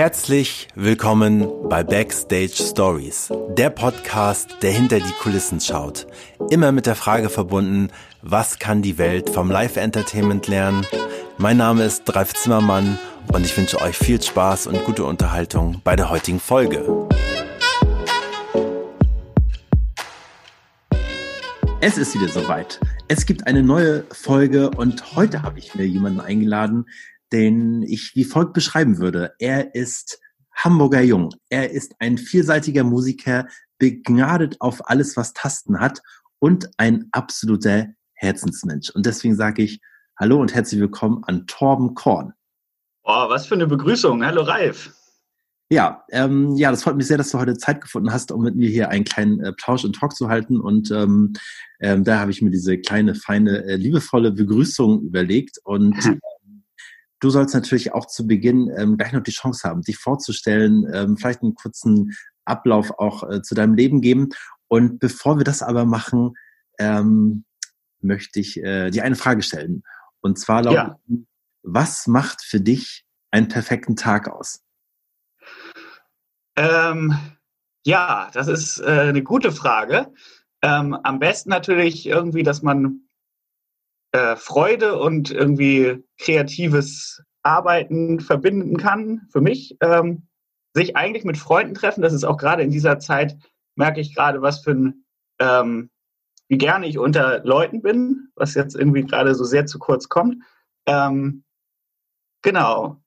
Herzlich 0.00 0.66
willkommen 0.74 1.46
bei 1.68 1.84
Backstage 1.84 2.54
Stories, 2.54 3.30
der 3.50 3.68
Podcast, 3.68 4.48
der 4.62 4.72
hinter 4.72 4.98
die 4.98 5.12
Kulissen 5.20 5.60
schaut. 5.60 6.06
Immer 6.48 6.72
mit 6.72 6.86
der 6.86 6.94
Frage 6.94 7.28
verbunden, 7.28 7.90
was 8.22 8.58
kann 8.58 8.80
die 8.80 8.96
Welt 8.96 9.28
vom 9.28 9.50
Live-Entertainment 9.50 10.48
lernen? 10.48 10.86
Mein 11.36 11.58
Name 11.58 11.84
ist 11.84 12.04
Dreif 12.04 12.32
Zimmermann 12.32 12.98
und 13.30 13.44
ich 13.44 13.54
wünsche 13.58 13.78
euch 13.82 13.94
viel 13.94 14.22
Spaß 14.22 14.68
und 14.68 14.82
gute 14.86 15.04
Unterhaltung 15.04 15.82
bei 15.84 15.96
der 15.96 16.08
heutigen 16.08 16.40
Folge. 16.40 17.06
Es 21.82 21.98
ist 21.98 22.14
wieder 22.14 22.28
soweit. 22.28 22.80
Es 23.08 23.26
gibt 23.26 23.46
eine 23.46 23.62
neue 23.62 24.04
Folge 24.12 24.70
und 24.70 25.14
heute 25.14 25.42
habe 25.42 25.58
ich 25.58 25.74
mir 25.74 25.84
jemanden 25.86 26.20
eingeladen, 26.20 26.86
den 27.32 27.82
ich 27.82 28.12
wie 28.14 28.24
folgt 28.24 28.52
beschreiben 28.52 28.98
würde. 28.98 29.34
Er 29.38 29.74
ist 29.74 30.20
Hamburger 30.54 31.00
Jung. 31.00 31.30
Er 31.48 31.70
ist 31.70 31.94
ein 32.00 32.18
vielseitiger 32.18 32.84
Musiker, 32.84 33.46
begnadet 33.78 34.60
auf 34.60 34.88
alles, 34.88 35.16
was 35.16 35.32
Tasten 35.32 35.80
hat 35.80 36.00
und 36.38 36.70
ein 36.76 37.08
absoluter 37.12 37.88
Herzensmensch. 38.14 38.90
Und 38.90 39.06
deswegen 39.06 39.36
sage 39.36 39.62
ich 39.62 39.80
Hallo 40.18 40.38
und 40.38 40.54
herzlich 40.54 40.80
willkommen 40.80 41.24
an 41.24 41.46
Torben 41.46 41.94
Korn. 41.94 42.34
Oh, 43.04 43.28
was 43.30 43.46
für 43.46 43.54
eine 43.54 43.66
Begrüßung. 43.66 44.22
Hallo 44.24 44.42
Ralf. 44.42 44.94
Ja, 45.70 46.04
ähm, 46.10 46.56
ja, 46.56 46.70
das 46.70 46.82
freut 46.82 46.96
mich 46.96 47.06
sehr, 47.06 47.16
dass 47.16 47.30
du 47.30 47.38
heute 47.38 47.56
Zeit 47.56 47.80
gefunden 47.80 48.12
hast, 48.12 48.32
um 48.32 48.42
mit 48.42 48.56
mir 48.56 48.68
hier 48.68 48.90
einen 48.90 49.04
kleinen 49.04 49.40
äh, 49.40 49.52
Plausch 49.52 49.84
und 49.84 49.94
Talk 49.94 50.14
zu 50.14 50.28
halten. 50.28 50.60
Und 50.60 50.90
ähm, 50.90 51.32
ähm, 51.78 52.04
da 52.04 52.18
habe 52.18 52.32
ich 52.32 52.42
mir 52.42 52.50
diese 52.50 52.76
kleine, 52.76 53.14
feine, 53.14 53.64
äh, 53.64 53.76
liebevolle 53.76 54.32
Begrüßung 54.32 55.00
überlegt. 55.02 55.58
Und 55.62 55.94
du 57.20 57.30
sollst 57.30 57.54
natürlich 57.54 57.92
auch 57.92 58.06
zu 58.06 58.26
Beginn 58.26 58.72
ähm, 58.76 58.96
gleich 58.96 59.12
noch 59.12 59.22
die 59.22 59.30
Chance 59.30 59.68
haben, 59.68 59.82
dich 59.82 59.98
vorzustellen, 59.98 60.86
ähm, 60.92 61.16
vielleicht 61.16 61.42
einen 61.42 61.54
kurzen 61.54 62.12
Ablauf 62.44 62.90
auch 62.98 63.28
äh, 63.28 63.42
zu 63.42 63.54
deinem 63.54 63.74
Leben 63.74 64.00
geben. 64.00 64.30
Und 64.68 64.98
bevor 64.98 65.38
wir 65.38 65.44
das 65.44 65.62
aber 65.62 65.84
machen, 65.84 66.34
ähm, 66.78 67.44
möchte 68.00 68.40
ich 68.40 68.62
äh, 68.62 68.90
dir 68.90 69.04
eine 69.04 69.16
Frage 69.16 69.42
stellen. 69.42 69.82
Und 70.20 70.38
zwar 70.38 70.62
lautet, 70.62 70.96
ja. 71.06 71.18
was 71.62 72.06
macht 72.06 72.42
für 72.42 72.60
dich 72.60 73.04
einen 73.30 73.48
perfekten 73.48 73.96
Tag 73.96 74.28
aus? 74.28 74.62
Ähm, 76.56 77.14
ja, 77.84 78.30
das 78.32 78.48
ist 78.48 78.80
äh, 78.80 79.08
eine 79.08 79.22
gute 79.22 79.52
Frage. 79.52 80.12
Ähm, 80.62 80.94
am 81.02 81.18
besten 81.18 81.50
natürlich 81.50 82.06
irgendwie, 82.06 82.42
dass 82.42 82.62
man 82.62 83.08
äh, 84.12 84.36
Freude 84.36 84.98
und 84.98 85.30
irgendwie 85.30 86.04
kreatives 86.18 87.22
Arbeiten 87.42 88.20
verbinden 88.20 88.76
kann. 88.76 89.22
Für 89.30 89.40
mich 89.40 89.76
ähm, 89.80 90.28
sich 90.74 90.96
eigentlich 90.96 91.24
mit 91.24 91.38
Freunden 91.38 91.74
treffen, 91.74 92.02
das 92.02 92.12
ist 92.12 92.24
auch 92.24 92.36
gerade 92.36 92.62
in 92.62 92.70
dieser 92.70 92.98
Zeit, 92.98 93.36
merke 93.76 94.00
ich 94.00 94.14
gerade, 94.14 94.42
was 94.42 94.60
für 94.60 94.72
ein, 94.72 95.04
ähm, 95.38 95.90
wie 96.48 96.58
gerne 96.58 96.86
ich 96.86 96.98
unter 96.98 97.44
Leuten 97.44 97.82
bin, 97.82 98.28
was 98.34 98.54
jetzt 98.54 98.74
irgendwie 98.74 99.04
gerade 99.04 99.34
so 99.34 99.44
sehr 99.44 99.66
zu 99.66 99.78
kurz 99.78 100.08
kommt. 100.08 100.42
Ähm, 100.86 101.44
genau. 102.42 103.00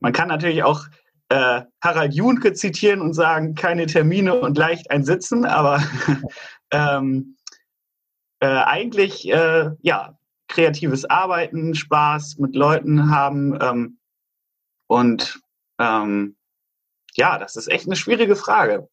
Man 0.00 0.12
kann 0.12 0.28
natürlich 0.28 0.62
auch 0.62 0.86
äh, 1.30 1.62
Harald 1.82 2.14
Junke 2.14 2.52
zitieren 2.52 3.00
und 3.00 3.14
sagen, 3.14 3.54
keine 3.54 3.86
Termine 3.86 4.34
und 4.34 4.58
leicht 4.58 4.90
ein 4.90 5.04
Sitzen, 5.04 5.46
aber 5.46 5.82
ähm, 6.70 7.36
äh, 8.40 8.46
eigentlich, 8.46 9.28
äh, 9.30 9.70
ja, 9.80 10.18
kreatives 10.48 11.04
Arbeiten, 11.04 11.74
Spaß 11.74 12.38
mit 12.38 12.54
Leuten 12.54 13.10
haben 13.10 13.58
ähm, 13.60 13.98
und 14.86 15.40
ähm, 15.78 16.36
ja, 17.14 17.38
das 17.38 17.56
ist 17.56 17.68
echt 17.68 17.86
eine 17.86 17.96
schwierige 17.96 18.36
Frage. 18.36 18.88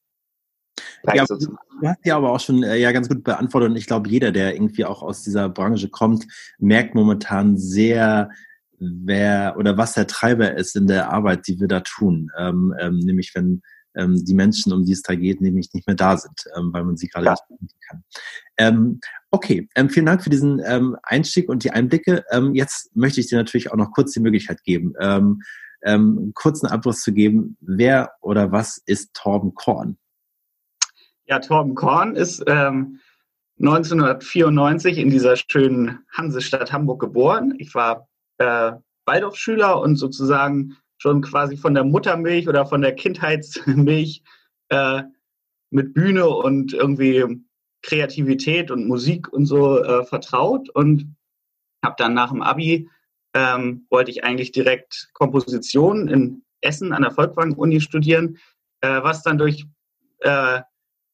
Ja, 1.14 1.26
du 1.26 1.58
hast 1.84 2.06
ja 2.06 2.16
aber 2.16 2.32
auch 2.32 2.40
schon 2.40 2.64
äh, 2.64 2.78
ja 2.78 2.92
ganz 2.92 3.10
gut 3.10 3.24
beantwortet 3.24 3.72
und 3.72 3.76
ich 3.76 3.88
glaube, 3.88 4.10
jeder, 4.10 4.32
der 4.32 4.54
irgendwie 4.54 4.86
auch 4.86 5.02
aus 5.02 5.24
dieser 5.24 5.50
Branche 5.50 5.90
kommt, 5.90 6.26
merkt 6.60 6.96
momentan 6.96 7.58
sehr, 7.58 8.30
wer 8.80 9.56
oder 9.58 9.78
was 9.78 9.94
der 9.94 10.08
Treiber 10.08 10.56
ist 10.56 10.76
in 10.76 10.88
der 10.88 11.12
Arbeit, 11.12 11.48
die 11.48 11.60
wir 11.60 11.68
da 11.68 11.82
tun. 11.82 12.32
Ähm, 12.38 12.74
ähm, 12.80 13.00
nämlich 13.00 13.32
wenn 13.36 13.62
ähm, 13.96 14.24
die 14.24 14.34
Menschen, 14.34 14.74
um 14.74 14.86
die 14.86 14.94
es 14.94 15.02
da 15.02 15.16
geht, 15.16 15.42
nämlich 15.42 15.74
nicht 15.74 15.88
mehr 15.88 15.96
da 15.96 16.18
sind, 16.18 16.46
ähm, 16.58 16.72
weil 16.74 16.84
man 16.84 16.98
sie 16.98 17.08
gerade 17.08 17.26
ja. 17.26 17.32
nicht 17.32 17.44
finden 17.48 17.68
kann. 17.88 18.04
Ähm, 18.58 19.00
okay, 19.32 19.68
ähm, 19.76 19.90
vielen 19.90 20.06
Dank 20.06 20.24
für 20.24 20.30
diesen 20.30 20.62
ähm, 20.66 20.98
Einstieg 21.04 21.50
und 21.50 21.64
die 21.64 21.72
Einblicke. 21.72 22.24
Ähm, 22.32 22.54
jetzt 22.54 22.96
möchte 22.96 23.20
ich 23.20 23.28
dir 23.28 23.38
natürlich 23.38 23.72
auch 23.72 23.78
noch 23.78 23.92
kurz 23.92 24.14
die 24.14 24.20
Möglichkeit 24.20 24.64
geben, 24.64 24.94
ähm, 25.00 25.42
ähm, 25.84 26.18
einen 26.18 26.34
kurzen 26.34 26.68
Abriss 26.68 27.02
zu 27.02 27.14
geben. 27.14 27.58
Wer 27.60 28.12
oder 28.22 28.52
was 28.52 28.82
ist 28.86 29.14
Torben 29.14 29.54
Korn? 29.54 29.98
Ja, 31.26 31.40
Torben 31.40 31.76
Korn 31.76 32.16
ist 32.16 32.44
ähm, 32.48 33.00
1994 33.60 34.98
in 34.98 35.10
dieser 35.10 35.36
schönen 35.36 36.00
Hansestadt 36.12 36.74
Hamburg 36.74 37.00
geboren. 37.00 37.54
Ich 37.58 37.76
war 37.76 38.08
äh, 38.38 38.74
Waldorfschüler 39.06 39.80
und 39.80 39.98
sozusagen 39.98 40.78
schon 41.02 41.22
quasi 41.22 41.58
von 41.58 41.74
der 41.74 41.84
Muttermilch 41.84 42.48
oder 42.48 42.68
von 42.68 42.82
der 42.82 42.94
Kindheitsmilch 42.94 44.22
äh, 44.70 45.02
mit 45.72 45.96
Bühne 45.96 46.30
und 46.30 46.74
irgendwie 46.74 47.44
Kreativität 47.82 48.70
und 48.70 48.88
Musik 48.88 49.28
und 49.34 49.48
so 49.48 49.84
äh, 49.84 50.06
vertraut 50.06 50.70
und 50.70 51.16
habe 51.84 51.96
dann 51.98 52.14
nach 52.14 52.30
dem 52.30 52.44
Abi 52.44 52.88
ähm, 53.34 53.88
wollte 53.90 54.12
ich 54.12 54.24
eigentlich 54.24 54.52
direkt 54.52 55.10
Komposition 55.14 56.08
in 56.08 56.44
Essen 56.62 56.94
an 56.94 57.02
der 57.02 57.18
Volkwang-Uni 57.18 57.82
studieren, 57.82 58.38
äh, 58.82 59.02
was 59.02 59.24
dann 59.24 59.40
durch 59.40 59.66
äh, 60.20 60.62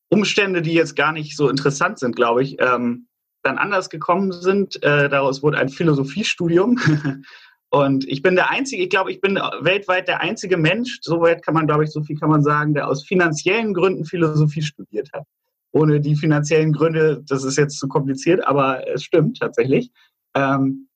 Umstände, 0.09 0.61
die 0.61 0.73
jetzt 0.73 0.97
gar 0.97 1.13
nicht 1.13 1.37
so 1.37 1.47
interessant 1.47 1.99
sind, 1.99 2.13
glaube 2.13 2.43
ich, 2.43 2.57
ähm, 2.59 3.07
dann 3.41 3.57
anders 3.57 3.89
gekommen 3.89 4.33
sind. 4.33 4.83
Äh, 4.83 5.07
daraus 5.07 5.43
wurde 5.43 5.59
ein 5.59 5.69
Philosophiestudium 5.69 6.77
Und 7.69 8.07
ich 8.07 8.21
bin 8.21 8.35
der 8.35 8.49
einzige, 8.49 8.83
ich 8.83 8.89
glaube, 8.89 9.11
ich 9.11 9.19
bin 9.19 9.35
weltweit 9.35 10.07
der 10.07 10.21
einzige 10.21 10.57
Mensch, 10.57 10.99
soweit 11.01 11.43
kann 11.43 11.53
man, 11.53 11.67
glaube 11.67 11.83
ich, 11.83 11.91
so 11.91 12.01
viel 12.01 12.17
kann 12.17 12.29
man 12.29 12.41
sagen, 12.41 12.73
der 12.73 12.87
aus 12.87 13.05
finanziellen 13.05 13.73
Gründen 13.73 14.05
Philosophie 14.05 14.61
studiert 14.61 15.09
hat. 15.13 15.25
Ohne 15.73 15.99
die 15.99 16.15
finanziellen 16.15 16.71
Gründe, 16.71 17.23
das 17.27 17.43
ist 17.43 17.57
jetzt 17.57 17.77
zu 17.77 17.87
kompliziert, 17.87 18.45
aber 18.47 18.87
es 18.87 19.03
stimmt 19.03 19.39
tatsächlich. 19.39 19.91
Ähm, 20.33 20.87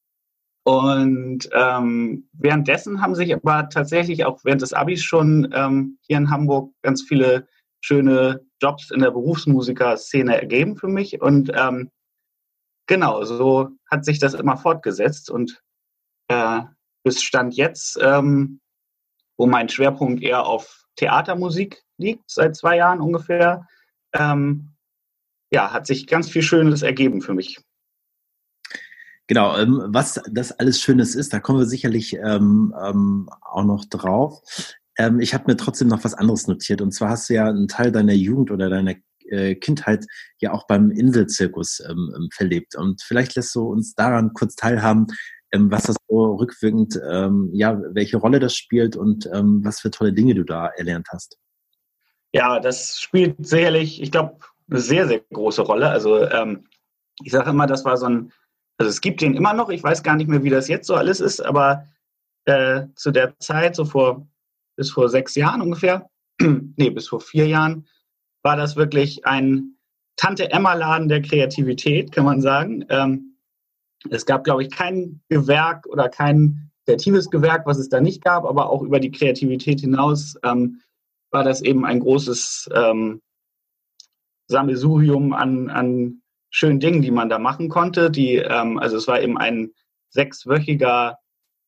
und 0.64 1.50
ähm, 1.54 2.30
währenddessen 2.34 3.02
haben 3.02 3.16
sich 3.16 3.34
aber 3.34 3.68
tatsächlich 3.70 4.26
auch 4.26 4.40
während 4.44 4.62
des 4.62 4.74
Abis 4.74 5.04
schon 5.04 5.52
ähm, 5.54 5.98
hier 6.02 6.18
in 6.18 6.30
Hamburg 6.30 6.72
ganz 6.84 7.02
viele 7.02 7.48
schöne 7.82 8.46
Jobs 8.62 8.92
in 8.92 9.00
der 9.00 9.12
Berufsmusiker-Szene 9.12 10.40
ergeben 10.40 10.78
für 10.78 10.88
mich. 10.88 11.20
Und 11.20 11.52
ähm, 11.56 11.90
genau, 12.88 13.24
so 13.24 13.70
hat 13.90 14.06
sich 14.06 14.20
das 14.20 14.36
immer 14.36 14.56
fortgesetzt. 14.56 15.32
Und 15.32 15.62
äh, 16.28 16.62
bis 17.04 17.22
Stand 17.24 17.56
jetzt, 17.56 17.98
ähm, 18.02 18.60
wo 19.38 19.48
mein 19.48 19.70
Schwerpunkt 19.70 20.22
eher 20.22 20.46
auf 20.46 20.86
Theatermusik 20.96 21.84
liegt, 21.98 22.30
seit 22.30 22.56
zwei 22.56 22.78
Jahren 22.78 23.02
ungefähr, 23.02 23.68
ähm, 24.14 24.76
ja, 25.52 25.72
hat 25.72 25.88
sich 25.88 26.08
ganz 26.08 26.30
viel 26.30 26.42
Schönes 26.42 26.82
ergeben 26.82 27.22
für 27.22 27.34
mich. 27.34 27.60
Genau, 29.28 29.58
ähm, 29.58 29.82
was 29.88 30.22
das 30.30 30.52
alles 30.52 30.82
Schönes 30.82 31.16
ist, 31.16 31.34
da 31.34 31.40
kommen 31.40 31.60
wir 31.60 31.66
sicherlich 31.66 32.16
ähm, 32.16 32.76
ähm, 32.84 33.30
auch 33.42 33.64
noch 33.64 33.86
drauf. 33.86 34.42
Ich 35.20 35.34
habe 35.34 35.46
mir 35.48 35.56
trotzdem 35.56 35.88
noch 35.88 36.04
was 36.04 36.14
anderes 36.14 36.48
notiert. 36.48 36.82
Und 36.82 36.92
zwar 36.92 37.10
hast 37.10 37.30
du 37.30 37.34
ja 37.34 37.48
einen 37.48 37.70
Teil 37.70 37.92
deiner 37.92 38.14
Jugend 38.14 38.52
oder 38.52 38.70
deiner 38.70 38.96
äh, 39.30 39.56
Kindheit 39.56 40.06
ja 40.40 40.52
auch 40.52 40.68
beim 40.68 40.92
Inselzirkus 40.92 41.82
ähm, 41.90 42.30
verlebt. 42.34 42.76
Und 42.76 43.02
vielleicht 43.02 43.36
lässt 43.36 43.56
du 43.56 43.64
uns 43.64 43.96
daran 43.96 44.34
kurz 44.34 44.56
teilhaben, 44.56 45.08
was 45.54 45.84
das 45.84 45.98
so 46.08 46.36
rückwirkend, 46.36 47.00
ähm, 47.10 47.50
ja, 47.54 47.80
welche 47.94 48.18
Rolle 48.18 48.40
das 48.40 48.56
spielt 48.56 48.96
und 48.96 49.30
ähm, 49.34 49.62
was 49.64 49.82
für 49.82 49.92
tolle 49.92 50.14
Dinge 50.14 50.34
du 50.34 50.44
da 50.44 50.68
erlernt 50.68 51.08
hast. 51.12 51.38
Ja, 52.34 52.60
das 52.60 53.00
spielt 53.00 53.46
sicherlich, 53.46 54.02
ich 54.02 54.12
glaube, 54.12 54.38
eine 54.70 54.80
sehr, 54.80 55.08
sehr 55.08 55.20
große 55.20 55.62
Rolle. 55.62 55.90
Also 55.90 56.26
ähm, 56.30 56.66
ich 57.24 57.32
sage 57.32 57.50
immer, 57.50 57.68
das 57.68 57.84
war 57.84 57.98
so 57.98 58.06
ein, 58.06 58.32
also 58.78 58.90
es 58.90 59.02
gibt 59.02 59.22
den 59.22 59.36
immer 59.36 59.54
noch, 59.54 59.70
ich 59.70 59.84
weiß 59.84 60.04
gar 60.04 60.16
nicht 60.16 60.30
mehr, 60.30 60.44
wie 60.44 60.50
das 60.50 60.70
jetzt 60.70 60.88
so 60.88 60.96
alles 60.96 61.20
ist, 61.20 61.42
aber 61.42 61.86
äh, 62.46 62.88
zu 62.96 63.12
der 63.12 63.38
Zeit, 63.40 63.76
so 63.76 63.86
vor 63.86 64.28
bis 64.78 64.92
vor 64.92 65.10
sechs 65.10 65.36
Jahren 65.36 65.62
ungefähr, 65.62 66.10
nee, 66.42 66.90
bis 66.90 67.10
vor 67.10 67.20
vier 67.20 67.48
Jahren, 67.48 67.88
war 68.44 68.56
das 68.56 68.76
wirklich 68.76 69.26
ein 69.26 69.76
Tante-Emma-Laden 70.16 71.10
der 71.10 71.22
Kreativität, 71.22 72.12
kann 72.12 72.26
man 72.26 72.42
sagen. 72.42 72.86
Ähm, 72.90 73.31
es 74.10 74.26
gab, 74.26 74.44
glaube 74.44 74.64
ich, 74.64 74.72
kein 74.72 75.22
Gewerk 75.30 75.86
oder 75.88 76.10
kein 76.10 76.72
kreatives 76.86 77.30
Gewerk, 77.30 77.66
was 77.66 77.78
es 77.78 77.90
da 77.90 78.02
nicht 78.02 78.24
gab, 78.24 78.46
aber 78.46 78.70
auch 78.70 78.82
über 78.82 79.00
die 79.00 79.12
Kreativität 79.12 79.82
hinaus 79.82 80.36
ähm, 80.44 80.82
war 81.30 81.44
das 81.44 81.62
eben 81.62 81.86
ein 81.86 82.00
großes 82.00 82.70
ähm, 82.74 83.22
Sammelsurium 84.48 85.34
an, 85.34 85.70
an 85.70 86.22
schönen 86.50 86.80
Dingen, 86.80 87.02
die 87.02 87.12
man 87.12 87.30
da 87.30 87.40
machen 87.40 87.70
konnte. 87.70 88.12
Die, 88.12 88.36
ähm, 88.36 88.78
also 88.78 88.98
es 88.98 89.08
war 89.08 89.22
eben 89.22 89.38
ein 89.38 89.72
sechswöchiger 90.10 91.18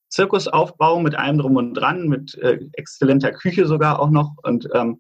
Zirkusaufbau 0.10 1.00
mit 1.00 1.16
allem 1.16 1.38
drum 1.38 1.56
und 1.56 1.74
dran, 1.74 2.08
mit 2.08 2.36
äh, 2.36 2.60
exzellenter 2.74 3.32
Küche 3.32 3.66
sogar 3.66 4.00
auch 4.00 4.10
noch. 4.10 4.36
Und 4.44 4.68
ähm, 4.74 5.00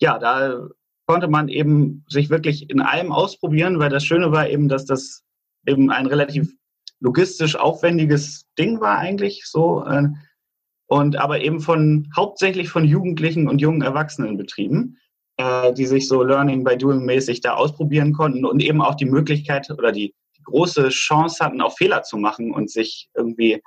ja, 0.00 0.18
da 0.18 0.68
konnte 1.06 1.28
man 1.28 1.48
eben 1.48 2.04
sich 2.08 2.30
wirklich 2.30 2.68
in 2.68 2.80
allem 2.80 3.12
ausprobieren, 3.12 3.78
weil 3.78 3.90
das 3.90 4.04
Schöne 4.04 4.32
war 4.32 4.48
eben, 4.48 4.68
dass 4.68 4.84
das 4.84 5.22
eben 5.66 5.90
ein 5.90 6.06
relativ 6.06 6.52
logistisch 7.00 7.56
aufwendiges 7.56 8.46
Ding 8.58 8.80
war 8.80 8.98
eigentlich 8.98 9.44
so. 9.46 9.84
Äh, 9.84 10.08
und 10.86 11.16
aber 11.16 11.40
eben 11.40 11.60
von 11.60 12.10
hauptsächlich 12.14 12.68
von 12.68 12.84
Jugendlichen 12.84 13.48
und 13.48 13.60
jungen 13.60 13.82
Erwachsenen 13.82 14.36
betrieben, 14.36 14.98
äh, 15.38 15.72
die 15.72 15.86
sich 15.86 16.08
so 16.08 16.22
Learning 16.22 16.62
by 16.62 16.76
Doing 16.76 17.04
mäßig 17.04 17.40
da 17.40 17.54
ausprobieren 17.54 18.12
konnten 18.12 18.44
und 18.44 18.62
eben 18.62 18.82
auch 18.82 18.94
die 18.94 19.06
Möglichkeit 19.06 19.70
oder 19.70 19.92
die, 19.92 20.14
die 20.36 20.42
große 20.42 20.90
Chance 20.90 21.44
hatten, 21.44 21.60
auch 21.60 21.76
Fehler 21.76 22.02
zu 22.02 22.16
machen 22.16 22.52
und 22.52 22.70
sich 22.70 23.08
irgendwie 23.14 23.62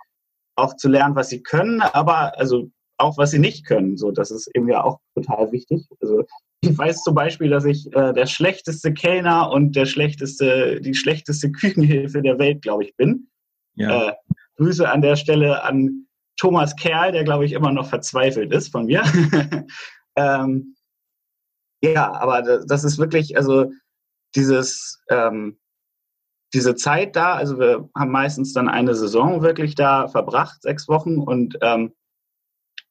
auch 0.56 0.76
zu 0.76 0.90
lernen, 0.90 1.16
was 1.16 1.30
sie 1.30 1.44
können, 1.44 1.82
aber 1.82 2.38
also 2.40 2.70
auch 2.98 3.18
was 3.18 3.32
sie 3.32 3.40
nicht 3.40 3.66
können. 3.66 3.98
So, 3.98 4.12
das 4.12 4.32
ist 4.32 4.50
eben 4.56 4.68
ja 4.68 4.84
auch 4.84 5.00
total 5.16 5.52
wichtig. 5.52 5.86
Also 6.02 6.24
ich 6.62 6.78
weiß 6.78 7.04
zum 7.04 7.16
Beispiel, 7.16 7.50
dass 7.50 7.66
ich 7.66 7.88
äh, 7.94 8.14
der 8.14 8.26
schlechteste 8.26 8.94
Kellner 8.94 9.52
und 9.52 9.76
der 9.76 9.86
schlechteste, 9.86 10.82
die 10.82 10.96
schlechteste 10.96 11.52
Küchenhilfe 11.52 12.22
der 12.22 12.40
Welt, 12.40 12.62
glaube 12.62 12.86
ich, 12.86 12.96
bin. 12.96 13.30
Ja. 13.76 14.10
Äh, 14.10 14.14
Grüße 14.58 14.90
an 14.90 15.02
der 15.02 15.16
Stelle 15.16 15.64
an 15.64 16.08
Thomas 16.36 16.76
Kerl, 16.76 17.12
der, 17.12 17.24
glaube 17.24 17.46
ich, 17.46 17.54
immer 17.54 17.72
noch 17.72 17.88
verzweifelt 17.88 18.52
ist 18.52 18.72
von 18.72 18.86
mir. 18.86 19.04
ähm, 20.16 20.76
ja, 21.82 22.12
aber 22.12 22.42
das 22.66 22.84
ist 22.84 22.98
wirklich, 22.98 23.38
also 23.38 23.72
dieses, 24.36 25.04
ähm, 25.10 25.60
diese 26.54 26.76
Zeit 26.76 27.16
da, 27.16 27.36
also 27.36 27.60
wir 27.60 27.90
haben 27.96 28.12
meistens 28.12 28.54
dann 28.54 28.68
eine 28.68 28.96
Saison 28.96 29.44
wirklich 29.44 29.76
da 29.76 30.08
verbracht, 30.08 30.62
sechs 30.62 30.88
Wochen 30.88 31.18
und 31.18 31.58
ähm, 31.62 31.94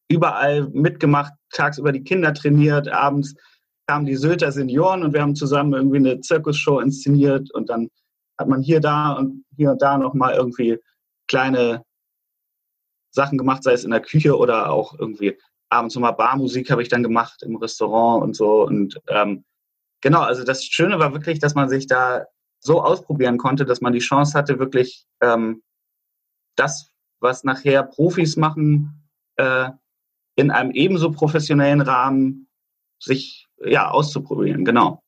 überall 0.08 0.68
mitgemacht, 0.68 1.32
tagsüber 1.50 1.90
die 1.90 2.04
Kinder 2.04 2.32
trainiert, 2.32 2.88
abends 2.88 3.34
kamen 3.86 4.06
die 4.06 4.16
Sylter 4.16 4.52
Senioren 4.52 5.02
und 5.02 5.12
wir 5.12 5.22
haben 5.22 5.36
zusammen 5.36 5.72
irgendwie 5.72 5.98
eine 5.98 6.20
Zirkusshow 6.20 6.80
inszeniert 6.80 7.52
und 7.52 7.68
dann 7.68 7.88
hat 8.38 8.48
man 8.48 8.62
hier, 8.62 8.80
da 8.80 9.12
und 9.12 9.44
hier 9.56 9.70
und 9.72 9.82
da 9.82 9.96
nochmal 9.96 10.34
irgendwie 10.34 10.78
kleine 11.28 11.82
Sachen 13.10 13.38
gemacht, 13.38 13.62
sei 13.62 13.72
es 13.72 13.84
in 13.84 13.90
der 13.90 14.00
Küche 14.00 14.36
oder 14.36 14.70
auch 14.70 14.98
irgendwie 14.98 15.38
abends 15.68 15.94
nochmal 15.94 16.14
Barmusik 16.14 16.70
habe 16.70 16.82
ich 16.82 16.88
dann 16.88 17.02
gemacht 17.02 17.42
im 17.42 17.56
Restaurant 17.56 18.22
und 18.22 18.36
so. 18.36 18.64
Und 18.64 19.00
ähm, 19.08 19.44
genau, 20.00 20.20
also 20.20 20.44
das 20.44 20.64
Schöne 20.64 20.98
war 20.98 21.12
wirklich, 21.12 21.38
dass 21.38 21.54
man 21.54 21.68
sich 21.68 21.86
da 21.86 22.26
so 22.60 22.82
ausprobieren 22.82 23.38
konnte, 23.38 23.64
dass 23.64 23.80
man 23.80 23.92
die 23.92 24.00
Chance 24.00 24.36
hatte, 24.36 24.58
wirklich 24.58 25.06
ähm, 25.20 25.62
das, 26.56 26.92
was 27.20 27.44
nachher 27.44 27.82
Profis 27.82 28.36
machen, 28.36 29.08
äh, 29.36 29.70
in 30.36 30.50
einem 30.50 30.70
ebenso 30.72 31.10
professionellen 31.10 31.80
Rahmen 31.80 32.48
sich 32.98 33.45
ja 33.64 33.90
auszuprobieren, 33.90 34.64
genau. 34.64 35.02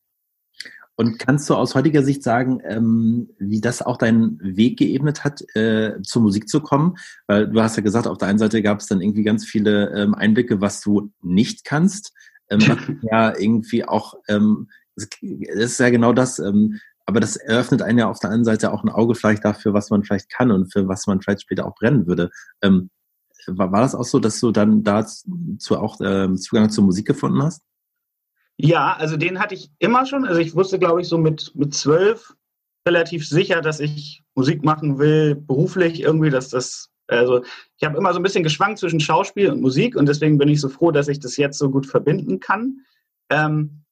Und 1.01 1.21
kannst 1.21 1.49
du 1.49 1.55
aus 1.55 1.77
heutiger 1.77 2.03
Sicht 2.03 2.25
sagen, 2.25 2.61
ähm, 2.65 3.31
wie 3.39 3.61
das 3.61 3.83
auch 3.83 3.99
deinen 3.99 4.41
Weg 4.43 4.79
geebnet 4.79 5.23
hat, 5.23 5.43
äh, 5.55 6.03
zur 6.03 6.23
Musik 6.23 6.49
zu 6.49 6.61
kommen? 6.61 6.97
Weil 7.29 7.49
du 7.49 7.63
hast 7.63 7.77
ja 7.77 7.85
gesagt, 7.85 8.09
auf 8.09 8.19
der 8.19 8.27
einen 8.27 8.41
Seite 8.41 8.63
gab 8.63 8.81
es 8.81 8.89
dann 8.89 9.01
irgendwie 9.01 9.23
ganz 9.23 9.45
viele 9.45 9.95
ähm, 9.95 10.17
Einblicke, 10.17 10.61
was 10.61 10.81
du 10.81 11.13
nicht 11.23 11.65
kannst. 11.65 12.13
Ähm, 12.51 12.61
ja, 13.13 13.33
irgendwie 13.39 13.85
auch, 13.85 14.15
ähm, 14.27 14.69
das 14.97 15.07
ist 15.23 15.79
ja 15.79 15.91
genau 15.91 16.13
das, 16.13 16.41
ähm, 16.41 16.81
aber 17.07 17.21
das 17.21 17.37
eröffnet 17.37 17.81
einen 17.81 17.99
ja 18.01 18.11
auf 18.11 18.19
der 18.19 18.31
anderen 18.31 18.45
Seite 18.45 18.73
auch 18.73 18.83
ein 18.83 18.91
Auge 18.91 19.15
vielleicht 19.15 19.45
dafür, 19.45 19.75
was 19.75 19.91
man 19.91 20.03
vielleicht 20.03 20.31
kann 20.31 20.51
und 20.51 20.73
für 20.73 20.89
was 20.89 21.07
man 21.07 21.23
vielleicht 21.23 21.43
später 21.43 21.65
auch 21.65 21.77
brennen 21.77 22.09
würde. 22.09 22.31
Ähm, 22.61 22.91
war, 23.47 23.71
war 23.71 23.83
das 23.83 23.95
auch 23.95 24.05
so, 24.05 24.19
dass 24.19 24.41
du 24.41 24.51
dann 24.51 24.83
dazu 24.83 25.79
auch 25.79 26.01
ähm, 26.03 26.37
Zugang 26.37 26.71
zur 26.71 26.85
Musik 26.85 27.07
gefunden 27.07 27.41
hast? 27.41 27.63
Ja, 28.61 28.97
also 28.97 29.17
den 29.17 29.39
hatte 29.39 29.55
ich 29.55 29.71
immer 29.79 30.05
schon. 30.05 30.27
Also 30.27 30.41
ich 30.41 30.55
wusste, 30.55 30.79
glaube 30.79 31.01
ich, 31.01 31.09
so 31.09 31.17
mit, 31.17 31.53
mit 31.55 31.75
zwölf 31.75 32.35
relativ 32.87 33.27
sicher, 33.29 33.61
dass 33.61 33.81
ich 33.81 34.25
Musik 34.35 34.65
machen 34.65 34.99
will, 34.99 35.37
beruflich 35.37 36.01
irgendwie, 36.01 36.31
dass 36.31 36.49
das, 36.49 36.91
also 37.07 37.45
ich 37.77 37.87
habe 37.87 37.97
immer 37.97 38.13
so 38.13 38.19
ein 38.19 38.23
bisschen 38.23 38.43
geschwankt 38.43 38.79
zwischen 38.79 38.99
Schauspiel 39.01 39.51
und 39.51 39.61
Musik 39.61 39.95
und 39.95 40.07
deswegen 40.07 40.39
bin 40.39 40.49
ich 40.49 40.61
so 40.61 40.69
froh, 40.69 40.91
dass 40.91 41.09
ich 41.09 41.21
das 41.21 41.37
jetzt 41.37 41.59
so 41.59 41.71
gut 41.71 41.87
verbinden 41.87 42.41
kann. 42.41 42.85
Ähm, 43.31 43.85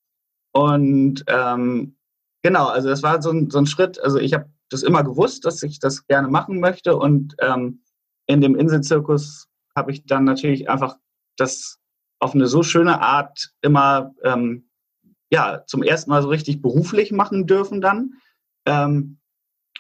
und 0.53 1.25
ähm, 1.29 1.97
genau, 2.43 2.67
also 2.67 2.89
das 2.89 3.03
war 3.03 3.23
so 3.23 3.31
ein, 3.31 3.51
so 3.51 3.59
ein 3.59 3.67
Schritt, 3.67 4.01
also 4.01 4.19
ich 4.19 4.35
habe 4.35 4.51
das 4.71 4.83
immer 4.83 5.05
gewusst, 5.05 5.45
dass 5.45 5.63
ich 5.63 5.79
das 5.79 6.07
gerne 6.07 6.29
machen 6.29 6.59
möchte 6.59 6.97
und 6.97 7.37
ähm, 7.39 7.83
in 8.27 8.41
dem 8.41 8.57
Inselzirkus 8.57 9.47
habe 9.77 9.93
ich 9.93 10.07
dann 10.07 10.25
natürlich 10.25 10.69
einfach 10.69 10.97
das 11.37 11.79
auf 12.19 12.35
eine 12.35 12.47
so 12.47 12.63
schöne 12.63 13.01
Art 13.01 13.51
immer 13.61 14.15
ähm, 14.23 14.69
ja 15.31 15.65
zum 15.67 15.83
ersten 15.83 16.11
Mal 16.11 16.23
so 16.23 16.29
richtig 16.29 16.63
beruflich 16.63 17.13
machen 17.13 17.47
dürfen 17.47 17.81
dann 17.81 18.15
ähm, 18.65 19.19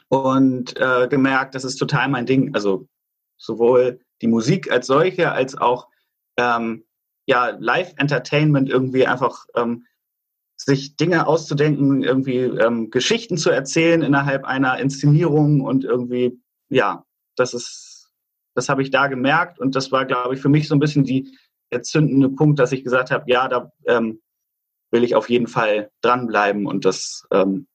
und 0.09 0.79
äh, 0.79 1.09
gemerkt, 1.09 1.55
das 1.55 1.65
ist 1.65 1.77
total 1.77 2.09
mein 2.09 2.27
Ding. 2.27 2.55
Also 2.55 2.89
sowohl 3.37 4.01
die 4.23 4.29
Musik 4.29 4.71
als 4.71 4.87
solche 4.87 5.33
als 5.33 5.57
auch 5.57 5.89
ähm, 6.37 6.85
ja 7.27 7.51
Live-Entertainment 7.59 8.69
irgendwie 8.69 9.07
einfach 9.07 9.47
ähm, 9.55 9.87
sich 10.57 10.97
Dinge 10.97 11.27
auszudenken, 11.27 12.03
irgendwie 12.03 12.39
ähm, 12.39 12.91
Geschichten 12.91 13.37
zu 13.37 13.51
erzählen 13.51 14.03
innerhalb 14.03 14.45
einer 14.45 14.79
Inszenierung 14.79 15.61
und 15.61 15.85
irgendwie 15.85 16.41
ja, 16.69 17.05
das 17.37 17.55
ist 17.55 18.11
das 18.55 18.71
habe 18.71 18.81
ich 18.81 18.91
da 18.91 19.07
gemerkt 19.09 19.59
und 19.59 19.77
das 19.77 19.93
war 19.93 20.07
glaube 20.07 20.35
ich 20.35 20.41
für 20.41 20.49
mich 20.49 20.67
so 20.67 20.75
ein 20.75 20.81
bisschen 20.81 21.05
die 21.05 21.37
der 21.73 21.83
zündende 21.83 22.29
Punkt, 22.29 22.59
dass 22.59 22.73
ich 22.73 22.85
gesagt 22.85 23.11
habe, 23.11 23.25
ja, 23.31 23.49
da 23.49 23.73
ähm, 23.87 24.21
will 24.91 25.05
ich 25.05 25.15
auf 25.15 25.29
jeden 25.29 25.47
Fall 25.47 25.91
dranbleiben 26.01 26.67
und 26.67 26.85
das 26.85 27.27
ähm, 27.33 27.67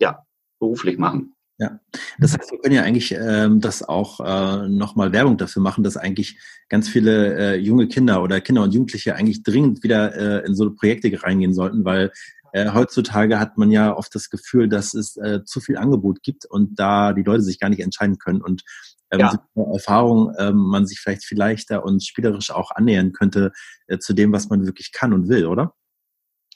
ja 0.00 0.24
beruflich 0.58 0.98
machen. 0.98 1.34
Ja, 1.58 1.78
das 2.18 2.36
heißt, 2.36 2.50
wir 2.50 2.58
können 2.58 2.74
ja 2.74 2.82
eigentlich 2.82 3.12
ähm, 3.12 3.60
das 3.60 3.82
auch 3.82 4.18
äh, 4.20 4.68
nochmal 4.68 5.12
Werbung 5.12 5.36
dafür 5.36 5.62
machen, 5.62 5.84
dass 5.84 5.96
eigentlich 5.96 6.38
ganz 6.68 6.88
viele 6.88 7.36
äh, 7.36 7.56
junge 7.56 7.86
Kinder 7.86 8.22
oder 8.22 8.40
Kinder 8.40 8.62
und 8.62 8.74
Jugendliche 8.74 9.14
eigentlich 9.14 9.42
dringend 9.44 9.82
wieder 9.84 10.14
äh, 10.14 10.46
in 10.46 10.56
so 10.56 10.74
Projekte 10.74 11.12
reingehen 11.22 11.54
sollten, 11.54 11.84
weil 11.84 12.10
äh, 12.52 12.70
heutzutage 12.72 13.40
hat 13.40 13.58
man 13.58 13.70
ja 13.70 13.96
oft 13.96 14.14
das 14.14 14.30
Gefühl, 14.30 14.68
dass 14.68 14.94
es 14.94 15.16
äh, 15.16 15.44
zu 15.44 15.60
viel 15.60 15.78
Angebot 15.78 16.22
gibt 16.22 16.44
und 16.44 16.78
da 16.78 17.12
die 17.12 17.22
Leute 17.22 17.42
sich 17.42 17.58
gar 17.58 17.70
nicht 17.70 17.80
entscheiden 17.80 18.18
können. 18.18 18.42
Und 18.42 18.62
ähm, 19.10 19.20
ja. 19.20 19.48
Erfahrung 19.72 20.34
ähm, 20.38 20.56
man 20.56 20.86
sich 20.86 21.00
vielleicht 21.00 21.24
viel 21.24 21.38
leichter 21.38 21.84
und 21.84 22.04
spielerisch 22.04 22.50
auch 22.50 22.70
annähern 22.70 23.12
könnte 23.12 23.52
äh, 23.86 23.98
zu 23.98 24.12
dem, 24.12 24.32
was 24.32 24.48
man 24.48 24.66
wirklich 24.66 24.92
kann 24.92 25.12
und 25.12 25.28
will, 25.28 25.46
oder? 25.46 25.74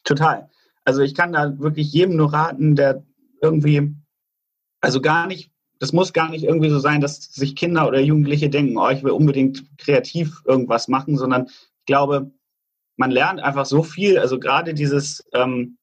Total. 0.05 0.51
Also 0.85 1.01
ich 1.01 1.15
kann 1.15 1.33
da 1.33 1.59
wirklich 1.59 1.93
jedem 1.93 2.17
nur 2.17 2.33
raten, 2.33 2.77
der 2.77 3.03
irgendwie, 3.43 3.97
also 4.81 5.01
gar 5.01 5.27
nicht, 5.27 5.51
das 5.79 5.93
muss 5.93 6.13
gar 6.13 6.31
nicht 6.31 6.45
irgendwie 6.45 6.71
so 6.71 6.79
sein, 6.79 7.01
dass 7.01 7.33
sich 7.33 7.57
Kinder 7.57 7.89
oder 7.89 8.01
Jugendliche 8.01 8.51
denken, 8.51 8.77
oh, 8.77 8.89
ich 8.89 9.03
will 9.03 9.11
unbedingt 9.11 9.65
kreativ 9.79 10.43
irgendwas 10.45 10.89
machen, 10.89 11.19
sondern 11.19 11.47
ich 11.47 11.87
glaube, 11.87 12.31
man 12.97 13.11
lernt 13.11 13.41
einfach 13.41 13.67
so 13.67 13.83
viel, 13.83 14.19
also 14.19 14.39
gerade 14.39 14.75
dieses 14.75 15.25
ähm, 15.33 15.77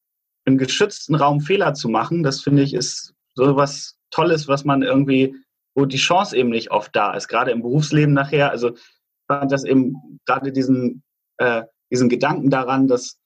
im 0.46 0.58
geschützten 0.58 1.16
Raum 1.16 1.42
Fehler 1.42 1.74
zu 1.74 1.90
machen, 1.90 2.24
das 2.24 2.42
finde 2.42 2.64
ich 2.64 2.74
ist 2.74 3.14
so 3.36 3.56
was 3.56 3.98
Tolles, 4.12 4.48
was 4.48 4.66
man 4.66 4.84
irgendwie 4.84 5.36
wo 5.76 5.86
die 5.86 5.98
Chance 5.98 6.38
eben 6.38 6.50
nicht 6.50 6.72
oft 6.72 6.96
da 6.96 7.14
ist, 7.14 7.28
gerade 7.28 7.52
im 7.52 7.62
Berufsleben 7.62 8.14
nachher. 8.14 8.52
Also 8.52 8.76
ich 8.76 8.82
fand 9.28 9.52
das 9.52 9.64
eben 9.64 10.20
gerade 10.26 10.52
diesen, 10.52 11.04
äh, 11.38 11.64
diesen 11.92 12.10
Gedanken 12.10 12.50
daran, 12.50 12.88
dass 12.88 13.18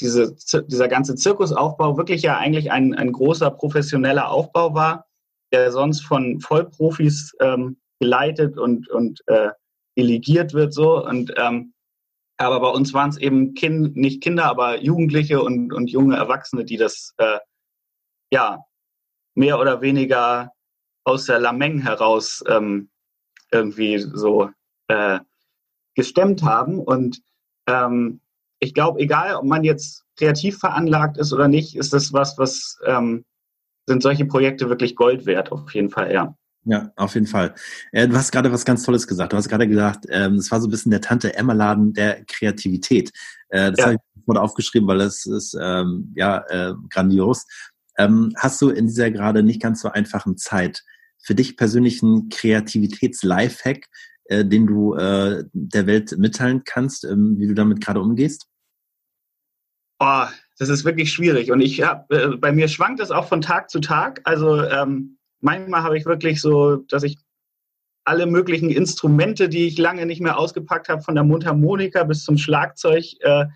diese, 0.00 0.36
dieser 0.66 0.88
ganze 0.88 1.16
Zirkusaufbau 1.16 1.96
wirklich 1.96 2.22
ja 2.22 2.36
eigentlich 2.36 2.70
ein, 2.70 2.94
ein 2.94 3.12
großer 3.12 3.50
professioneller 3.50 4.30
Aufbau 4.30 4.74
war, 4.74 5.06
der 5.52 5.72
sonst 5.72 6.02
von 6.02 6.40
Vollprofis 6.40 7.32
ähm, 7.40 7.78
geleitet 8.00 8.58
und, 8.58 8.88
und 8.90 9.20
äh, 9.26 9.50
delegiert 9.96 10.54
wird 10.54 10.72
so. 10.72 11.04
Und 11.04 11.32
ähm, 11.36 11.72
aber 12.38 12.60
bei 12.60 12.68
uns 12.68 12.94
waren 12.94 13.10
es 13.10 13.18
eben 13.18 13.54
kind, 13.54 13.96
nicht 13.96 14.22
Kinder, 14.22 14.44
aber 14.44 14.80
Jugendliche 14.80 15.42
und, 15.42 15.72
und 15.72 15.90
junge 15.90 16.16
Erwachsene, 16.16 16.64
die 16.64 16.76
das 16.76 17.12
äh, 17.18 17.38
ja 18.32 18.64
mehr 19.34 19.58
oder 19.58 19.80
weniger 19.80 20.52
aus 21.04 21.26
der 21.26 21.40
Lameng 21.40 21.80
heraus 21.80 22.42
ähm, 22.48 22.90
irgendwie 23.50 23.98
so 23.98 24.50
äh, 24.88 25.20
gestemmt 25.94 26.42
haben. 26.42 26.78
Und 26.78 27.20
ähm, 27.66 28.20
ich 28.60 28.74
glaube, 28.74 29.00
egal, 29.00 29.34
ob 29.36 29.44
man 29.44 29.64
jetzt 29.64 30.04
kreativ 30.16 30.58
veranlagt 30.58 31.18
ist 31.18 31.32
oder 31.32 31.48
nicht, 31.48 31.76
ist 31.76 31.92
das 31.92 32.12
was, 32.12 32.38
was 32.38 32.78
ähm, 32.84 33.24
sind 33.86 34.02
solche 34.02 34.26
Projekte 34.26 34.68
wirklich 34.68 34.96
Gold 34.96 35.26
wert, 35.26 35.50
auf 35.50 35.74
jeden 35.74 35.90
Fall, 35.90 36.12
ja. 36.12 36.36
Ja, 36.70 36.92
auf 36.96 37.14
jeden 37.14 37.26
Fall. 37.26 37.54
Äh, 37.92 38.08
du 38.08 38.14
hast 38.14 38.30
gerade 38.30 38.52
was 38.52 38.66
ganz 38.66 38.82
Tolles 38.82 39.06
gesagt. 39.06 39.32
Du 39.32 39.38
hast 39.38 39.48
gerade 39.48 39.66
gesagt, 39.66 40.04
ähm, 40.10 40.34
es 40.34 40.50
war 40.50 40.60
so 40.60 40.68
ein 40.68 40.70
bisschen 40.70 40.90
der 40.90 41.00
Tante 41.00 41.34
Emma-Laden 41.34 41.94
der 41.94 42.22
Kreativität. 42.26 43.10
Äh, 43.48 43.70
das 43.70 43.78
ja. 43.78 43.84
habe 43.86 43.94
ich 43.94 44.24
vorne 44.26 44.42
aufgeschrieben, 44.42 44.86
weil 44.86 44.98
das 44.98 45.24
ist 45.24 45.56
ähm, 45.58 46.12
ja 46.14 46.44
äh, 46.48 46.74
grandios. 46.90 47.46
Ähm, 47.96 48.34
hast 48.36 48.60
du 48.60 48.68
in 48.68 48.86
dieser 48.86 49.10
gerade 49.10 49.42
nicht 49.42 49.62
ganz 49.62 49.80
so 49.80 49.88
einfachen 49.88 50.36
Zeit 50.36 50.84
für 51.18 51.34
dich 51.34 51.56
persönlichen 51.56 52.28
Kreativitäts-Lifehack, 52.28 53.86
äh, 54.26 54.44
den 54.44 54.66
du 54.66 54.94
äh, 54.94 55.44
der 55.54 55.86
Welt 55.86 56.18
mitteilen 56.18 56.64
kannst, 56.66 57.04
ähm, 57.04 57.36
wie 57.38 57.46
du 57.46 57.54
damit 57.54 57.80
gerade 57.80 58.00
umgehst? 58.00 58.46
Oh, 60.00 60.26
das 60.58 60.68
ist 60.68 60.84
wirklich 60.84 61.10
schwierig. 61.10 61.50
Und 61.50 61.62
ich 61.62 61.80
hab, 61.80 62.12
äh, 62.12 62.36
bei 62.36 62.52
mir 62.52 62.68
schwankt 62.68 63.00
es 63.00 63.10
auch 63.10 63.26
von 63.26 63.40
Tag 63.40 63.70
zu 63.70 63.80
Tag. 63.80 64.20
Also 64.24 64.62
ähm, 64.64 65.17
manchmal 65.40 65.82
habe 65.82 65.96
ich 65.96 66.06
wirklich 66.06 66.40
so, 66.40 66.76
dass 66.76 67.02
ich 67.02 67.18
alle 68.04 68.26
möglichen 68.26 68.70
Instrumente, 68.70 69.48
die 69.48 69.66
ich 69.66 69.76
lange 69.76 70.06
nicht 70.06 70.20
mehr 70.20 70.38
ausgepackt 70.38 70.88
habe, 70.88 71.02
von 71.02 71.14
der 71.14 71.24
Mundharmonika 71.24 72.04
bis 72.04 72.24
zum 72.24 72.38
Schlagzeug, 72.38 73.04
äh, 73.20 73.46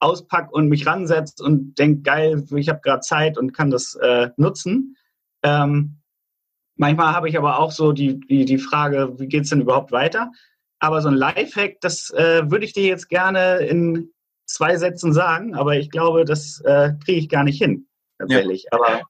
auspack 0.00 0.52
und 0.52 0.68
mich 0.68 0.86
ransetzt 0.86 1.40
und 1.40 1.78
denke, 1.78 2.02
geil, 2.02 2.44
ich 2.54 2.68
habe 2.68 2.80
gerade 2.80 3.00
Zeit 3.00 3.38
und 3.38 3.52
kann 3.52 3.70
das 3.70 3.94
äh, 3.96 4.30
nutzen. 4.36 4.96
Ähm, 5.42 6.00
manchmal 6.76 7.14
habe 7.14 7.28
ich 7.28 7.36
aber 7.36 7.58
auch 7.58 7.72
so 7.72 7.92
die, 7.92 8.20
die, 8.20 8.44
die 8.44 8.58
Frage, 8.58 9.18
wie 9.18 9.26
geht 9.26 9.44
es 9.44 9.50
denn 9.50 9.60
überhaupt 9.60 9.92
weiter? 9.92 10.30
Aber 10.80 11.02
so 11.02 11.08
ein 11.08 11.14
Lifehack, 11.14 11.80
das 11.80 12.10
äh, 12.10 12.48
würde 12.50 12.64
ich 12.64 12.72
dir 12.72 12.86
jetzt 12.86 13.08
gerne 13.08 13.58
in 13.58 14.12
zwei 14.46 14.76
Sätzen 14.76 15.12
sagen, 15.12 15.54
aber 15.54 15.76
ich 15.76 15.90
glaube, 15.90 16.24
das 16.24 16.60
äh, 16.60 16.92
kriege 17.04 17.18
ich 17.18 17.28
gar 17.28 17.44
nicht 17.44 17.60
hin, 17.60 17.86
tatsächlich. 18.18 18.66
Ja. 18.70 18.78
Aber 18.78 19.02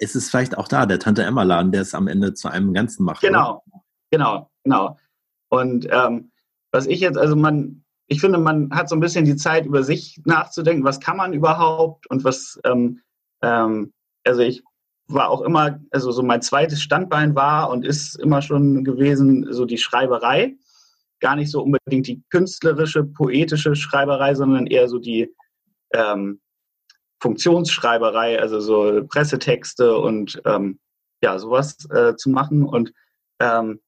es 0.00 0.16
ist 0.16 0.30
vielleicht 0.30 0.56
auch 0.56 0.66
da, 0.66 0.86
der 0.86 0.98
Tante 0.98 1.22
Emma 1.22 1.42
Laden, 1.42 1.72
der 1.72 1.82
es 1.82 1.94
am 1.94 2.08
Ende 2.08 2.34
zu 2.34 2.48
einem 2.48 2.72
Ganzen 2.72 3.04
macht. 3.04 3.20
Genau, 3.20 3.62
oder? 3.66 3.82
genau, 4.10 4.50
genau. 4.64 4.98
Und 5.50 5.86
ähm, 5.90 6.32
was 6.72 6.86
ich 6.86 7.00
jetzt, 7.00 7.18
also 7.18 7.36
man, 7.36 7.84
ich 8.06 8.20
finde, 8.20 8.38
man 8.38 8.70
hat 8.70 8.88
so 8.88 8.96
ein 8.96 9.00
bisschen 9.00 9.24
die 9.24 9.36
Zeit, 9.36 9.66
über 9.66 9.84
sich 9.84 10.20
nachzudenken, 10.24 10.84
was 10.84 11.00
kann 11.00 11.16
man 11.16 11.32
überhaupt 11.32 12.08
und 12.08 12.24
was, 12.24 12.58
ähm, 12.64 13.00
ähm, 13.42 13.92
also 14.24 14.40
ich 14.40 14.62
war 15.08 15.28
auch 15.28 15.42
immer, 15.42 15.80
also 15.90 16.12
so 16.12 16.22
mein 16.22 16.40
zweites 16.40 16.80
Standbein 16.80 17.34
war 17.34 17.70
und 17.70 17.84
ist 17.84 18.18
immer 18.18 18.42
schon 18.42 18.84
gewesen, 18.84 19.52
so 19.52 19.66
die 19.66 19.78
Schreiberei 19.78 20.56
gar 21.20 21.36
nicht 21.36 21.50
so 21.50 21.62
unbedingt 21.62 22.06
die 22.06 22.22
künstlerische, 22.30 23.04
poetische 23.04 23.74
Schreiberei, 23.74 24.34
sondern 24.34 24.66
eher 24.66 24.88
so 24.88 24.98
die 24.98 25.34
ähm, 25.92 26.40
Funktionsschreiberei, 27.20 28.40
also 28.40 28.60
so 28.60 29.04
Pressetexte 29.06 29.96
und 29.96 30.40
ähm, 30.44 30.78
ja, 31.22 31.38
sowas 31.38 31.76
äh, 31.90 32.16
zu 32.16 32.30
machen. 32.30 32.64
Und 32.64 32.92
ähm, 33.40 33.80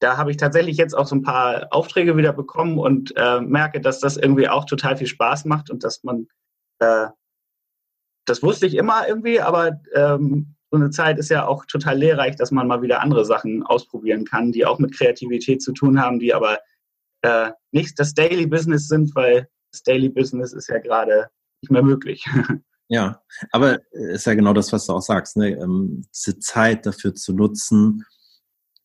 da 0.00 0.16
habe 0.16 0.30
ich 0.30 0.36
tatsächlich 0.36 0.76
jetzt 0.76 0.94
auch 0.94 1.06
so 1.06 1.16
ein 1.16 1.22
paar 1.22 1.68
Aufträge 1.70 2.16
wieder 2.16 2.32
bekommen 2.32 2.78
und 2.78 3.14
äh, 3.16 3.40
merke, 3.40 3.80
dass 3.80 4.00
das 4.00 4.16
irgendwie 4.16 4.48
auch 4.48 4.64
total 4.64 4.96
viel 4.96 5.06
Spaß 5.06 5.44
macht 5.44 5.70
und 5.70 5.84
dass 5.84 6.02
man, 6.04 6.26
äh, 6.80 7.08
das 8.26 8.42
wusste 8.42 8.66
ich 8.66 8.74
immer 8.74 9.06
irgendwie, 9.06 9.40
aber 9.40 9.80
ähm, 9.94 10.54
so 10.70 10.78
eine 10.78 10.90
Zeit 10.90 11.18
ist 11.18 11.30
ja 11.30 11.46
auch 11.46 11.66
total 11.66 11.98
lehrreich, 11.98 12.36
dass 12.36 12.50
man 12.50 12.66
mal 12.66 12.82
wieder 12.82 13.00
andere 13.00 13.24
Sachen 13.24 13.62
ausprobieren 13.62 14.24
kann, 14.24 14.50
die 14.50 14.66
auch 14.66 14.78
mit 14.78 14.96
Kreativität 14.96 15.62
zu 15.62 15.72
tun 15.72 16.00
haben, 16.00 16.18
die 16.18 16.34
aber 16.34 16.58
äh, 17.22 17.52
nicht 17.70 17.98
das 17.98 18.14
Daily 18.14 18.46
Business 18.46 18.88
sind, 18.88 19.14
weil 19.14 19.48
das 19.70 19.82
Daily 19.82 20.08
Business 20.08 20.52
ist 20.52 20.68
ja 20.68 20.78
gerade 20.78 21.30
nicht 21.64 21.70
mehr 21.70 21.82
möglich. 21.82 22.26
Ja, 22.88 23.22
aber 23.50 23.78
ist 23.92 24.26
ja 24.26 24.34
genau 24.34 24.52
das, 24.52 24.70
was 24.70 24.84
du 24.84 24.92
auch 24.92 25.00
sagst, 25.00 25.38
ne? 25.38 25.52
Ähm, 25.52 26.04
diese 26.14 26.38
Zeit 26.38 26.84
dafür 26.84 27.14
zu 27.14 27.32
nutzen, 27.32 28.04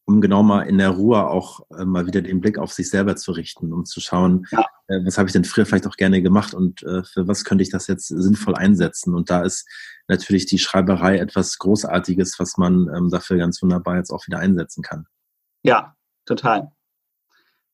um 0.05 0.21
genau 0.21 0.41
mal 0.41 0.61
in 0.61 0.77
der 0.77 0.91
Ruhe 0.91 1.27
auch 1.27 1.59
äh, 1.77 1.83
mal 1.83 2.07
wieder 2.07 2.21
den 2.21 2.39
Blick 2.39 2.57
auf 2.57 2.71
sich 2.71 2.89
selber 2.89 3.17
zu 3.17 3.33
richten, 3.33 3.73
um 3.73 3.83
zu 3.83 3.99
schauen, 3.99 4.47
ja. 4.51 4.65
äh, 4.87 5.05
was 5.05 5.17
habe 5.17 5.27
ich 5.27 5.33
denn 5.33 5.43
früher 5.43 5.65
vielleicht 5.65 5.85
auch 5.85 5.97
gerne 5.97 6.21
gemacht 6.21 6.53
und 6.53 6.81
äh, 6.83 7.03
für 7.03 7.27
was 7.27 7.43
könnte 7.43 7.61
ich 7.61 7.69
das 7.69 7.87
jetzt 7.87 8.07
sinnvoll 8.07 8.55
einsetzen. 8.55 9.13
Und 9.13 9.29
da 9.29 9.41
ist 9.41 9.67
natürlich 10.07 10.45
die 10.45 10.59
Schreiberei 10.59 11.17
etwas 11.17 11.57
Großartiges, 11.57 12.39
was 12.39 12.57
man 12.57 12.89
ähm, 12.95 13.09
dafür 13.09 13.37
ganz 13.37 13.61
wunderbar 13.61 13.97
jetzt 13.97 14.11
auch 14.11 14.25
wieder 14.27 14.39
einsetzen 14.39 14.81
kann. 14.81 15.05
Ja, 15.61 15.95
total. 16.25 16.71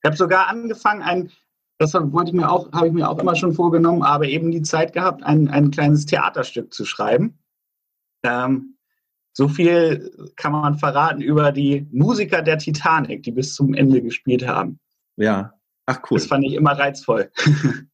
Ich 0.01 0.07
habe 0.07 0.17
sogar 0.17 0.47
angefangen, 0.47 1.03
ein, 1.03 1.31
das 1.77 1.93
wollte 1.93 2.29
ich 2.29 2.35
mir 2.35 2.49
auch, 2.49 2.71
habe 2.71 2.87
ich 2.87 2.93
mir 2.93 3.09
auch 3.09 3.19
immer 3.19 3.35
schon 3.35 3.53
vorgenommen, 3.53 4.01
aber 4.01 4.25
eben 4.25 4.51
die 4.51 4.61
Zeit 4.61 4.93
gehabt, 4.93 5.23
ein, 5.23 5.49
ein 5.49 5.71
kleines 5.71 6.05
Theaterstück 6.05 6.73
zu 6.73 6.85
schreiben. 6.85 7.39
Ähm, 8.23 8.77
so 9.33 9.49
viel 9.49 10.31
kann 10.37 10.53
man 10.53 10.77
verraten 10.77 11.21
über 11.21 11.51
die 11.51 11.87
Musiker 11.91 12.41
der 12.41 12.57
Titanic, 12.57 13.23
die 13.23 13.31
bis 13.31 13.53
zum 13.53 13.73
Ende 13.73 14.01
gespielt 14.01 14.47
haben. 14.47 14.79
Ja, 15.17 15.53
ach 15.85 15.99
cool. 16.09 16.17
Das 16.17 16.27
fand 16.27 16.45
ich 16.45 16.53
immer 16.53 16.71
reizvoll. 16.71 17.29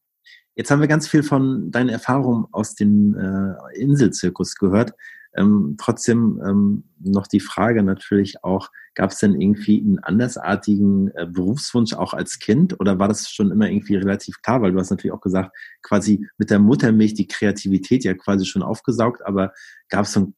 Jetzt 0.54 0.70
haben 0.70 0.80
wir 0.80 0.88
ganz 0.88 1.08
viel 1.08 1.22
von 1.22 1.70
deinen 1.70 1.88
Erfahrungen 1.88 2.46
aus 2.52 2.74
dem 2.74 3.16
äh, 3.16 3.80
Inselzirkus 3.80 4.54
gehört. 4.54 4.92
Ähm, 5.34 5.76
trotzdem 5.78 6.42
ähm, 6.46 6.84
noch 6.98 7.26
die 7.26 7.40
Frage 7.40 7.82
natürlich 7.82 8.44
auch, 8.44 8.70
gab 8.94 9.10
es 9.10 9.18
denn 9.18 9.40
irgendwie 9.40 9.80
einen 9.80 9.98
andersartigen 9.98 11.08
äh, 11.14 11.26
Berufswunsch 11.26 11.94
auch 11.94 12.12
als 12.12 12.38
Kind 12.38 12.78
oder 12.78 12.98
war 12.98 13.08
das 13.08 13.30
schon 13.30 13.50
immer 13.50 13.68
irgendwie 13.68 13.96
relativ 13.96 14.42
klar? 14.42 14.60
Weil 14.60 14.72
du 14.72 14.78
hast 14.78 14.90
natürlich 14.90 15.12
auch 15.12 15.20
gesagt, 15.20 15.56
quasi 15.82 16.26
mit 16.36 16.50
der 16.50 16.58
Muttermilch 16.58 17.14
die 17.14 17.26
Kreativität 17.26 18.04
ja 18.04 18.14
quasi 18.14 18.44
schon 18.44 18.62
aufgesaugt, 18.62 19.24
aber 19.24 19.52
gab 19.88 20.04
es 20.04 20.12
so 20.12 20.20
einen 20.20 20.34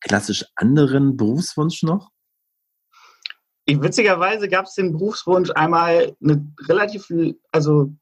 klassisch 0.00 0.44
anderen 0.56 1.16
Berufswunsch 1.16 1.82
noch? 1.82 2.10
Ich, 3.66 3.82
witzigerweise 3.82 4.48
gab 4.48 4.64
es 4.64 4.74
den 4.74 4.92
Berufswunsch 4.92 5.50
einmal 5.50 6.16
eine 6.22 6.50
relativ, 6.68 7.06
also 7.52 7.92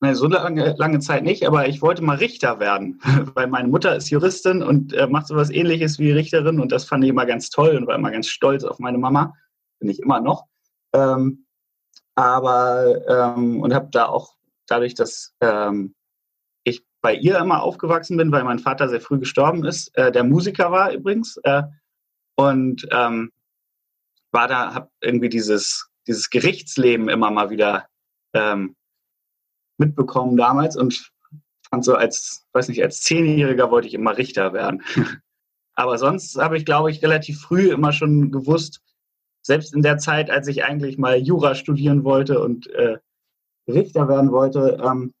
nein, 0.00 0.14
so 0.14 0.26
lange, 0.26 0.74
lange 0.78 1.00
Zeit 1.00 1.24
nicht, 1.24 1.46
aber 1.46 1.68
ich 1.68 1.82
wollte 1.82 2.02
mal 2.02 2.16
Richter 2.16 2.60
werden, 2.60 3.00
weil 3.34 3.46
meine 3.46 3.68
Mutter 3.68 3.96
ist 3.96 4.10
Juristin 4.10 4.62
und 4.62 4.92
äh, 4.92 5.06
macht 5.06 5.26
sowas 5.26 5.50
ähnliches 5.50 5.98
wie 5.98 6.12
Richterin 6.12 6.60
und 6.60 6.72
das 6.72 6.84
fand 6.84 7.04
ich 7.04 7.10
immer 7.10 7.26
ganz 7.26 7.50
toll 7.50 7.76
und 7.76 7.86
war 7.86 7.96
immer 7.96 8.10
ganz 8.10 8.28
stolz 8.28 8.64
auf 8.64 8.78
meine 8.78 8.98
Mama, 8.98 9.34
bin 9.78 9.88
ich 9.88 10.00
immer 10.00 10.20
noch. 10.20 10.44
Ähm, 10.92 11.44
aber 12.14 13.36
ähm, 13.36 13.60
und 13.60 13.74
habe 13.74 13.88
da 13.92 14.06
auch 14.06 14.34
dadurch, 14.66 14.94
dass 14.94 15.34
ähm, 15.40 15.94
bei 17.00 17.14
ihr 17.14 17.38
immer 17.38 17.62
aufgewachsen 17.62 18.16
bin, 18.16 18.32
weil 18.32 18.44
mein 18.44 18.58
Vater 18.58 18.88
sehr 18.88 19.00
früh 19.00 19.18
gestorben 19.18 19.64
ist. 19.64 19.96
Äh, 19.96 20.12
der 20.12 20.24
Musiker 20.24 20.70
war 20.72 20.92
übrigens. 20.92 21.38
Äh, 21.44 21.62
und 22.36 22.86
ähm, 22.92 23.32
war 24.30 24.48
da, 24.48 24.74
habe 24.74 24.90
irgendwie 25.00 25.28
dieses, 25.28 25.88
dieses 26.06 26.30
Gerichtsleben 26.30 27.08
immer 27.08 27.30
mal 27.30 27.50
wieder 27.50 27.86
ähm, 28.34 28.76
mitbekommen 29.78 30.36
damals 30.36 30.76
und 30.76 31.12
fand 31.70 31.84
so 31.84 31.94
als, 31.94 32.46
weiß 32.52 32.68
nicht, 32.68 32.82
als 32.82 33.00
Zehnjähriger 33.00 33.70
wollte 33.70 33.88
ich 33.88 33.94
immer 33.94 34.16
Richter 34.16 34.52
werden. 34.52 34.82
Aber 35.74 35.96
sonst 35.98 36.36
habe 36.36 36.56
ich, 36.56 36.64
glaube 36.64 36.90
ich, 36.90 37.02
relativ 37.02 37.40
früh 37.40 37.70
immer 37.70 37.92
schon 37.92 38.32
gewusst, 38.32 38.80
selbst 39.42 39.74
in 39.74 39.82
der 39.82 39.98
Zeit, 39.98 40.30
als 40.30 40.48
ich 40.48 40.64
eigentlich 40.64 40.98
mal 40.98 41.16
Jura 41.18 41.54
studieren 41.54 42.04
wollte 42.04 42.40
und 42.40 42.68
äh, 42.70 42.98
Richter 43.68 44.08
werden 44.08 44.32
wollte, 44.32 44.78
ähm, 44.84 45.14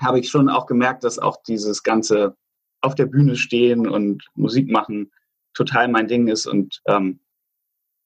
habe 0.00 0.18
ich 0.20 0.30
schon 0.30 0.48
auch 0.48 0.66
gemerkt, 0.66 1.04
dass 1.04 1.18
auch 1.18 1.42
dieses 1.46 1.82
ganze 1.82 2.36
auf 2.80 2.94
der 2.94 3.06
Bühne 3.06 3.36
stehen 3.36 3.88
und 3.88 4.24
Musik 4.34 4.70
machen 4.70 5.12
total 5.54 5.88
mein 5.88 6.08
Ding 6.08 6.28
ist. 6.28 6.46
Und 6.46 6.80
ähm, 6.86 7.20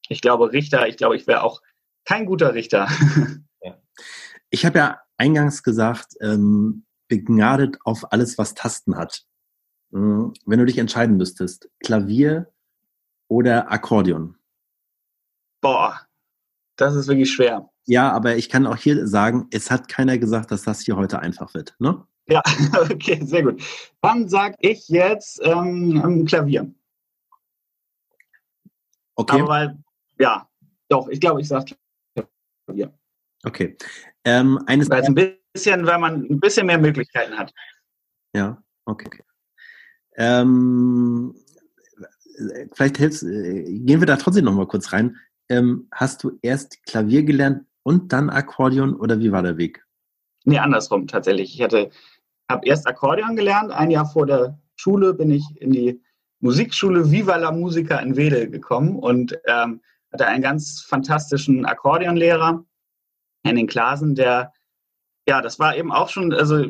ich 0.08 0.20
glaube, 0.20 0.52
Richter, 0.52 0.88
ich 0.88 0.96
glaube, 0.96 1.16
ich 1.16 1.26
wäre 1.26 1.42
auch 1.42 1.62
kein 2.04 2.26
guter 2.26 2.54
Richter. 2.54 2.88
Ja. 3.62 3.74
Ich 4.56 4.64
habe 4.64 4.78
ja 4.78 5.02
eingangs 5.18 5.62
gesagt, 5.62 6.14
ähm, 6.22 6.86
begnadet 7.08 7.76
auf 7.84 8.10
alles, 8.10 8.38
was 8.38 8.54
Tasten 8.54 8.96
hat. 8.96 9.26
Mhm. 9.90 10.32
Wenn 10.46 10.58
du 10.58 10.64
dich 10.64 10.78
entscheiden 10.78 11.18
müsstest, 11.18 11.68
Klavier 11.80 12.50
oder 13.28 13.70
Akkordeon? 13.70 14.38
Boah, 15.60 16.00
das 16.76 16.94
ist 16.94 17.06
wirklich 17.06 17.30
schwer. 17.30 17.68
Ja, 17.84 18.10
aber 18.12 18.36
ich 18.36 18.48
kann 18.48 18.66
auch 18.66 18.78
hier 18.78 19.06
sagen, 19.06 19.46
es 19.50 19.70
hat 19.70 19.88
keiner 19.88 20.16
gesagt, 20.16 20.50
dass 20.50 20.62
das 20.62 20.80
hier 20.80 20.96
heute 20.96 21.18
einfach 21.18 21.52
wird. 21.52 21.76
Ne? 21.78 22.06
Ja, 22.26 22.42
okay, 22.90 23.22
sehr 23.26 23.42
gut. 23.42 23.62
Dann 24.00 24.26
sage 24.26 24.56
ich 24.60 24.88
jetzt 24.88 25.38
ähm, 25.44 26.24
Klavier. 26.24 26.72
Okay. 29.16 29.38
Aber 29.38 29.48
weil, 29.48 29.78
ja, 30.18 30.48
doch, 30.88 31.08
ich 31.08 31.20
glaube, 31.20 31.42
ich 31.42 31.48
sage 31.48 31.76
Klavier. 32.64 32.98
Okay. 33.46 33.76
Ähm, 34.26 34.58
eines 34.66 34.90
weil 34.90 35.04
ein 35.04 35.14
bisschen, 35.14 35.86
weil 35.86 35.98
man 35.98 36.26
ein 36.28 36.40
bisschen 36.40 36.66
mehr 36.66 36.78
Möglichkeiten 36.78 37.38
hat. 37.38 37.54
Ja, 38.34 38.60
okay. 38.84 39.22
Ähm, 40.16 41.34
vielleicht 42.72 42.98
hilfst, 42.98 43.22
äh, 43.22 43.62
gehen 43.62 44.00
wir 44.00 44.06
da 44.06 44.16
trotzdem 44.16 44.44
noch 44.44 44.52
mal 44.52 44.66
kurz 44.66 44.92
rein. 44.92 45.16
Ähm, 45.48 45.86
hast 45.92 46.24
du 46.24 46.38
erst 46.42 46.84
Klavier 46.84 47.22
gelernt 47.22 47.66
und 47.84 48.12
dann 48.12 48.28
Akkordeon 48.28 48.96
oder 48.96 49.20
wie 49.20 49.30
war 49.30 49.44
der 49.44 49.58
Weg? 49.58 49.86
Nee, 50.44 50.58
andersrum 50.58 51.06
tatsächlich. 51.06 51.54
Ich 51.54 51.62
hatte, 51.62 51.90
habe 52.50 52.66
erst 52.66 52.88
Akkordeon 52.88 53.36
gelernt. 53.36 53.70
Ein 53.70 53.92
Jahr 53.92 54.06
vor 54.06 54.26
der 54.26 54.58
Schule 54.74 55.14
bin 55.14 55.30
ich 55.30 55.44
in 55.60 55.70
die 55.70 56.02
Musikschule 56.40 57.12
Viva 57.12 57.36
la 57.36 57.52
Musica 57.52 57.98
in 57.98 58.16
Wedel 58.16 58.50
gekommen 58.50 58.96
und 58.96 59.38
ähm, 59.46 59.80
hatte 60.12 60.26
einen 60.26 60.42
ganz 60.42 60.82
fantastischen 60.82 61.64
Akkordeonlehrer, 61.64 62.64
Henning 63.46 63.66
Klasen, 63.66 64.14
der, 64.14 64.52
ja, 65.28 65.40
das 65.40 65.58
war 65.58 65.76
eben 65.76 65.92
auch 65.92 66.08
schon, 66.08 66.32
also 66.32 66.64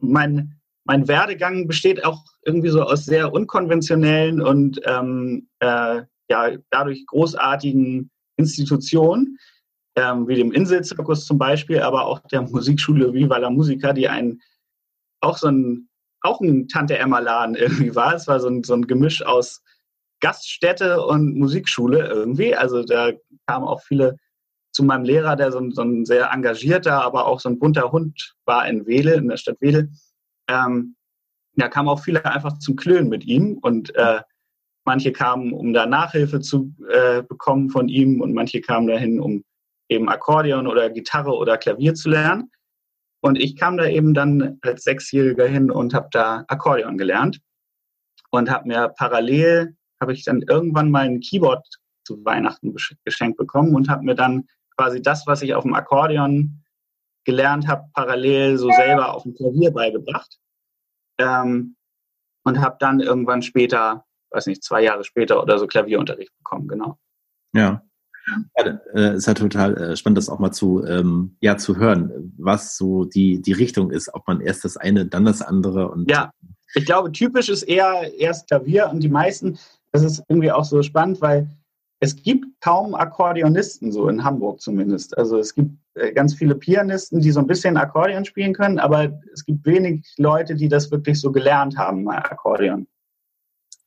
mein, 0.00 0.60
mein 0.84 1.08
Werdegang 1.08 1.66
besteht 1.66 2.04
auch 2.04 2.24
irgendwie 2.44 2.68
so 2.68 2.82
aus 2.82 3.04
sehr 3.04 3.32
unkonventionellen 3.32 4.40
und 4.40 4.80
ähm, 4.84 5.48
äh, 5.60 6.02
ja 6.28 6.50
dadurch 6.70 7.04
großartigen 7.06 8.10
Institutionen, 8.36 9.38
ähm, 9.96 10.28
wie 10.28 10.36
dem 10.36 10.52
Inselzirkus 10.52 11.24
zum 11.24 11.38
Beispiel, 11.38 11.80
aber 11.80 12.06
auch 12.06 12.20
der 12.30 12.42
Musikschule 12.42 13.12
Viva 13.12 13.38
la 13.38 13.50
Musica, 13.50 13.92
die 13.92 14.08
ein 14.08 14.40
auch 15.20 15.38
so 15.38 15.48
ein 15.48 15.88
auch 16.22 16.40
ein 16.40 16.68
Tante 16.68 16.98
Emma 16.98 17.18
Laden 17.20 17.54
irgendwie 17.56 17.94
war. 17.94 18.14
Es 18.14 18.26
war 18.26 18.40
so 18.40 18.48
ein, 18.48 18.62
so 18.62 18.74
ein 18.74 18.86
Gemisch 18.86 19.24
aus 19.24 19.62
Gaststätte 20.20 21.02
und 21.02 21.36
Musikschule 21.36 22.06
irgendwie. 22.06 22.54
Also 22.54 22.82
da 22.82 23.12
kamen 23.46 23.66
auch 23.66 23.82
viele 23.82 24.16
zu 24.76 24.84
meinem 24.84 25.04
Lehrer, 25.04 25.36
der 25.36 25.50
so 25.50 25.58
ein, 25.58 25.72
so 25.72 25.80
ein, 25.80 26.04
sehr 26.04 26.30
engagierter, 26.30 27.02
aber 27.02 27.26
auch 27.26 27.40
so 27.40 27.48
ein 27.48 27.58
bunter 27.58 27.92
Hund 27.92 28.34
war 28.44 28.68
in 28.68 28.86
Wedel, 28.86 29.14
in 29.14 29.28
der 29.28 29.38
Stadt 29.38 29.56
Wedel. 29.60 29.90
Ähm, 30.48 30.96
da 31.54 31.68
kamen 31.68 31.88
auch 31.88 32.00
viele 32.00 32.22
einfach 32.26 32.58
zum 32.58 32.76
Klönen 32.76 33.08
mit 33.08 33.24
ihm 33.24 33.56
und 33.62 33.94
äh, 33.96 34.20
manche 34.84 35.12
kamen, 35.12 35.54
um 35.54 35.72
da 35.72 35.86
Nachhilfe 35.86 36.40
zu 36.40 36.74
äh, 36.90 37.22
bekommen 37.22 37.70
von 37.70 37.88
ihm 37.88 38.20
und 38.20 38.34
manche 38.34 38.60
kamen 38.60 38.86
dahin, 38.86 39.18
um 39.18 39.42
eben 39.88 40.10
Akkordeon 40.10 40.66
oder 40.66 40.90
Gitarre 40.90 41.32
oder 41.32 41.56
Klavier 41.56 41.94
zu 41.94 42.10
lernen. 42.10 42.50
Und 43.22 43.40
ich 43.40 43.56
kam 43.56 43.78
da 43.78 43.86
eben 43.86 44.12
dann 44.12 44.58
als 44.60 44.84
Sechsjähriger 44.84 45.46
hin 45.46 45.70
und 45.70 45.94
habe 45.94 46.08
da 46.12 46.44
Akkordeon 46.48 46.98
gelernt 46.98 47.40
und 48.30 48.50
habe 48.50 48.68
mir 48.68 48.88
parallel, 48.90 49.74
habe 50.02 50.12
ich 50.12 50.24
dann 50.24 50.42
irgendwann 50.42 50.90
mal 50.90 51.06
ein 51.06 51.20
Keyboard 51.20 51.66
zu 52.04 52.22
Weihnachten 52.26 52.74
geschenkt 53.06 53.38
bekommen 53.38 53.74
und 53.74 53.88
habe 53.88 54.04
mir 54.04 54.14
dann 54.14 54.46
quasi 54.76 55.02
das, 55.02 55.26
was 55.26 55.42
ich 55.42 55.54
auf 55.54 55.64
dem 55.64 55.74
Akkordeon 55.74 56.62
gelernt 57.24 57.66
habe, 57.66 57.88
parallel 57.92 58.56
so 58.56 58.70
selber 58.70 59.14
auf 59.14 59.24
dem 59.24 59.34
Klavier 59.34 59.72
beigebracht. 59.72 60.38
Ähm, 61.18 61.76
und 62.44 62.60
habe 62.60 62.76
dann 62.78 63.00
irgendwann 63.00 63.42
später, 63.42 64.04
weiß 64.30 64.46
nicht, 64.46 64.62
zwei 64.62 64.82
Jahre 64.82 65.02
später 65.02 65.42
oder 65.42 65.58
so 65.58 65.66
Klavierunterricht 65.66 66.30
bekommen, 66.38 66.68
genau. 66.68 66.98
Ja. 67.52 67.82
Ja, 68.56 68.78
äh, 68.94 69.16
ist 69.16 69.26
ja 69.26 69.34
total 69.34 69.76
äh, 69.76 69.96
spannend, 69.96 70.18
das 70.18 70.28
auch 70.28 70.40
mal 70.40 70.50
zu, 70.50 70.84
ähm, 70.84 71.36
ja, 71.40 71.56
zu 71.56 71.76
hören, 71.76 72.34
was 72.38 72.76
so 72.76 73.04
die, 73.04 73.40
die 73.40 73.52
Richtung 73.52 73.90
ist, 73.90 74.12
ob 74.14 74.26
man 74.26 74.40
erst 74.40 74.64
das 74.64 74.76
eine, 74.76 75.06
dann 75.06 75.24
das 75.24 75.42
andere 75.42 75.88
und. 75.88 76.10
Ja, 76.10 76.32
ich 76.74 76.84
glaube, 76.84 77.12
typisch 77.12 77.48
ist 77.48 77.62
eher 77.62 78.12
erst 78.18 78.48
Klavier 78.48 78.90
und 78.90 79.00
die 79.00 79.08
meisten, 79.08 79.58
das 79.92 80.02
ist 80.02 80.24
irgendwie 80.28 80.50
auch 80.50 80.64
so 80.64 80.82
spannend, 80.82 81.20
weil 81.20 81.48
es 82.00 82.14
gibt 82.22 82.46
kaum 82.60 82.94
Akkordeonisten, 82.94 83.90
so 83.90 84.08
in 84.08 84.22
Hamburg 84.22 84.60
zumindest. 84.60 85.16
Also 85.16 85.38
es 85.38 85.54
gibt 85.54 85.76
äh, 85.94 86.12
ganz 86.12 86.34
viele 86.34 86.54
Pianisten, 86.54 87.20
die 87.20 87.30
so 87.30 87.40
ein 87.40 87.46
bisschen 87.46 87.76
Akkordeon 87.76 88.24
spielen 88.24 88.52
können, 88.52 88.78
aber 88.78 89.18
es 89.32 89.44
gibt 89.44 89.64
wenig 89.64 90.06
Leute, 90.18 90.54
die 90.54 90.68
das 90.68 90.90
wirklich 90.90 91.20
so 91.20 91.32
gelernt 91.32 91.78
haben, 91.78 92.04
mal 92.04 92.18
Akkordeon. 92.18 92.86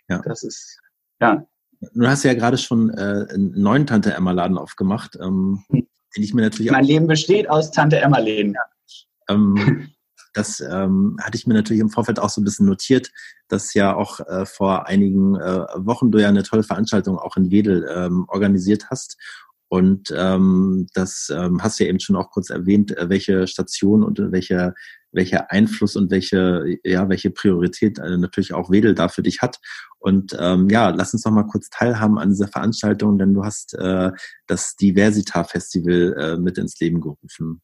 Ja. 0.08 0.22
Das 0.24 0.44
ist, 0.44 0.80
ja. 1.22 1.46
Du 1.94 2.08
hast 2.08 2.24
ja 2.24 2.34
gerade 2.34 2.58
schon 2.58 2.90
äh, 2.90 3.26
einen 3.30 3.54
neuen 3.56 3.86
Tante 3.86 4.14
Emma 4.14 4.32
Laden 4.32 4.58
aufgemacht, 4.58 5.18
ähm, 5.22 5.64
hm. 5.70 5.88
den 6.16 6.24
ich 6.24 6.34
mir 6.34 6.42
natürlich 6.42 6.72
Mein 6.72 6.86
Leben 6.86 7.08
besteht 7.08 7.50
aus 7.50 7.72
Tante 7.72 8.00
Emma 8.00 8.18
Läden. 8.18 8.54
Ja. 8.54 9.36
Ähm, 9.36 9.90
das 10.34 10.60
ähm, 10.60 11.18
hatte 11.22 11.38
ich 11.38 11.48
mir 11.48 11.54
natürlich 11.54 11.82
im 11.82 11.90
Vorfeld 11.90 12.20
auch 12.20 12.30
so 12.30 12.42
ein 12.42 12.44
bisschen 12.44 12.66
notiert, 12.66 13.12
dass 13.48 13.74
ja 13.74 13.96
auch 13.96 14.20
äh, 14.22 14.46
vor 14.46 14.88
einigen 14.88 15.36
äh, 15.36 15.66
Wochen 15.76 16.12
du 16.12 16.20
ja 16.20 16.30
eine 16.30 16.44
tolle 16.44 16.64
Veranstaltung 16.64 17.18
auch 17.18 17.38
in 17.38 17.52
Wedel 17.52 17.90
ähm, 17.94 18.26
organisiert 18.28 18.90
hast. 18.90 19.18
Und 19.72 20.12
ähm, 20.16 20.88
das 20.94 21.32
ähm, 21.32 21.62
hast 21.62 21.80
du 21.80 21.84
ja 21.84 21.90
eben 21.90 22.00
schon 22.00 22.16
auch 22.16 22.32
kurz 22.32 22.50
erwähnt, 22.50 22.96
äh, 22.98 23.10
welche 23.10 23.46
Station 23.46 24.04
und 24.04 24.20
welcher 24.32 24.74
welcher 25.12 25.52
Einfluss 25.52 25.96
und 25.96 26.12
welche 26.12 26.78
ja 26.84 27.08
welche 27.10 27.32
Priorität 27.32 28.00
äh, 28.00 28.18
natürlich 28.18 28.54
auch 28.54 28.72
Wedel 28.72 28.96
da 28.96 29.10
für 29.10 29.24
dich 29.24 29.42
hat. 29.42 29.60
Und 30.00 30.36
ähm, 30.40 30.70
ja, 30.70 30.90
lass 30.90 31.14
uns 31.14 31.26
noch 31.26 31.32
mal 31.32 31.44
kurz 31.46 31.70
teilhaben 31.70 32.18
an 32.18 32.30
dieser 32.30 32.48
Veranstaltung, 32.48 33.18
denn 33.18 33.34
du 33.34 33.44
hast 33.44 33.74
äh, 33.76 34.12
das 34.48 34.76
Diversita 34.76 35.44
Festival 35.44 36.16
äh, 36.18 36.38
mit 36.38 36.58
ins 36.58 36.80
Leben 36.80 37.02
gerufen. 37.02 37.62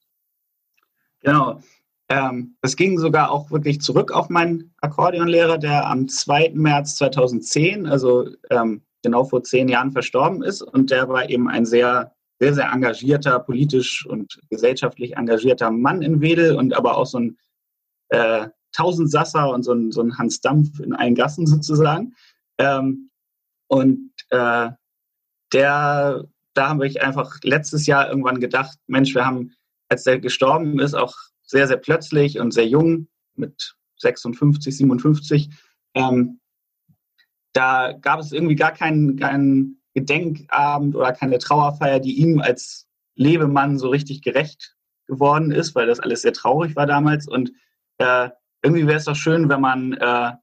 Genau. 1.21 1.59
Ähm, 2.09 2.55
das 2.61 2.75
ging 2.75 2.99
sogar 2.99 3.31
auch 3.31 3.49
wirklich 3.51 3.81
zurück 3.81 4.11
auf 4.11 4.29
meinen 4.29 4.73
Akkordeonlehrer, 4.81 5.57
der 5.57 5.87
am 5.87 6.07
2. 6.07 6.51
März 6.53 6.95
2010, 6.97 7.87
also 7.87 8.29
ähm, 8.51 8.81
genau 9.01 9.23
vor 9.23 9.43
zehn 9.43 9.67
Jahren 9.67 9.91
verstorben 9.91 10.43
ist. 10.43 10.61
Und 10.61 10.91
der 10.91 11.09
war 11.09 11.29
eben 11.29 11.47
ein 11.47 11.65
sehr, 11.65 12.13
sehr, 12.39 12.53
sehr 12.53 12.71
engagierter, 12.71 13.39
politisch 13.39 14.05
und 14.05 14.39
gesellschaftlich 14.49 15.15
engagierter 15.15 15.71
Mann 15.71 16.01
in 16.01 16.21
Wedel 16.21 16.55
und 16.55 16.75
aber 16.75 16.97
auch 16.97 17.05
so 17.05 17.19
ein 17.19 17.37
äh, 18.09 18.49
Tausendsasser 18.73 19.49
und 19.49 19.63
so 19.63 19.73
ein, 19.73 19.91
so 19.91 20.01
ein 20.01 20.17
Hans 20.17 20.41
Dampf 20.41 20.79
in 20.79 20.93
allen 20.93 21.15
Gassen 21.15 21.47
sozusagen. 21.47 22.13
Ähm, 22.59 23.09
und 23.67 24.11
äh, 24.29 24.69
der, 25.53 26.25
da 26.53 26.69
habe 26.69 26.87
ich 26.87 27.01
einfach 27.01 27.37
letztes 27.43 27.85
Jahr 27.87 28.09
irgendwann 28.09 28.39
gedacht, 28.39 28.77
Mensch, 28.87 29.15
wir 29.15 29.25
haben, 29.25 29.53
als 29.89 30.03
der 30.03 30.19
gestorben 30.19 30.79
ist, 30.79 30.93
auch 30.93 31.15
sehr, 31.55 31.69
sehr 31.69 31.77
plötzlich 31.77 32.37
und 32.37 32.51
sehr 32.51 32.67
jung, 32.67 33.07
mit 33.35 33.77
56, 33.99 34.75
57. 34.75 35.49
Ähm, 35.93 36.41
da 37.53 37.93
gab 37.93 38.19
es 38.19 38.33
irgendwie 38.33 38.55
gar 38.55 38.73
keinen, 38.73 39.15
keinen 39.15 39.81
Gedenkabend 39.93 40.97
oder 40.97 41.13
keine 41.13 41.37
Trauerfeier, 41.37 42.01
die 42.01 42.17
ihm 42.19 42.41
als 42.41 42.89
Lebemann 43.15 43.79
so 43.79 43.87
richtig 43.87 44.21
gerecht 44.21 44.75
geworden 45.07 45.51
ist, 45.51 45.75
weil 45.75 45.87
das 45.87 46.01
alles 46.01 46.23
sehr 46.23 46.33
traurig 46.33 46.75
war 46.75 46.87
damals. 46.87 47.25
Und 47.25 47.53
äh, 47.99 48.31
irgendwie 48.61 48.85
wäre 48.85 48.97
es 48.97 49.05
doch 49.05 49.15
schön, 49.15 49.47
wenn 49.47 49.61
man 49.61 49.93
äh, 49.93 50.33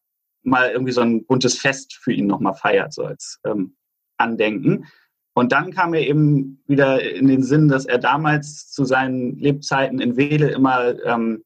mal 0.45 0.71
irgendwie 0.71 0.93
so 0.93 1.03
ein 1.03 1.27
buntes 1.27 1.59
Fest 1.59 1.93
für 1.93 2.15
ihn 2.15 2.27
nochmal 2.27 2.55
feiert, 2.55 2.95
so 2.95 3.05
als 3.05 3.39
ähm, 3.45 3.77
Andenken. 4.17 4.87
Und 5.35 5.53
dann 5.53 5.73
kam 5.73 5.91
mir 5.91 6.07
eben 6.07 6.63
wieder 6.67 7.03
in 7.03 7.27
den 7.27 7.43
Sinn, 7.43 7.69
dass 7.69 7.87
er 7.87 7.99
damals 7.99 8.71
zu 8.71 8.85
seinen 8.85 9.39
Lebzeiten 9.39 10.01
in 10.01 10.17
Wedel 10.17 10.51
immer 10.51 10.95
ähm, 11.05 11.43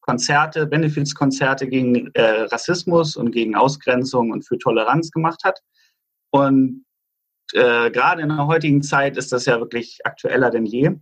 Konzerte, 0.00 0.66
Benefizkonzerte 0.66 1.66
gegen 1.66 2.10
äh, 2.14 2.42
Rassismus 2.42 3.16
und 3.16 3.30
gegen 3.30 3.54
Ausgrenzung 3.54 4.30
und 4.30 4.46
für 4.46 4.58
Toleranz 4.58 5.10
gemacht 5.10 5.42
hat. 5.44 5.60
Und 6.30 6.84
äh, 7.52 7.90
gerade 7.90 8.22
in 8.22 8.28
der 8.28 8.46
heutigen 8.46 8.82
Zeit 8.82 9.16
ist 9.16 9.32
das 9.32 9.46
ja 9.46 9.58
wirklich 9.58 10.00
aktueller 10.04 10.50
denn 10.50 10.66
je 10.66 10.96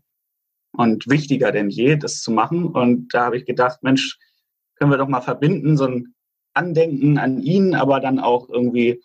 und 0.73 1.09
wichtiger 1.09 1.53
denn 1.53 1.71
je, 1.71 1.97
das 1.97 2.21
zu 2.21 2.31
machen. 2.31 2.67
Und 2.67 3.15
da 3.15 3.27
habe 3.27 3.37
ich 3.37 3.47
gedacht, 3.47 3.83
Mensch, 3.83 4.19
können 4.77 4.91
wir 4.91 4.99
doch 4.99 5.09
mal 5.09 5.21
verbinden, 5.21 5.77
so 5.77 5.87
ein 5.87 6.15
Andenken 6.55 7.19
an 7.19 7.41
ihn, 7.41 7.75
aber 7.75 8.01
dann 8.01 8.19
auch 8.19 8.49
irgendwie 8.49 9.03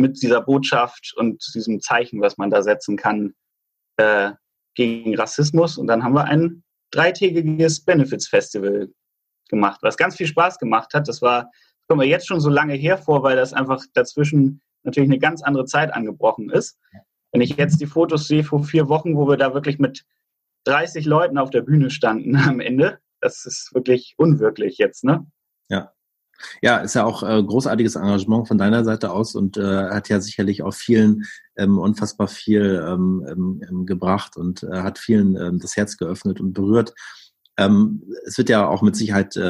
mit 0.00 0.22
dieser 0.22 0.40
Botschaft 0.40 1.12
und 1.16 1.42
diesem 1.54 1.80
Zeichen, 1.80 2.20
was 2.20 2.38
man 2.38 2.50
da 2.50 2.62
setzen 2.62 2.96
kann, 2.96 3.34
äh, 3.96 4.32
gegen 4.74 5.14
Rassismus. 5.14 5.78
Und 5.78 5.86
dann 5.86 6.02
haben 6.02 6.14
wir 6.14 6.24
ein 6.24 6.62
dreitägiges 6.90 7.84
Benefits 7.84 8.28
Festival 8.28 8.88
gemacht, 9.48 9.80
was 9.82 9.96
ganz 9.96 10.16
viel 10.16 10.26
Spaß 10.26 10.58
gemacht 10.58 10.94
hat. 10.94 11.08
Das 11.08 11.22
war, 11.22 11.44
das 11.44 11.86
kommen 11.88 12.00
wir 12.00 12.08
jetzt 12.08 12.26
schon 12.26 12.40
so 12.40 12.50
lange 12.50 12.74
hervor, 12.74 13.22
weil 13.22 13.36
das 13.36 13.52
einfach 13.52 13.84
dazwischen 13.94 14.62
natürlich 14.82 15.10
eine 15.10 15.18
ganz 15.18 15.42
andere 15.42 15.66
Zeit 15.66 15.92
angebrochen 15.92 16.50
ist. 16.50 16.78
Wenn 17.32 17.42
ich 17.42 17.56
jetzt 17.56 17.80
die 17.80 17.86
Fotos 17.86 18.26
sehe 18.26 18.42
vor 18.42 18.64
vier 18.64 18.88
Wochen, 18.88 19.16
wo 19.16 19.28
wir 19.28 19.36
da 19.36 19.54
wirklich 19.54 19.78
mit 19.78 20.04
30 20.64 21.04
Leuten 21.04 21.38
auf 21.38 21.50
der 21.50 21.62
Bühne 21.62 21.90
standen 21.90 22.36
am 22.48 22.60
Ende, 22.60 22.98
das 23.20 23.44
ist 23.44 23.74
wirklich 23.74 24.14
unwirklich 24.16 24.78
jetzt, 24.78 25.04
ne? 25.04 25.26
Ja. 25.68 25.92
Ja, 26.62 26.78
ist 26.78 26.94
ja 26.94 27.04
auch 27.04 27.22
äh, 27.22 27.42
großartiges 27.42 27.96
Engagement 27.96 28.48
von 28.48 28.58
deiner 28.58 28.84
Seite 28.84 29.10
aus 29.10 29.34
und 29.34 29.56
äh, 29.56 29.90
hat 29.90 30.08
ja 30.08 30.20
sicherlich 30.20 30.62
auch 30.62 30.74
vielen 30.74 31.24
ähm, 31.56 31.78
unfassbar 31.78 32.28
viel 32.28 32.82
ähm, 32.86 33.26
ähm, 33.28 33.62
ähm 33.68 33.86
gebracht 33.86 34.36
und 34.36 34.62
äh, 34.62 34.82
hat 34.82 34.98
vielen 34.98 35.36
ähm, 35.36 35.58
das 35.60 35.76
Herz 35.76 35.96
geöffnet 35.96 36.40
und 36.40 36.52
berührt. 36.52 36.94
Ähm, 37.56 38.02
es 38.26 38.38
wird 38.38 38.48
ja 38.48 38.66
auch 38.66 38.82
mit 38.82 38.96
Sicherheit 38.96 39.36
äh, 39.36 39.40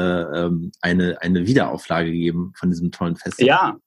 ähm, 0.45 0.71
eine, 0.81 1.21
eine 1.21 1.47
Wiederauflage 1.47 2.11
geben 2.11 2.51
von 2.55 2.69
diesem 2.69 2.91
tollen 2.91 3.15
Festival. 3.15 3.47
Ja, 3.47 3.77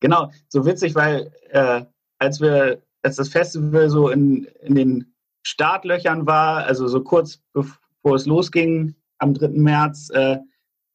genau. 0.00 0.30
So 0.48 0.64
witzig, 0.64 0.94
weil 0.94 1.32
äh, 1.50 1.84
als 2.18 2.40
wir, 2.40 2.82
als 3.02 3.16
das 3.16 3.28
Festival 3.28 3.90
so 3.90 4.08
in, 4.08 4.44
in 4.62 4.74
den 4.74 5.14
Startlöchern 5.42 6.26
war, 6.26 6.64
also 6.64 6.86
so 6.86 7.02
kurz 7.02 7.40
bevor 7.52 8.14
es 8.14 8.26
losging 8.26 8.94
am 9.18 9.34
3. 9.34 9.48
März, 9.48 10.10
äh, 10.10 10.38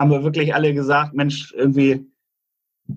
haben 0.02 0.10
wir 0.10 0.24
wirklich 0.24 0.56
alle 0.56 0.74
gesagt, 0.74 1.14
Mensch, 1.14 1.54
irgendwie 1.54 2.12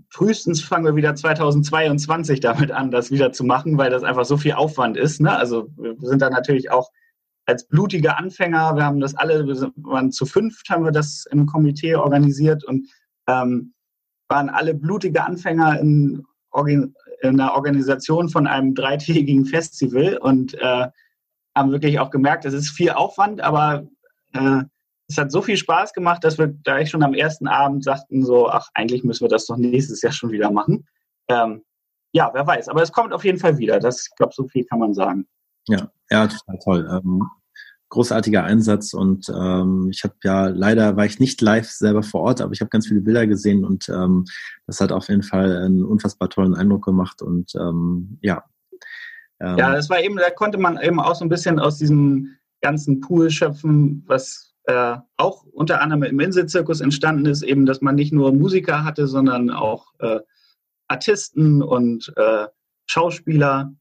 frühestens 0.08 0.62
fangen 0.62 0.86
wir 0.86 0.96
wieder 0.96 1.14
2022 1.14 2.40
damit 2.40 2.72
an, 2.72 2.90
das 2.90 3.10
wieder 3.10 3.30
zu 3.30 3.44
machen, 3.44 3.76
weil 3.76 3.90
das 3.90 4.04
einfach 4.04 4.24
so 4.24 4.38
viel 4.38 4.52
Aufwand 4.52 4.96
ist. 4.96 5.20
Ne? 5.20 5.36
Also 5.36 5.68
wir 5.76 5.96
sind 6.00 6.22
da 6.22 6.30
natürlich 6.30 6.70
auch 6.70 6.88
als 7.44 7.68
blutige 7.68 8.16
Anfänger, 8.16 8.74
wir 8.76 8.86
haben 8.86 9.00
das 9.00 9.14
alle, 9.14 9.46
wir 9.46 9.70
waren 9.76 10.12
zu 10.12 10.24
fünft, 10.24 10.70
haben 10.70 10.82
wir 10.86 10.92
das 10.92 11.26
im 11.30 11.44
Komitee 11.44 11.94
organisiert 11.94 12.64
und 12.64 12.88
ähm, 13.26 13.74
waren 14.28 14.48
alle 14.48 14.72
blutige 14.72 15.24
Anfänger 15.24 15.78
in, 15.80 16.24
in 16.64 16.94
einer 17.20 17.52
Organisation 17.52 18.30
von 18.30 18.46
einem 18.46 18.74
dreitägigen 18.74 19.44
Festival 19.44 20.16
und 20.16 20.54
äh, 20.54 20.86
haben 21.54 21.70
wirklich 21.70 22.00
auch 22.00 22.08
gemerkt, 22.08 22.46
es 22.46 22.54
ist 22.54 22.70
viel 22.70 22.92
Aufwand, 22.92 23.42
aber 23.42 23.86
äh, 24.32 24.62
es 25.08 25.18
hat 25.18 25.30
so 25.30 25.42
viel 25.42 25.56
Spaß 25.56 25.92
gemacht, 25.92 26.24
dass 26.24 26.38
wir 26.38 26.48
gleich 26.48 26.90
schon 26.90 27.02
am 27.02 27.14
ersten 27.14 27.46
Abend 27.46 27.84
sagten, 27.84 28.24
so, 28.24 28.48
ach, 28.48 28.68
eigentlich 28.74 29.04
müssen 29.04 29.24
wir 29.24 29.28
das 29.28 29.46
doch 29.46 29.56
nächstes 29.56 30.02
Jahr 30.02 30.12
schon 30.12 30.30
wieder 30.30 30.50
machen. 30.50 30.86
Ähm, 31.28 31.62
ja, 32.12 32.30
wer 32.32 32.46
weiß. 32.46 32.68
Aber 32.68 32.82
es 32.82 32.92
kommt 32.92 33.12
auf 33.12 33.24
jeden 33.24 33.38
Fall 33.38 33.58
wieder. 33.58 33.80
Das, 33.80 34.06
ich 34.08 34.16
glaube, 34.16 34.32
so 34.34 34.46
viel 34.48 34.64
kann 34.64 34.78
man 34.78 34.94
sagen. 34.94 35.26
Ja, 35.68 35.90
ja, 36.10 36.26
total 36.26 36.58
toll. 36.62 36.88
Ähm, 36.90 37.28
großartiger 37.90 38.42
Einsatz 38.42 38.92
und 38.92 39.28
ähm, 39.28 39.88
ich 39.90 40.02
habe 40.02 40.14
ja 40.24 40.46
leider 40.48 40.96
war 40.96 41.04
ich 41.04 41.20
nicht 41.20 41.40
live 41.40 41.70
selber 41.70 42.02
vor 42.02 42.22
Ort, 42.22 42.40
aber 42.40 42.52
ich 42.52 42.60
habe 42.60 42.68
ganz 42.68 42.88
viele 42.88 43.00
Bilder 43.00 43.24
gesehen 43.26 43.64
und 43.64 43.88
ähm, 43.88 44.24
das 44.66 44.80
hat 44.80 44.90
auf 44.90 45.08
jeden 45.08 45.22
Fall 45.22 45.56
einen 45.64 45.84
unfassbar 45.84 46.28
tollen 46.28 46.56
Eindruck 46.56 46.84
gemacht 46.84 47.22
und 47.22 47.54
ähm, 47.54 48.18
ja. 48.20 48.42
Ähm, 49.40 49.58
ja, 49.58 49.72
das 49.72 49.90
war 49.90 50.00
eben, 50.00 50.16
da 50.16 50.30
konnte 50.30 50.58
man 50.58 50.80
eben 50.80 50.98
auch 50.98 51.14
so 51.14 51.24
ein 51.24 51.28
bisschen 51.28 51.60
aus 51.60 51.78
diesem 51.78 52.36
ganzen 52.62 53.00
Pool 53.00 53.30
schöpfen, 53.30 54.02
was 54.06 54.53
äh, 54.64 54.96
auch 55.16 55.44
unter 55.44 55.80
anderem 55.80 56.02
im 56.04 56.20
Inselzirkus 56.20 56.80
entstanden 56.80 57.26
ist, 57.26 57.42
eben, 57.42 57.66
dass 57.66 57.80
man 57.80 57.94
nicht 57.94 58.12
nur 58.12 58.32
Musiker 58.32 58.84
hatte, 58.84 59.06
sondern 59.06 59.50
auch 59.50 59.92
äh, 59.98 60.20
Artisten 60.88 61.62
und 61.62 62.12
äh, 62.16 62.46
Schauspieler 62.86 63.74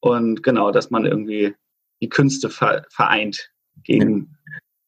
und 0.00 0.42
genau, 0.42 0.70
dass 0.70 0.90
man 0.90 1.04
irgendwie 1.04 1.54
die 2.02 2.08
Künste 2.08 2.48
vereint 2.48 3.50
gegen, 3.82 4.36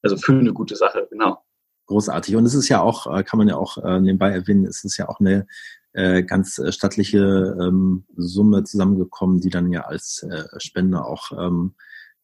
also 0.02 0.16
für 0.16 0.32
eine 0.32 0.52
gute 0.52 0.76
Sache, 0.76 1.06
genau. 1.10 1.42
Großartig. 1.86 2.36
Und 2.36 2.46
es 2.46 2.54
ist 2.54 2.68
ja 2.68 2.80
auch, 2.80 3.06
äh, 3.14 3.22
kann 3.22 3.38
man 3.38 3.48
ja 3.48 3.56
auch 3.56 3.76
äh, 3.78 4.00
nebenbei 4.00 4.30
erwähnen, 4.30 4.64
es 4.64 4.84
ist 4.84 4.96
ja 4.96 5.08
auch 5.08 5.20
eine 5.20 5.46
äh, 5.92 6.22
ganz 6.22 6.60
stattliche 6.70 7.56
ähm, 7.60 8.06
Summe 8.16 8.64
zusammengekommen, 8.64 9.40
die 9.40 9.50
dann 9.50 9.70
ja 9.70 9.82
als 9.82 10.22
äh, 10.22 10.44
Spende 10.58 11.04
auch 11.04 11.32
ähm, 11.32 11.74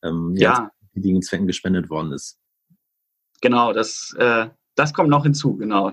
ähm, 0.03 0.35
ja. 0.37 0.71
ja. 0.95 1.21
Zwecken 1.21 1.47
gespendet 1.47 1.91
worden 1.91 2.13
ist. 2.13 2.39
Genau, 3.41 3.73
das, 3.73 4.15
äh, 4.19 4.49
das 4.75 4.93
kommt 4.93 5.11
noch 5.11 5.25
hinzu, 5.25 5.57
genau. 5.57 5.93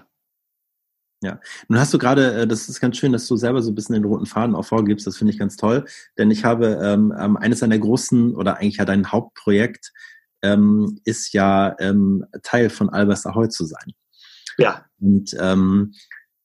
Ja, 1.24 1.40
nun 1.70 1.80
hast 1.80 1.94
du 1.94 1.98
gerade, 1.98 2.34
äh, 2.42 2.48
das 2.48 2.70
ist 2.70 2.80
ganz 2.80 2.98
schön, 2.98 3.12
dass 3.12 3.28
du 3.28 3.36
selber 3.36 3.62
so 3.62 3.72
ein 3.72 3.76
bisschen 3.76 3.94
den 3.94 4.06
roten 4.06 4.26
Faden 4.26 4.56
auch 4.56 4.66
vorgibst, 4.66 5.08
das 5.08 5.18
finde 5.18 5.34
ich 5.34 5.40
ganz 5.40 5.56
toll, 5.56 5.86
denn 6.18 6.30
ich 6.30 6.44
habe 6.44 6.80
ähm, 6.84 7.14
ähm, 7.18 7.38
eines 7.38 7.60
deiner 7.62 7.80
großen 7.80 8.36
oder 8.36 8.58
eigentlich 8.58 8.78
ja 8.78 8.86
dein 8.86 9.12
Hauptprojekt 9.12 9.92
ähm, 10.42 11.00
ist 11.06 11.34
ja 11.34 11.76
ähm, 11.80 12.26
Teil 12.44 12.70
von 12.70 12.90
Albers 12.90 13.26
Ahoy 13.26 13.50
zu 13.50 13.66
sein. 13.66 13.94
Ja. 14.58 14.86
Und 15.00 15.36
ähm, 15.40 15.94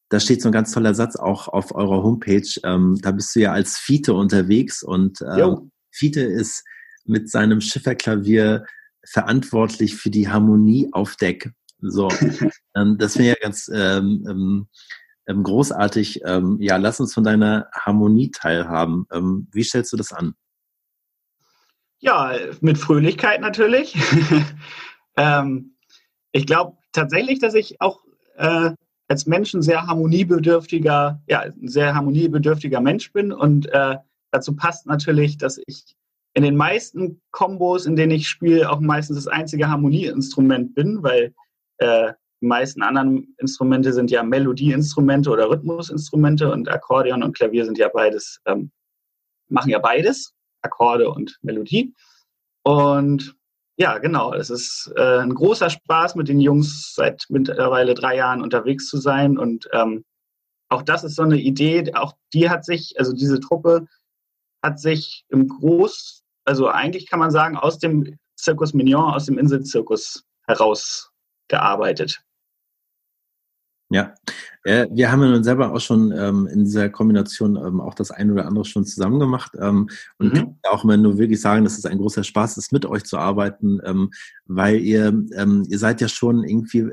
da 0.09 0.19
steht 0.19 0.43
so 0.43 0.49
ein 0.49 0.53
ganz 0.53 0.73
toller 0.73 0.95
Satz 0.95 1.17
auch 1.17 1.49
auf 1.49 1.75
eurer 1.75 2.03
Homepage. 2.03 2.49
Ähm, 2.65 2.99
da 3.03 3.13
bist 3.13 3.35
du 3.35 3.41
ja 3.41 3.53
als 3.53 3.77
Fiete 3.77 4.15
unterwegs 4.15 4.83
und 4.83 5.21
ähm, 5.23 5.71
Fiete 5.91 6.21
ist 6.21 6.65
mit 7.05 7.31
seinem 7.31 7.61
Schifferklavier 7.61 8.65
verantwortlich 9.05 9.97
für 9.97 10.11
die 10.11 10.29
Harmonie 10.29 10.89
auf 10.93 11.17
Deck. 11.17 11.51
So, 11.81 12.09
ähm, 12.77 12.99
das 12.99 13.17
ich 13.17 13.27
ja 13.27 13.35
ganz 13.41 13.71
ähm, 13.73 14.27
ähm, 14.29 14.69
ähm, 15.27 15.43
großartig. 15.43 16.23
Ähm, 16.25 16.59
ja, 16.61 16.77
lass 16.77 17.01
uns 17.01 17.15
von 17.15 17.25
deiner 17.25 17.69
Harmonie 17.73 18.31
teilhaben. 18.31 19.07
Ähm, 19.13 19.49
wie 19.53 19.65
stellst 19.65 19.93
du 19.93 19.97
das 19.97 20.13
an? 20.13 20.35
Ja, 21.99 22.35
mit 22.61 22.79
Fröhlichkeit 22.79 23.41
natürlich. 23.41 23.95
ich 26.33 26.47
glaube 26.47 26.79
tatsächlich, 26.93 27.41
dass 27.41 27.55
ich 27.55 27.81
auch 27.81 28.01
äh, 28.37 28.71
als 29.09 29.27
Mensch 29.27 29.53
ein 29.55 29.63
sehr 29.63 29.87
harmoniebedürftiger, 29.87 31.21
ja, 31.27 31.41
ein 31.41 31.69
sehr 31.69 31.95
harmoniebedürftiger 31.95 32.81
Mensch 32.81 33.13
bin 33.13 33.33
und 33.33 33.67
äh, 33.67 33.97
dazu 34.31 34.57
passt 34.57 34.87
natürlich, 34.87 35.37
dass 35.37 35.61
ich 35.67 35.97
in 36.35 36.43
den 36.43 36.57
meisten 36.57 37.21
Kombos, 37.31 37.87
in 37.87 37.97
denen 37.97 38.13
ich 38.13 38.29
spiele, 38.29 38.71
auch 38.71 38.81
meistens 38.81 39.17
das 39.17 39.27
einzige 39.27 39.69
Harmonieinstrument 39.69 40.75
bin, 40.75 41.03
weil 41.03 41.35
äh, 41.79 42.13
die 42.41 42.47
meisten 42.47 42.83
anderen 42.83 43.35
Instrumente 43.39 43.93
sind 43.93 44.11
ja 44.11 44.23
Melodieinstrumente 44.23 45.31
oder 45.31 45.51
Rhythmusinstrumente 45.51 46.51
und 46.51 46.69
Akkordeon 46.71 47.23
und 47.23 47.37
Klavier 47.37 47.65
sind 47.65 47.79
ja 47.79 47.89
beides, 47.93 48.41
ähm, 48.47 48.71
machen 49.49 49.71
ja 49.71 49.79
beides, 49.79 50.33
Akkorde 50.63 51.11
und 51.11 51.39
Melodie. 51.43 51.95
Und 52.63 53.35
ja, 53.77 53.99
genau, 53.99 54.33
es 54.35 54.51
ist 54.51 54.93
äh, 54.97 55.19
ein 55.19 55.35
großer 55.35 55.71
Spaß, 55.71 56.15
mit 56.15 56.29
den 56.29 56.41
Jungs 56.41 56.95
seit 56.95 57.25
mittlerweile 57.29 57.95
drei 57.95 58.17
Jahren 58.17 58.43
unterwegs 58.43 58.89
zu 58.89 58.99
sein. 58.99 59.39
Und 59.39 59.69
ähm, 59.73 60.05
auch 60.69 60.83
das 60.83 61.03
ist 61.03 61.17
so 61.17 61.23
eine 61.23 61.39
Idee, 61.39 61.93
auch 61.95 62.15
die 62.33 62.49
hat 62.49 62.65
sich, 62.65 62.95
also 62.99 63.13
diese 63.13 63.41
Truppe 63.41 63.87
hat 64.63 64.81
sich 64.81 65.25
im 65.29 65.49
Groß, 65.49 66.23
also 66.45 66.69
eigentlich 66.69 67.09
kann 67.09 67.19
man 67.19 67.31
sagen, 67.31 67.57
aus 67.57 67.79
dem 67.79 68.19
Circus 68.39 68.75
Mignon, 68.75 69.15
aus 69.15 69.27
dem 69.27 69.39
Inselzirkus 69.39 70.25
heraus 70.47 71.11
gearbeitet. 71.49 72.23
Ja, 73.93 74.15
äh, 74.63 74.87
wir 74.93 75.11
haben 75.11 75.23
ja 75.23 75.31
nun 75.31 75.43
selber 75.43 75.73
auch 75.73 75.81
schon 75.81 76.13
ähm, 76.13 76.47
in 76.47 76.65
dieser 76.65 76.89
Kombination 76.91 77.57
ähm, 77.57 77.81
auch 77.81 77.95
das 77.95 78.13
eine 78.13 78.33
oder 78.33 78.47
andere 78.47 78.65
schon 78.65 78.85
zusammen 78.85 79.19
gemacht 79.19 79.53
ähm, 79.59 79.89
und 80.19 80.35
mhm. 80.35 80.57
auch 80.63 80.85
immer 80.85 80.97
nur 80.97 81.19
wirklich 81.19 81.41
sagen, 81.41 81.65
dass 81.65 81.77
es 81.77 81.87
ein 81.87 81.99
großer 81.99 82.23
Spaß 82.23 82.57
ist, 82.57 82.73
mit 82.73 82.87
euch 82.87 83.03
zu 83.03 83.19
arbeiten, 83.19 84.11
weil 84.47 84.77
ihr 84.77 85.13
ihr 85.33 85.79
seid 85.79 86.01
ja 86.01 86.09
schon 86.09 86.45
irgendwie 86.45 86.93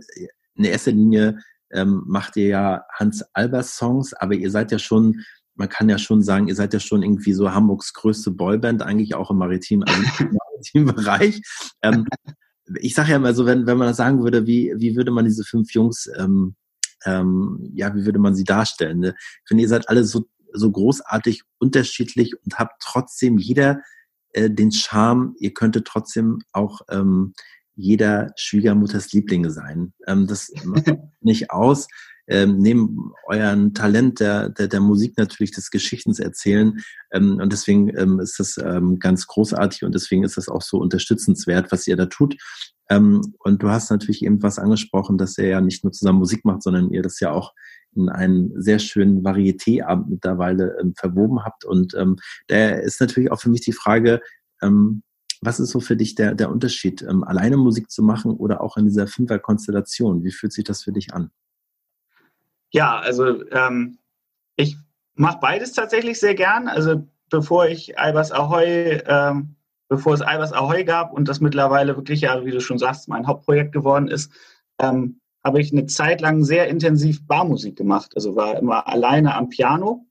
in 0.56 0.64
erster 0.64 0.92
Linie 0.92 1.40
macht 1.84 2.38
ihr 2.38 2.48
ja 2.48 2.86
Hans 2.94 3.24
Albers 3.34 3.76
Songs, 3.76 4.14
aber 4.14 4.34
ihr 4.34 4.50
seid 4.50 4.72
ja 4.72 4.80
schon 4.80 5.22
man 5.58 5.70
kann 5.70 5.90
ja 5.90 5.98
schon 5.98 6.22
sagen, 6.22 6.48
ihr 6.48 6.56
seid 6.56 6.74
ja 6.74 6.80
schon 6.80 7.04
irgendwie 7.04 7.34
so 7.34 7.52
Hamburgs 7.52 7.94
größte 7.94 8.32
Boyband, 8.32 8.82
eigentlich 8.82 9.16
auch 9.16 9.32
im 9.32 9.38
maritimen, 9.38 9.88
also 9.88 10.02
im 10.20 10.38
maritimen 10.54 10.96
Bereich. 10.96 11.42
Ähm, 11.82 12.08
ich 12.80 12.94
sage 12.94 13.12
ja 13.12 13.20
mal 13.20 13.36
so, 13.36 13.46
wenn, 13.46 13.66
wenn 13.66 13.78
man 13.78 13.88
das 13.88 13.98
sagen 13.98 14.24
würde, 14.24 14.46
wie, 14.46 14.74
wie 14.78 14.96
würde 14.96 15.12
man 15.12 15.26
diese 15.26 15.44
fünf 15.44 15.74
Jungs, 15.74 16.10
ähm, 16.18 16.56
ähm, 17.06 17.70
ja, 17.74 17.94
wie 17.96 18.06
würde 18.06 18.20
man 18.20 18.36
sie 18.36 18.44
darstellen? 18.44 19.00
Ne? 19.00 19.16
Ich 19.18 19.48
finde, 19.48 19.64
ihr 19.64 19.70
seid 19.70 19.90
alle 19.90 20.04
so, 20.04 20.26
so 20.54 20.72
großartig 20.72 21.44
unterschiedlich 21.60 22.34
und 22.44 22.60
habt 22.60 22.82
trotzdem 22.82 23.38
jeder 23.38 23.82
äh, 24.34 24.50
den 24.50 24.72
Charme, 24.72 25.36
ihr 25.40 25.54
könntet 25.54 25.86
trotzdem 25.86 26.40
auch 26.52 26.82
ähm, 26.90 27.34
jeder 27.76 28.32
Schwiegermutters 28.36 29.14
Lieblinge 29.14 29.52
sein. 29.52 29.94
Ähm, 30.06 30.28
das 30.28 30.52
macht 30.64 30.86
nicht 31.22 31.52
aus 31.52 31.88
ähm, 32.28 32.58
neben 32.60 33.12
euren 33.26 33.74
Talent 33.74 34.20
der, 34.20 34.50
der, 34.50 34.68
der 34.68 34.82
Musik 34.82 35.18
natürlich 35.18 35.52
des 35.52 35.72
Geschichtens 35.72 36.20
erzählen. 36.20 36.80
Ähm, 37.12 37.40
und 37.42 37.52
deswegen 37.54 37.90
ähm, 37.98 38.20
ist 38.20 38.40
das 38.40 38.58
ähm, 38.58 39.00
ganz 39.00 39.28
großartig 39.28 39.84
und 39.84 39.96
deswegen 39.96 40.24
ist 40.24 40.38
das 40.38 40.50
auch 40.50 40.62
so 40.62 40.78
unterstützenswert, 40.78 41.72
was 41.72 41.88
ihr 41.88 41.96
da 41.96 42.06
tut. 42.06 42.36
Ähm, 42.90 43.34
und 43.40 43.64
du 43.64 43.70
hast 43.70 43.92
natürlich 43.92 44.24
eben 44.24 44.42
was 44.44 44.60
angesprochen, 44.60 45.18
dass 45.18 45.38
ihr 45.38 45.48
ja 45.48 45.62
nicht 45.62 45.84
nur 45.84 45.94
zusammen 45.94 46.20
Musik 46.20 46.46
macht, 46.46 46.64
sondern 46.64 46.92
ihr 46.92 47.02
das 47.02 47.20
ja 47.20 47.32
auch 47.32 47.54
in 47.96 48.10
einen 48.10 48.62
sehr 48.62 48.80
schönen 48.80 49.24
Varietéabend 49.24 50.10
mittlerweile 50.10 50.78
ähm, 50.80 50.94
verwoben 50.96 51.44
habt. 51.44 51.66
Und 51.66 51.96
ähm, 51.96 52.18
da 52.48 52.70
ist 52.70 53.02
natürlich 53.02 53.32
auch 53.32 53.42
für 53.42 53.50
mich 53.50 53.62
die 53.62 53.74
Frage, 53.74 54.22
ähm, 54.62 55.04
was 55.42 55.60
ist 55.60 55.70
so 55.70 55.80
für 55.80 55.96
dich 55.96 56.16
der, 56.16 56.34
der 56.36 56.52
Unterschied, 56.52 57.04
ähm, 57.04 57.24
alleine 57.24 57.58
Musik 57.58 57.92
zu 57.92 58.04
machen 58.04 58.32
oder 58.32 58.62
auch 58.62 58.78
in 58.78 58.86
dieser 58.86 59.08
Fünfer-Konstellation? 59.08 60.24
Wie 60.24 60.32
fühlt 60.32 60.54
sich 60.54 60.64
das 60.64 60.84
für 60.84 60.92
dich 60.92 61.14
an? 61.14 61.32
Ja, 62.72 63.00
also 63.00 63.50
ähm, 63.52 63.98
ich 64.56 64.78
mache 65.16 65.40
beides 65.42 65.74
tatsächlich 65.74 66.20
sehr 66.20 66.36
gern. 66.36 66.68
Also 66.68 67.08
bevor 67.30 67.68
ich 67.68 67.98
Albers 67.98 68.32
Ahoy, 68.32 69.02
ähm, 69.06 69.56
bevor 69.90 70.14
es 70.14 70.22
Albers 70.22 70.54
Ahoy 70.54 70.84
gab 70.84 71.14
und 71.14 71.28
das 71.28 71.40
mittlerweile 71.40 71.96
wirklich 71.96 72.22
ja, 72.22 72.44
wie 72.46 72.52
du 72.52 72.60
schon 72.60 72.78
sagst, 72.78 73.08
mein 73.08 73.28
Hauptprojekt 73.28 73.72
geworden 73.72 74.08
ist, 74.08 74.32
ähm, 74.80 75.20
habe 75.44 75.62
ich 75.62 75.72
eine 75.72 75.86
Zeit 75.86 76.22
lang 76.22 76.44
sehr 76.44 76.68
intensiv 76.68 77.26
Barmusik 77.26 77.78
gemacht. 77.78 78.12
Also 78.16 78.36
war 78.36 78.58
immer 78.58 78.88
alleine 78.88 79.36
am 79.36 79.50
Piano, 79.50 80.06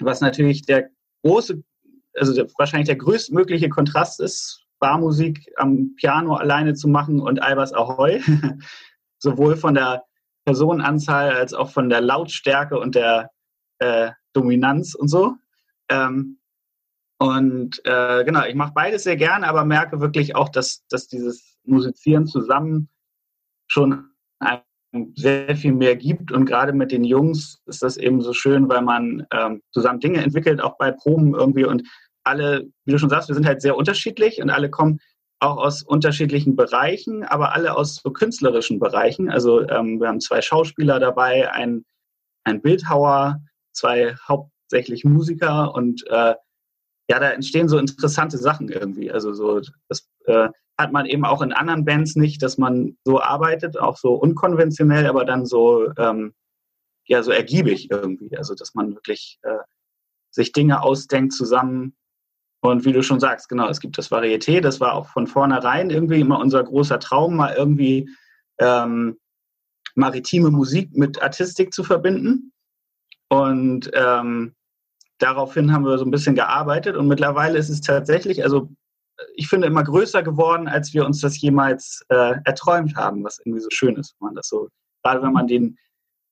was 0.00 0.20
natürlich 0.20 0.62
der 0.62 0.90
große, 1.24 1.62
also 2.14 2.34
der, 2.34 2.46
wahrscheinlich 2.58 2.88
der 2.88 2.96
größtmögliche 2.96 3.68
Kontrast 3.68 4.20
ist, 4.20 4.66
Barmusik 4.78 5.50
am 5.56 5.94
Piano 5.96 6.34
alleine 6.34 6.74
zu 6.74 6.88
machen 6.88 7.20
und 7.20 7.42
Albers 7.42 7.72
Ahoy. 7.72 8.22
Sowohl 9.18 9.56
von 9.56 9.74
der 9.74 10.04
Personenanzahl 10.44 11.32
als 11.32 11.54
auch 11.54 11.70
von 11.70 11.88
der 11.88 12.00
Lautstärke 12.00 12.78
und 12.78 12.94
der 12.94 13.30
äh, 13.78 14.10
Dominanz 14.32 14.94
und 14.94 15.08
so. 15.08 15.34
Ähm, 15.88 16.38
und 17.18 17.80
äh, 17.84 18.24
genau, 18.24 18.44
ich 18.44 18.54
mache 18.54 18.72
beides 18.74 19.02
sehr 19.02 19.16
gerne, 19.16 19.46
aber 19.46 19.64
merke 19.64 20.00
wirklich 20.00 20.34
auch, 20.34 20.48
dass, 20.48 20.86
dass 20.88 21.08
dieses 21.08 21.58
Musizieren 21.64 22.26
zusammen 22.26 22.88
schon 23.66 24.10
sehr 25.14 25.56
viel 25.56 25.72
mehr 25.72 25.96
gibt. 25.96 26.32
Und 26.32 26.46
gerade 26.46 26.72
mit 26.72 26.92
den 26.92 27.04
Jungs 27.04 27.62
ist 27.66 27.82
das 27.82 27.96
eben 27.96 28.22
so 28.22 28.32
schön, 28.32 28.68
weil 28.68 28.82
man 28.82 29.26
ähm, 29.32 29.62
zusammen 29.72 30.00
Dinge 30.00 30.22
entwickelt, 30.22 30.60
auch 30.60 30.76
bei 30.78 30.90
Proben 30.90 31.34
irgendwie. 31.34 31.64
Und 31.64 31.82
alle, 32.24 32.66
wie 32.84 32.92
du 32.92 32.98
schon 32.98 33.10
sagst, 33.10 33.28
wir 33.28 33.34
sind 33.34 33.46
halt 33.46 33.62
sehr 33.62 33.76
unterschiedlich 33.76 34.42
und 34.42 34.50
alle 34.50 34.70
kommen 34.70 34.98
auch 35.40 35.56
aus 35.56 35.82
unterschiedlichen 35.82 36.54
Bereichen, 36.54 37.24
aber 37.24 37.54
alle 37.54 37.76
aus 37.76 37.96
so 37.96 38.10
künstlerischen 38.10 38.78
Bereichen. 38.78 39.30
Also 39.30 39.66
ähm, 39.68 40.00
wir 40.00 40.08
haben 40.08 40.20
zwei 40.20 40.42
Schauspieler 40.42 41.00
dabei, 41.00 41.50
ein, 41.50 41.84
ein 42.44 42.60
Bildhauer, 42.60 43.40
zwei 43.72 44.14
hauptsächlich 44.28 45.04
Musiker 45.04 45.74
und 45.74 46.06
äh, 46.08 46.34
ja, 47.08 47.18
da 47.18 47.30
entstehen 47.30 47.68
so 47.68 47.78
interessante 47.78 48.38
Sachen 48.38 48.68
irgendwie. 48.68 49.10
Also 49.10 49.32
so, 49.32 49.60
das 49.88 50.08
äh, 50.26 50.48
hat 50.78 50.92
man 50.92 51.06
eben 51.06 51.24
auch 51.24 51.42
in 51.42 51.52
anderen 51.52 51.84
Bands 51.84 52.14
nicht, 52.16 52.42
dass 52.42 52.56
man 52.56 52.96
so 53.04 53.20
arbeitet, 53.20 53.78
auch 53.78 53.96
so 53.96 54.14
unkonventionell, 54.14 55.06
aber 55.06 55.24
dann 55.24 55.44
so 55.44 55.90
ähm, 55.96 56.34
ja 57.06 57.22
so 57.22 57.32
ergiebig 57.32 57.90
irgendwie. 57.90 58.36
Also 58.36 58.54
dass 58.54 58.74
man 58.74 58.94
wirklich 58.94 59.38
äh, 59.42 59.58
sich 60.30 60.52
Dinge 60.52 60.82
ausdenkt 60.82 61.32
zusammen. 61.32 61.96
Und 62.62 62.84
wie 62.84 62.92
du 62.92 63.02
schon 63.02 63.20
sagst, 63.20 63.48
genau, 63.48 63.68
es 63.68 63.80
gibt 63.80 63.96
das 63.96 64.10
Varieté, 64.10 64.60
das 64.60 64.80
war 64.80 64.94
auch 64.94 65.06
von 65.06 65.26
vornherein 65.26 65.90
irgendwie 65.90 66.20
immer 66.20 66.38
unser 66.38 66.62
großer 66.62 67.00
Traum, 67.00 67.36
mal 67.36 67.54
irgendwie 67.54 68.10
ähm, 68.58 69.18
maritime 69.94 70.50
Musik 70.50 70.94
mit 70.94 71.22
Artistik 71.22 71.72
zu 71.72 71.84
verbinden. 71.84 72.52
Und 73.28 73.90
ähm, 73.94 74.54
daraufhin 75.18 75.72
haben 75.72 75.84
wir 75.84 75.96
so 75.98 76.04
ein 76.04 76.10
bisschen 76.10 76.34
gearbeitet 76.34 76.96
und 76.96 77.08
mittlerweile 77.08 77.58
ist 77.58 77.68
es 77.68 77.80
tatsächlich, 77.80 78.42
also 78.42 78.68
ich 79.34 79.48
finde, 79.48 79.66
immer 79.66 79.84
größer 79.84 80.22
geworden, 80.22 80.66
als 80.66 80.94
wir 80.94 81.04
uns 81.04 81.20
das 81.20 81.40
jemals 81.40 82.04
äh, 82.08 82.34
erträumt 82.44 82.96
haben, 82.96 83.22
was 83.22 83.38
irgendwie 83.38 83.60
so 83.60 83.68
schön 83.70 83.96
ist, 83.96 84.14
wenn 84.18 84.28
man 84.28 84.34
das 84.34 84.48
so, 84.48 84.68
gerade 85.02 85.22
wenn 85.22 85.32
man 85.32 85.46
den, 85.46 85.76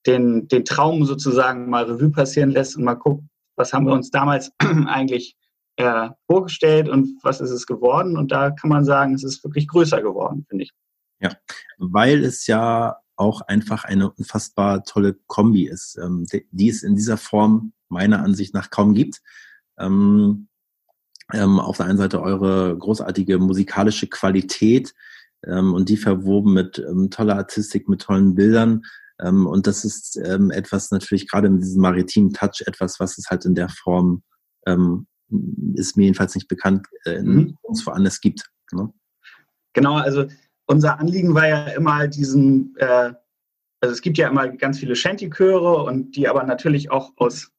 den, 0.07 0.49
den 0.49 0.65
Traum 0.65 1.05
sozusagen 1.05 1.69
mal 1.69 1.85
Revue 1.85 2.11
passieren 2.11 2.51
lässt 2.51 2.77
und 2.77 2.85
mal 2.85 2.95
guckt, 2.95 3.25
was 3.57 3.73
haben 3.73 3.87
wir 3.87 3.93
uns 3.93 4.11
damals 4.11 4.51
eigentlich 4.87 5.37
äh, 5.79 6.11
vorgestellt 6.27 6.89
und 6.89 7.19
was 7.23 7.41
ist 7.41 7.51
es 7.51 7.67
geworden. 7.67 8.17
Und 8.17 8.33
da 8.33 8.51
kann 8.51 8.69
man 8.69 8.85
sagen, 8.85 9.15
es 9.15 9.23
ist 9.23 9.43
wirklich 9.45 9.69
größer 9.69 10.03
geworden, 10.03 10.45
finde 10.49 10.65
ich. 10.65 10.73
Ja, 11.21 11.31
weil 11.79 12.25
es 12.25 12.47
ja 12.49 12.97
auch 13.17 13.43
einfach 13.43 13.85
eine 13.85 14.11
unfassbar 14.11 14.83
tolle 14.83 15.17
Kombi 15.27 15.69
ist, 15.69 15.97
ähm, 16.03 16.27
die 16.51 16.69
es 16.69 16.83
in 16.83 16.97
dieser 16.97 17.17
Form 17.17 17.73
meiner 17.89 18.23
Ansicht 18.23 18.55
nach 18.55 18.71
kaum 18.71 18.93
gibt. 18.93 19.21
Ähm, 19.79 20.49
ähm, 21.33 21.61
auf 21.61 21.77
der 21.77 21.87
einen 21.87 21.99
Seite 21.99 22.23
eure 22.23 22.77
großartige 22.77 23.39
musikalische 23.39 24.09
Qualität 24.09 24.95
ähm, 25.47 25.75
und 25.75 25.89
die 25.89 25.97
verwoben 25.97 26.55
mit 26.55 26.79
ähm, 26.79 27.11
toller 27.11 27.37
Artistik, 27.37 27.89
mit 27.89 28.03
tollen 28.03 28.35
Bildern. 28.35 28.83
Ähm, 29.21 29.47
und 29.47 29.69
das 29.69 29.85
ist 29.85 30.17
etwas 30.17 30.91
natürlich 30.91 31.29
gerade 31.29 31.51
mit 31.51 31.63
diesem 31.63 31.83
maritimen 31.83 32.33
Touch, 32.33 32.63
etwas, 32.67 32.99
was 32.99 33.19
es 33.19 33.31
halt 33.31 33.45
in 33.45 33.55
der 33.55 33.69
Form 33.69 34.23
ist 35.75 35.97
mir 35.97 36.05
jedenfalls 36.05 36.35
nicht 36.35 36.49
bekannt, 36.49 36.87
äh, 37.05 37.21
mhm. 37.21 37.57
uns 37.63 37.87
woanders 37.87 38.21
gibt. 38.21 38.51
Ne? 38.73 38.93
Genau, 39.75 39.97
also 39.97 40.27
unser 40.67 40.99
Anliegen 40.99 41.35
war 41.35 41.47
ja 41.47 41.67
immer 41.69 42.09
diesen, 42.09 42.75
äh, 42.79 43.13
also 43.81 43.93
es 43.93 44.03
gibt 44.03 44.19
ja 44.19 44.29
immer 44.29 44.49
ganz 44.49 44.79
viele 44.79 44.97
Shanty-Chöre 44.97 45.83
und 45.85 46.17
die 46.17 46.29
aber 46.29 46.45
natürlich 46.45 46.91
auch 46.91 47.13
aus 47.17 47.51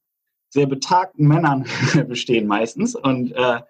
sehr 0.50 0.66
betagten 0.66 1.26
Männern 1.26 1.64
bestehen 2.08 2.46
meistens. 2.46 2.94
Und 2.94 3.32
äh, 3.32 3.60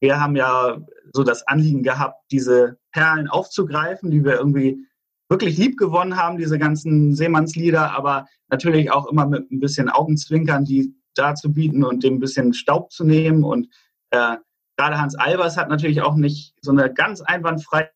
wir 0.00 0.20
haben 0.20 0.36
ja 0.36 0.80
so 1.12 1.22
das 1.22 1.46
Anliegen 1.46 1.82
gehabt, 1.82 2.24
diese 2.30 2.78
Perlen 2.92 3.28
aufzugreifen, 3.28 4.10
die 4.10 4.24
wir 4.24 4.34
irgendwie 4.34 4.86
wirklich 5.28 5.56
lieb 5.56 5.78
gewonnen 5.78 6.16
haben, 6.16 6.38
diese 6.38 6.58
ganzen 6.58 7.14
Seemannslieder, 7.14 7.92
aber 7.92 8.26
natürlich 8.48 8.90
auch 8.90 9.06
immer 9.06 9.26
mit 9.26 9.50
ein 9.50 9.60
bisschen 9.60 9.88
Augenzwinkern, 9.88 10.64
die 10.64 10.94
da 11.14 11.34
zu 11.34 11.52
bieten 11.52 11.84
und 11.84 12.02
dem 12.04 12.14
ein 12.14 12.20
bisschen 12.20 12.54
Staub 12.54 12.92
zu 12.92 13.04
nehmen. 13.04 13.44
Und 13.44 13.68
äh, 14.10 14.36
gerade 14.76 15.00
Hans 15.00 15.14
Albers 15.14 15.56
hat 15.56 15.68
natürlich 15.68 16.02
auch 16.02 16.14
nicht 16.14 16.54
so 16.60 16.70
eine 16.72 16.92
ganz 16.92 17.20
einwandfreie 17.20 17.90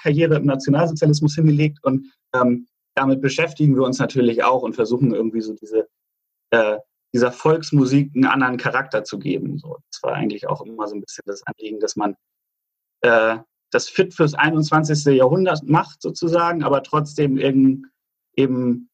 Karriere 0.00 0.36
im 0.36 0.46
Nationalsozialismus 0.46 1.34
hingelegt 1.34 1.78
und 1.82 2.10
ähm, 2.34 2.66
damit 2.94 3.20
beschäftigen 3.20 3.76
wir 3.76 3.82
uns 3.82 3.98
natürlich 3.98 4.42
auch 4.42 4.62
und 4.62 4.74
versuchen 4.74 5.14
irgendwie 5.14 5.42
so 5.42 5.54
diese 5.54 5.88
äh, 6.50 6.78
dieser 7.14 7.32
Volksmusik 7.32 8.14
einen 8.14 8.26
anderen 8.26 8.56
Charakter 8.56 9.04
zu 9.04 9.18
geben. 9.18 9.58
So, 9.58 9.78
das 9.90 10.02
war 10.02 10.14
eigentlich 10.14 10.46
auch 10.48 10.62
immer 10.62 10.86
so 10.88 10.94
ein 10.94 11.00
bisschen 11.00 11.24
das 11.26 11.42
Anliegen, 11.46 11.80
dass 11.80 11.96
man 11.96 12.16
äh, 13.02 13.38
das 13.70 13.88
fit 13.88 14.14
fürs 14.14 14.34
21. 14.34 15.16
Jahrhundert 15.16 15.62
macht 15.64 16.02
sozusagen, 16.02 16.62
aber 16.62 16.82
trotzdem 16.82 17.38
eben, 17.38 17.90
eben 18.36 18.90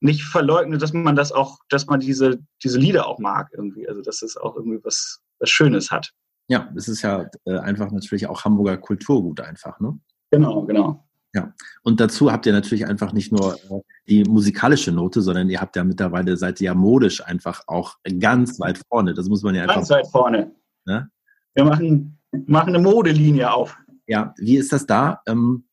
nicht 0.00 0.22
verleugnet, 0.22 0.82
dass 0.82 0.92
man 0.92 1.16
das 1.16 1.32
auch, 1.32 1.58
dass 1.68 1.86
man 1.86 2.00
diese, 2.00 2.38
diese 2.62 2.78
Lieder 2.78 3.06
auch 3.06 3.18
mag 3.18 3.48
irgendwie. 3.52 3.88
Also 3.88 4.02
dass 4.02 4.22
es 4.22 4.36
auch 4.36 4.56
irgendwie 4.56 4.80
was, 4.84 5.20
was 5.38 5.50
Schönes 5.50 5.90
hat. 5.90 6.12
Ja, 6.48 6.68
es 6.76 6.88
ist 6.88 7.02
ja 7.02 7.28
äh, 7.44 7.58
einfach 7.58 7.90
natürlich 7.90 8.26
auch 8.26 8.44
Hamburger 8.44 8.76
Kulturgut 8.76 9.40
einfach, 9.40 9.80
ne? 9.80 9.98
Genau, 10.30 10.64
genau. 10.64 11.06
Ja, 11.34 11.52
und 11.82 12.00
dazu 12.00 12.32
habt 12.32 12.46
ihr 12.46 12.52
natürlich 12.52 12.86
einfach 12.86 13.12
nicht 13.12 13.30
nur 13.30 13.54
äh, 13.54 13.80
die 14.08 14.24
musikalische 14.24 14.92
Note, 14.92 15.20
sondern 15.20 15.50
ihr 15.50 15.60
habt 15.60 15.76
ja 15.76 15.84
mittlerweile, 15.84 16.36
seid 16.36 16.60
ihr 16.60 16.66
ja 16.66 16.74
modisch 16.74 17.22
einfach 17.24 17.62
auch 17.66 17.96
ganz 18.20 18.58
weit 18.60 18.80
vorne. 18.88 19.12
Das 19.12 19.28
muss 19.28 19.42
man 19.42 19.54
ja 19.54 19.62
einfach. 19.62 19.76
Ganz 19.76 19.90
weit 19.90 20.06
vorne. 20.06 20.52
Ne? 20.86 21.10
Wir 21.54 21.64
machen, 21.64 22.18
machen 22.46 22.74
eine 22.74 22.78
Modelinie 22.82 23.52
auf. 23.52 23.76
Ja, 24.06 24.34
wie 24.38 24.56
ist 24.56 24.72
das 24.72 24.86
da? 24.86 25.20
Ähm, 25.26 25.64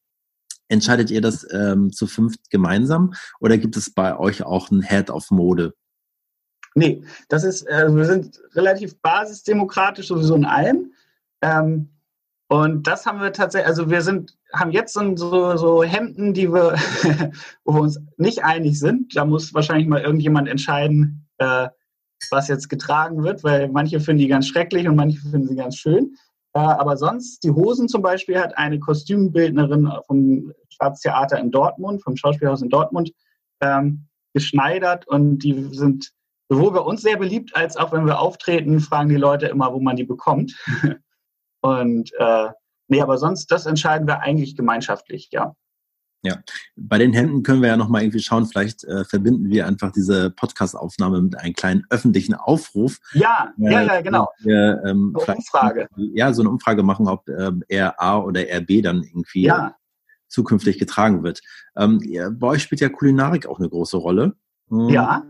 entscheidet 0.74 1.12
ihr 1.12 1.22
das 1.22 1.48
ähm, 1.52 1.92
zu 1.94 2.08
fünft 2.08 2.50
gemeinsam 2.50 3.14
oder 3.40 3.58
gibt 3.58 3.78
es 3.78 3.94
bei 3.94 4.18
euch 4.18 4.44
auch 4.44 4.72
ein 4.72 4.82
Head 4.82 5.10
auf 5.10 5.32
Mode? 5.32 5.74
Nee, 6.76 7.04
das 7.30 7.44
ist, 7.44 7.68
äh, 7.68 7.96
wir 7.96 8.06
sind 8.06 8.42
relativ 8.54 9.00
basisdemokratisch 9.02 10.08
sowieso 10.08 10.36
in 10.36 10.46
allem. 10.46 10.92
Ähm, 11.42 11.90
und 12.50 12.88
das 12.88 13.06
haben 13.06 13.22
wir 13.22 13.32
tatsächlich, 13.32 13.68
also 13.68 13.90
wir 13.90 14.02
sind, 14.02 14.38
haben 14.54 14.72
jetzt 14.72 14.94
so, 14.94 15.58
so 15.58 15.84
Hemden, 15.84 16.34
die 16.34 16.52
wir, 16.52 16.76
wo 17.64 17.74
wir 17.74 17.82
uns 17.82 18.00
nicht 18.18 18.44
einig 18.44 18.80
sind. 18.80 19.16
Da 19.16 19.26
muss 19.26 19.54
wahrscheinlich 19.54 19.88
mal 19.88 20.02
irgendjemand 20.02 20.48
entscheiden, 20.48 21.28
äh, 21.38 21.70
was 22.32 22.48
jetzt 22.48 22.70
getragen 22.70 23.24
wird, 23.24 23.44
weil 23.44 23.70
manche 23.70 24.00
finden 24.00 24.22
die 24.22 24.28
ganz 24.28 24.48
schrecklich 24.48 24.88
und 24.88 24.96
manche 24.96 25.20
finden 25.20 25.48
sie 25.48 25.56
ganz 25.56 25.78
schön. 25.78 26.16
Äh, 26.54 26.60
aber 26.60 26.98
sonst, 26.98 27.44
die 27.44 27.52
Hosen 27.52 27.88
zum 27.88 28.02
Beispiel 28.02 28.40
hat 28.40 28.58
eine 28.58 28.80
Kostümbildnerin 28.80 29.92
vom 30.06 30.54
Staatstheater 30.70 31.40
in 31.40 31.52
Dortmund, 31.52 32.04
vom 32.04 32.16
Schauspielhaus 32.16 32.62
in 32.62 32.70
Dortmund, 32.70 33.12
ähm, 33.62 34.08
geschneidert 34.34 35.08
und 35.08 35.40
die 35.40 35.70
sind 35.72 36.12
sowohl 36.50 36.72
bei 36.72 36.80
uns 36.80 37.02
sehr 37.02 37.18
beliebt, 37.18 37.56
als 37.56 37.78
auch 37.78 37.92
wenn 37.92 38.06
wir 38.06 38.20
auftreten, 38.20 38.80
fragen 38.80 39.10
die 39.10 39.16
Leute 39.16 39.48
immer, 39.48 39.74
wo 39.74 39.80
man 39.80 39.96
die 39.96 40.04
bekommt. 40.04 40.56
Und 41.62 42.12
äh, 42.20 42.50
nee, 42.90 43.02
aber 43.02 43.18
sonst, 43.18 43.50
das 43.50 43.66
entscheiden 43.66 44.06
wir 44.06 44.20
eigentlich 44.20 44.58
gemeinschaftlich, 44.58 45.30
ja. 45.32 45.56
Ja, 46.26 46.40
bei 46.78 46.98
den 46.98 47.12
Händen 47.12 47.44
können 47.44 47.62
wir 47.62 47.68
ja 47.68 47.76
nochmal 47.76 48.04
irgendwie 48.04 48.22
schauen, 48.22 48.46
vielleicht 48.46 48.86
äh, 48.86 49.04
verbinden 49.04 49.50
wir 49.50 49.68
einfach 49.68 49.92
diese 49.92 50.32
Podcast-Aufnahme 50.32 51.22
mit 51.22 51.38
einem 51.38 51.54
kleinen 51.54 51.84
öffentlichen 51.90 52.34
Aufruf. 52.34 53.00
Ja, 53.14 53.54
äh, 53.60 53.72
ja, 53.72 53.82
ja, 53.82 54.02
genau. 54.02 54.30
Wir, 54.40 54.82
ähm, 54.86 55.14
eine 55.28 55.36
Umfrage. 55.36 55.88
Ja, 55.98 56.32
so 56.34 56.42
eine 56.42 56.50
Umfrage 56.50 56.82
machen, 56.82 57.10
ob 57.10 57.28
ähm, 57.28 57.64
RA 57.70 58.20
oder 58.20 58.42
RB 58.42 58.82
dann 58.82 59.04
irgendwie 59.04 59.44
ja. 59.44 59.76
zukünftig 60.30 60.80
getragen 60.80 61.24
wird. 61.24 61.42
Ähm, 61.76 62.00
ja, 62.06 62.30
bei 62.30 62.48
euch 62.48 62.64
spielt 62.64 62.80
ja 62.80 62.88
Kulinarik 62.88 63.46
auch 63.46 63.60
eine 63.60 63.70
große 63.70 63.98
Rolle. 63.98 64.38
Hm. 64.70 64.90
Ja, 64.90 65.26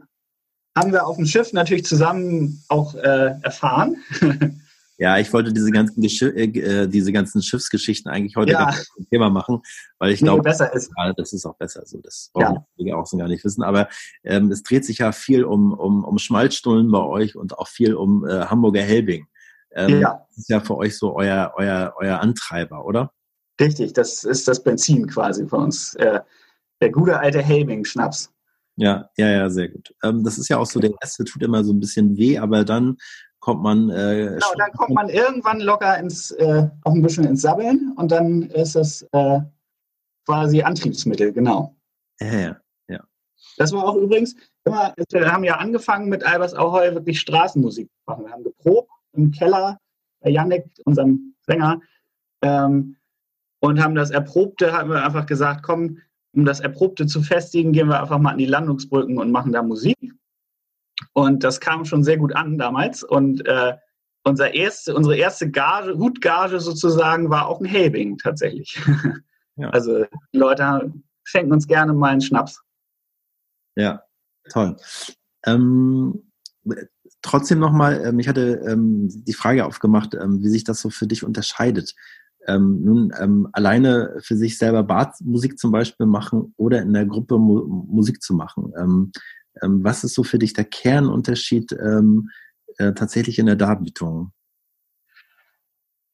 haben 0.77 0.91
wir 0.91 1.07
auf 1.07 1.17
dem 1.17 1.25
Schiff 1.25 1.53
natürlich 1.53 1.85
zusammen 1.85 2.63
auch 2.67 2.93
äh, 2.95 3.33
erfahren. 3.41 3.97
Ja, 4.97 5.17
ich 5.17 5.33
wollte 5.33 5.51
diese 5.51 5.71
ganzen, 5.71 6.03
äh, 6.03 6.43
äh, 6.45 6.87
diese 6.87 7.11
ganzen 7.11 7.41
Schiffsgeschichten 7.41 8.11
eigentlich 8.11 8.35
heute 8.35 8.51
ja. 8.51 8.67
ein 8.67 9.07
Thema 9.09 9.29
machen, 9.29 9.61
weil 9.97 10.11
ich 10.11 10.19
glaube, 10.19 10.43
besser 10.43 10.71
ist. 10.73 10.91
Ja, 10.97 11.13
das 11.13 11.33
ist 11.33 11.45
auch 11.45 11.55
besser. 11.55 11.83
So, 11.85 11.99
das 11.99 12.29
brauchen 12.33 12.63
ja. 12.77 12.95
auch 12.95 13.05
so 13.05 13.17
gar 13.17 13.27
nicht 13.27 13.43
wissen. 13.43 13.63
Aber 13.63 13.89
ähm, 14.23 14.51
es 14.51 14.61
dreht 14.61 14.85
sich 14.85 14.99
ja 14.99 15.11
viel 15.11 15.43
um, 15.43 15.73
um, 15.73 16.03
um 16.03 16.17
Schmalzstullen 16.19 16.91
bei 16.91 17.01
euch 17.01 17.35
und 17.35 17.57
auch 17.57 17.67
viel 17.67 17.95
um 17.95 18.25
äh, 18.27 18.45
Hamburger 18.45 18.81
Helbing. 18.81 19.25
Ähm, 19.71 20.01
ja. 20.01 20.25
Das 20.29 20.37
ist 20.37 20.49
ja 20.49 20.59
für 20.59 20.77
euch 20.77 20.97
so 20.97 21.15
euer, 21.15 21.53
euer, 21.57 21.93
euer 21.97 22.19
Antreiber, 22.19 22.85
oder? 22.85 23.11
Richtig, 23.59 23.93
das 23.93 24.23
ist 24.23 24.47
das 24.47 24.63
Benzin 24.63 25.07
quasi 25.07 25.47
für 25.47 25.57
uns. 25.57 25.95
Äh, 25.95 26.19
der 26.81 26.91
gute 26.91 27.19
alte 27.19 27.41
Helbing-Schnaps. 27.41 28.31
Ja, 28.75 29.09
ja, 29.17 29.29
ja, 29.29 29.49
sehr 29.49 29.69
gut. 29.69 29.93
Ähm, 30.03 30.23
das 30.23 30.37
ist 30.37 30.49
ja 30.49 30.57
auch 30.57 30.65
so, 30.65 30.79
der 30.79 30.91
erste 30.99 31.23
tut 31.23 31.43
immer 31.43 31.63
so 31.63 31.71
ein 31.71 31.79
bisschen 31.79 32.17
weh, 32.17 32.39
aber 32.39 32.65
dann 32.65 32.97
kommt 33.43 33.61
man. 33.61 33.89
Äh, 33.89 34.29
genau, 34.29 34.53
dann 34.57 34.71
kommt 34.71 34.91
man 34.91 35.09
irgendwann 35.09 35.59
locker 35.59 35.99
ins, 35.99 36.31
äh, 36.31 36.69
auch 36.83 36.93
ein 36.93 37.01
bisschen 37.01 37.25
ins 37.25 37.41
Sabbeln 37.41 37.93
und 37.97 38.09
dann 38.09 38.43
ist 38.43 38.75
es 38.75 39.01
äh, 39.11 39.41
quasi 40.25 40.61
Antriebsmittel, 40.61 41.33
genau. 41.33 41.75
Ja, 42.21 42.55
ja. 42.87 43.03
Das 43.57 43.73
war 43.73 43.83
auch 43.83 43.95
übrigens 43.95 44.35
immer, 44.63 44.93
wir 44.95 45.31
haben 45.31 45.43
ja 45.43 45.57
angefangen 45.57 46.07
mit 46.07 46.23
Albers 46.23 46.53
Ahoi 46.53 46.93
wirklich 46.93 47.19
Straßenmusik 47.19 47.89
zu 47.89 48.01
machen. 48.05 48.25
Wir 48.25 48.31
haben 48.31 48.43
geprobt 48.45 48.89
im 49.11 49.31
Keller 49.31 49.77
bei 50.21 50.29
Yannick, 50.29 50.63
unserem 50.85 51.35
Sänger, 51.45 51.81
ähm, 52.41 52.95
und 53.59 53.83
haben 53.83 53.95
das 53.95 54.11
Erprobte, 54.11 54.71
haben 54.71 54.89
wir 54.89 55.03
einfach 55.03 55.25
gesagt, 55.25 55.63
komm, 55.63 55.99
um 56.33 56.45
das 56.45 56.61
Erprobte 56.61 57.07
zu 57.07 57.21
festigen, 57.21 57.73
gehen 57.73 57.89
wir 57.89 57.99
einfach 57.99 58.19
mal 58.19 58.31
an 58.31 58.37
die 58.37 58.45
Landungsbrücken 58.45 59.17
und 59.17 59.31
machen 59.31 59.51
da 59.51 59.61
Musik. 59.61 59.97
Und 61.13 61.43
das 61.43 61.59
kam 61.59 61.85
schon 61.85 62.03
sehr 62.03 62.17
gut 62.17 62.35
an 62.35 62.57
damals. 62.57 63.03
Und 63.03 63.45
äh, 63.47 63.73
unser 64.23 64.53
erste, 64.53 64.95
unsere 64.95 65.15
erste 65.17 65.49
Gage, 65.49 65.97
Hutgage 65.97 66.59
sozusagen, 66.59 67.29
war 67.29 67.47
auch 67.47 67.59
ein 67.59 67.65
Helbing 67.65 68.17
tatsächlich. 68.17 68.79
Ja. 69.55 69.69
Also 69.69 70.03
die 70.33 70.37
Leute 70.39 70.91
schenken 71.23 71.53
uns 71.53 71.67
gerne 71.67 71.93
mal 71.93 72.09
einen 72.09 72.21
Schnaps. 72.21 72.59
Ja, 73.75 74.01
toll. 74.49 74.77
Ähm, 75.45 76.31
trotzdem 77.21 77.59
nochmal, 77.59 78.03
ähm, 78.05 78.19
ich 78.19 78.27
hatte 78.27 78.63
ähm, 78.67 79.09
die 79.09 79.33
Frage 79.33 79.65
aufgemacht, 79.65 80.15
ähm, 80.15 80.41
wie 80.41 80.49
sich 80.49 80.63
das 80.63 80.81
so 80.81 80.89
für 80.89 81.05
dich 81.05 81.23
unterscheidet. 81.23 81.93
Ähm, 82.47 82.83
nun 82.83 83.13
ähm, 83.19 83.47
alleine 83.53 84.17
für 84.21 84.35
sich 84.35 84.57
selber 84.57 84.83
Badmusik 84.83 85.57
zum 85.57 85.71
Beispiel 85.71 86.07
machen 86.07 86.53
oder 86.57 86.81
in 86.81 86.93
der 86.93 87.05
Gruppe 87.05 87.37
Mu 87.37 87.85
Musik 87.87 88.21
zu 88.21 88.33
machen. 88.33 88.73
Ähm, 89.61 89.83
was 89.83 90.03
ist 90.03 90.13
so 90.13 90.23
für 90.23 90.39
dich 90.39 90.53
der 90.53 90.65
Kernunterschied 90.65 91.71
ähm, 91.73 92.29
äh, 92.77 92.93
tatsächlich 92.93 93.39
in 93.39 93.45
der 93.45 93.55
Darbietung? 93.55 94.31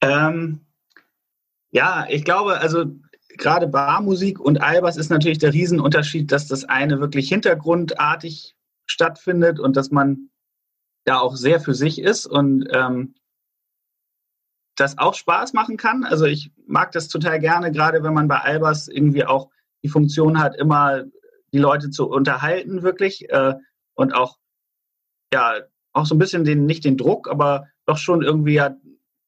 Ähm, 0.02 0.62
ja, 1.72 2.06
ich 2.10 2.24
glaube, 2.24 2.60
also 2.60 2.86
gerade 3.38 3.68
Barmusik 3.68 4.40
und 4.40 4.62
Albers 4.62 4.98
ist 4.98 5.10
natürlich 5.10 5.38
der 5.38 5.54
Riesenunterschied, 5.54 6.32
dass 6.32 6.48
das 6.48 6.66
eine 6.66 7.00
wirklich 7.00 7.30
hintergrundartig 7.30 8.56
stattfindet 8.86 9.60
und 9.60 9.78
dass 9.78 9.92
man 9.92 10.30
da 11.06 11.20
auch 11.20 11.36
sehr 11.36 11.60
für 11.60 11.74
sich 11.74 12.02
ist 12.02 12.26
und 12.26 12.68
ähm, 12.72 13.16
das 14.76 14.98
auch 14.98 15.14
Spaß 15.14 15.54
machen 15.54 15.78
kann. 15.78 16.04
Also 16.04 16.26
ich 16.26 16.52
mag 16.66 16.92
das 16.92 17.08
total 17.08 17.40
gerne, 17.40 17.72
gerade 17.72 18.04
wenn 18.04 18.14
man 18.14 18.28
bei 18.28 18.40
Albers 18.40 18.88
irgendwie 18.88 19.26
auch 19.26 19.50
die 19.84 19.90
Funktion 19.90 20.40
hat, 20.40 20.56
immer 20.56 21.04
die 21.54 21.58
Leute 21.58 21.90
zu 21.90 22.10
unterhalten, 22.10 22.84
wirklich 22.84 23.30
äh, 23.30 23.54
und 23.96 24.14
auch 24.14 24.38
ja 25.34 25.54
auch 25.94 26.06
so 26.06 26.16
ein 26.16 26.20
bisschen 26.20 26.44
den 26.44 26.66
nicht 26.66 26.86
den 26.86 26.98
Druck, 26.98 27.30
aber 27.30 27.68
doch 27.86 27.98
schon 27.98 28.22
irgendwie 28.22 28.56
ja 28.56 28.76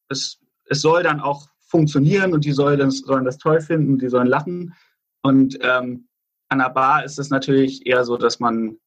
es, 0.08 0.38
es 0.66 0.80
soll 0.80 1.02
dann 1.02 1.20
auch 1.20 1.48
funktionieren 1.60 2.32
und 2.32 2.44
die 2.44 2.52
sollen 2.52 2.78
das, 2.78 2.98
sollen 2.98 3.24
das 3.24 3.38
toll 3.38 3.60
finden, 3.60 3.98
die 3.98 4.08
sollen 4.08 4.26
lachen 4.26 4.74
und 5.22 5.58
ähm, 5.62 6.08
an 6.48 6.58
der 6.58 6.70
Bar 6.70 7.04
ist 7.04 7.18
es 7.18 7.30
natürlich 7.30 7.86
eher 7.86 8.04
so, 8.04 8.16
dass 8.16 8.40
man 8.40 8.78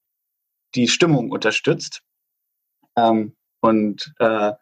die 0.76 0.88
Stimmung 0.88 1.32
unterstützt 1.32 2.02
ähm, 2.96 3.36
und 3.62 4.14
äh, 4.20 4.54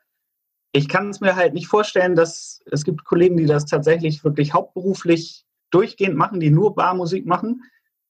ich 0.75 0.89
kann 0.89 1.09
es 1.09 1.21
mir 1.21 1.36
halt 1.36 1.53
nicht 1.53 1.67
vorstellen, 1.67 2.15
dass 2.15 2.62
es 2.65 2.83
gibt 2.83 3.05
Kollegen, 3.05 3.38
die 3.38 3.45
das 3.45 3.65
tatsächlich 3.65 4.23
wirklich 4.23 4.53
hauptberuflich 4.53 5.45
durchgehend 5.69 6.15
machen, 6.15 6.39
die 6.39 6.49
nur 6.49 6.73
Barmusik 6.73 7.25
machen. 7.25 7.62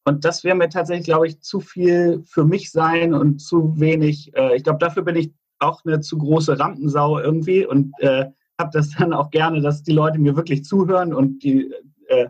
Und 0.05 0.25
das 0.25 0.43
wäre 0.43 0.55
mir 0.55 0.69
tatsächlich, 0.69 1.05
glaube 1.05 1.27
ich, 1.27 1.41
zu 1.41 1.59
viel 1.59 2.23
für 2.25 2.43
mich 2.43 2.71
sein 2.71 3.13
und 3.13 3.39
zu 3.39 3.79
wenig. 3.79 4.35
Äh, 4.35 4.55
ich 4.55 4.63
glaube, 4.63 4.79
dafür 4.79 5.03
bin 5.03 5.15
ich 5.15 5.33
auch 5.59 5.83
eine 5.85 6.01
zu 6.01 6.17
große 6.17 6.59
Rampensau 6.59 7.19
irgendwie 7.19 7.65
und 7.65 7.93
äh, 7.99 8.25
habe 8.59 8.69
das 8.73 8.91
dann 8.91 9.13
auch 9.13 9.31
gerne, 9.31 9.61
dass 9.61 9.83
die 9.83 9.93
Leute 9.93 10.19
mir 10.19 10.35
wirklich 10.35 10.65
zuhören 10.65 11.13
und 11.13 11.43
die, 11.43 11.73
äh, 12.07 12.27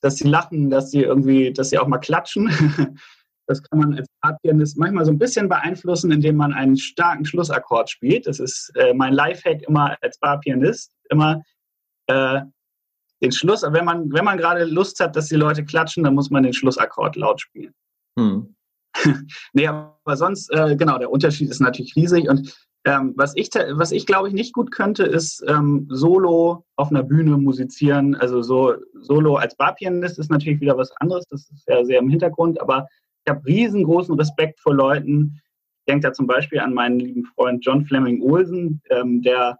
dass 0.00 0.16
sie 0.16 0.28
lachen, 0.28 0.70
dass 0.70 0.90
sie 0.90 1.02
irgendwie, 1.02 1.52
dass 1.52 1.70
sie 1.70 1.78
auch 1.78 1.88
mal 1.88 1.98
klatschen. 1.98 2.50
Das 3.46 3.62
kann 3.62 3.78
man 3.78 3.94
als 3.94 4.08
Partpianist 4.22 4.78
manchmal 4.78 5.04
so 5.04 5.10
ein 5.10 5.18
bisschen 5.18 5.50
beeinflussen, 5.50 6.10
indem 6.10 6.36
man 6.36 6.54
einen 6.54 6.78
starken 6.78 7.26
Schlussakkord 7.26 7.90
spielt. 7.90 8.26
Das 8.26 8.40
ist 8.40 8.72
äh, 8.74 8.94
mein 8.94 9.12
Lifehack 9.12 9.62
immer 9.68 9.98
als 10.00 10.18
Barpianist. 10.18 10.94
Immer 11.10 11.42
äh, 12.06 12.40
den 13.24 13.32
Schluss, 13.32 13.62
wenn 13.62 13.84
man, 13.84 14.12
wenn 14.12 14.24
man 14.24 14.38
gerade 14.38 14.64
Lust 14.64 15.00
hat, 15.00 15.16
dass 15.16 15.28
die 15.28 15.36
Leute 15.36 15.64
klatschen, 15.64 16.04
dann 16.04 16.14
muss 16.14 16.30
man 16.30 16.42
den 16.42 16.52
Schlussakkord 16.52 17.16
laut 17.16 17.40
spielen. 17.40 17.74
Hm. 18.18 18.54
nee, 19.52 19.66
aber 19.66 20.16
sonst, 20.16 20.52
äh, 20.52 20.76
genau, 20.76 20.98
der 20.98 21.10
Unterschied 21.10 21.50
ist 21.50 21.60
natürlich 21.60 21.96
riesig. 21.96 22.28
Und 22.28 22.54
ähm, 22.84 23.14
was 23.16 23.34
ich, 23.34 23.48
was 23.72 23.92
ich 23.92 24.06
glaube 24.06 24.28
ich 24.28 24.34
nicht 24.34 24.52
gut 24.52 24.70
könnte, 24.70 25.04
ist 25.04 25.42
ähm, 25.48 25.86
Solo 25.90 26.64
auf 26.76 26.90
einer 26.90 27.02
Bühne 27.02 27.38
musizieren. 27.38 28.14
Also 28.14 28.42
so 28.42 28.74
Solo 29.00 29.36
als 29.36 29.56
Barpianist 29.56 30.18
ist 30.18 30.30
natürlich 30.30 30.60
wieder 30.60 30.76
was 30.76 30.92
anderes. 31.00 31.24
Das 31.30 31.50
ist 31.50 31.66
ja 31.66 31.84
sehr 31.84 31.98
im 31.98 32.10
Hintergrund, 32.10 32.60
aber 32.60 32.86
ich 33.24 33.30
habe 33.32 33.44
riesengroßen 33.46 34.14
Respekt 34.16 34.60
vor 34.60 34.74
Leuten. 34.74 35.40
Ich 35.80 35.92
denke 35.92 36.08
da 36.08 36.12
zum 36.12 36.26
Beispiel 36.26 36.60
an 36.60 36.74
meinen 36.74 37.00
lieben 37.00 37.24
Freund 37.24 37.64
John 37.64 37.86
Fleming 37.86 38.22
Olsen, 38.22 38.82
ähm, 38.90 39.22
der 39.22 39.58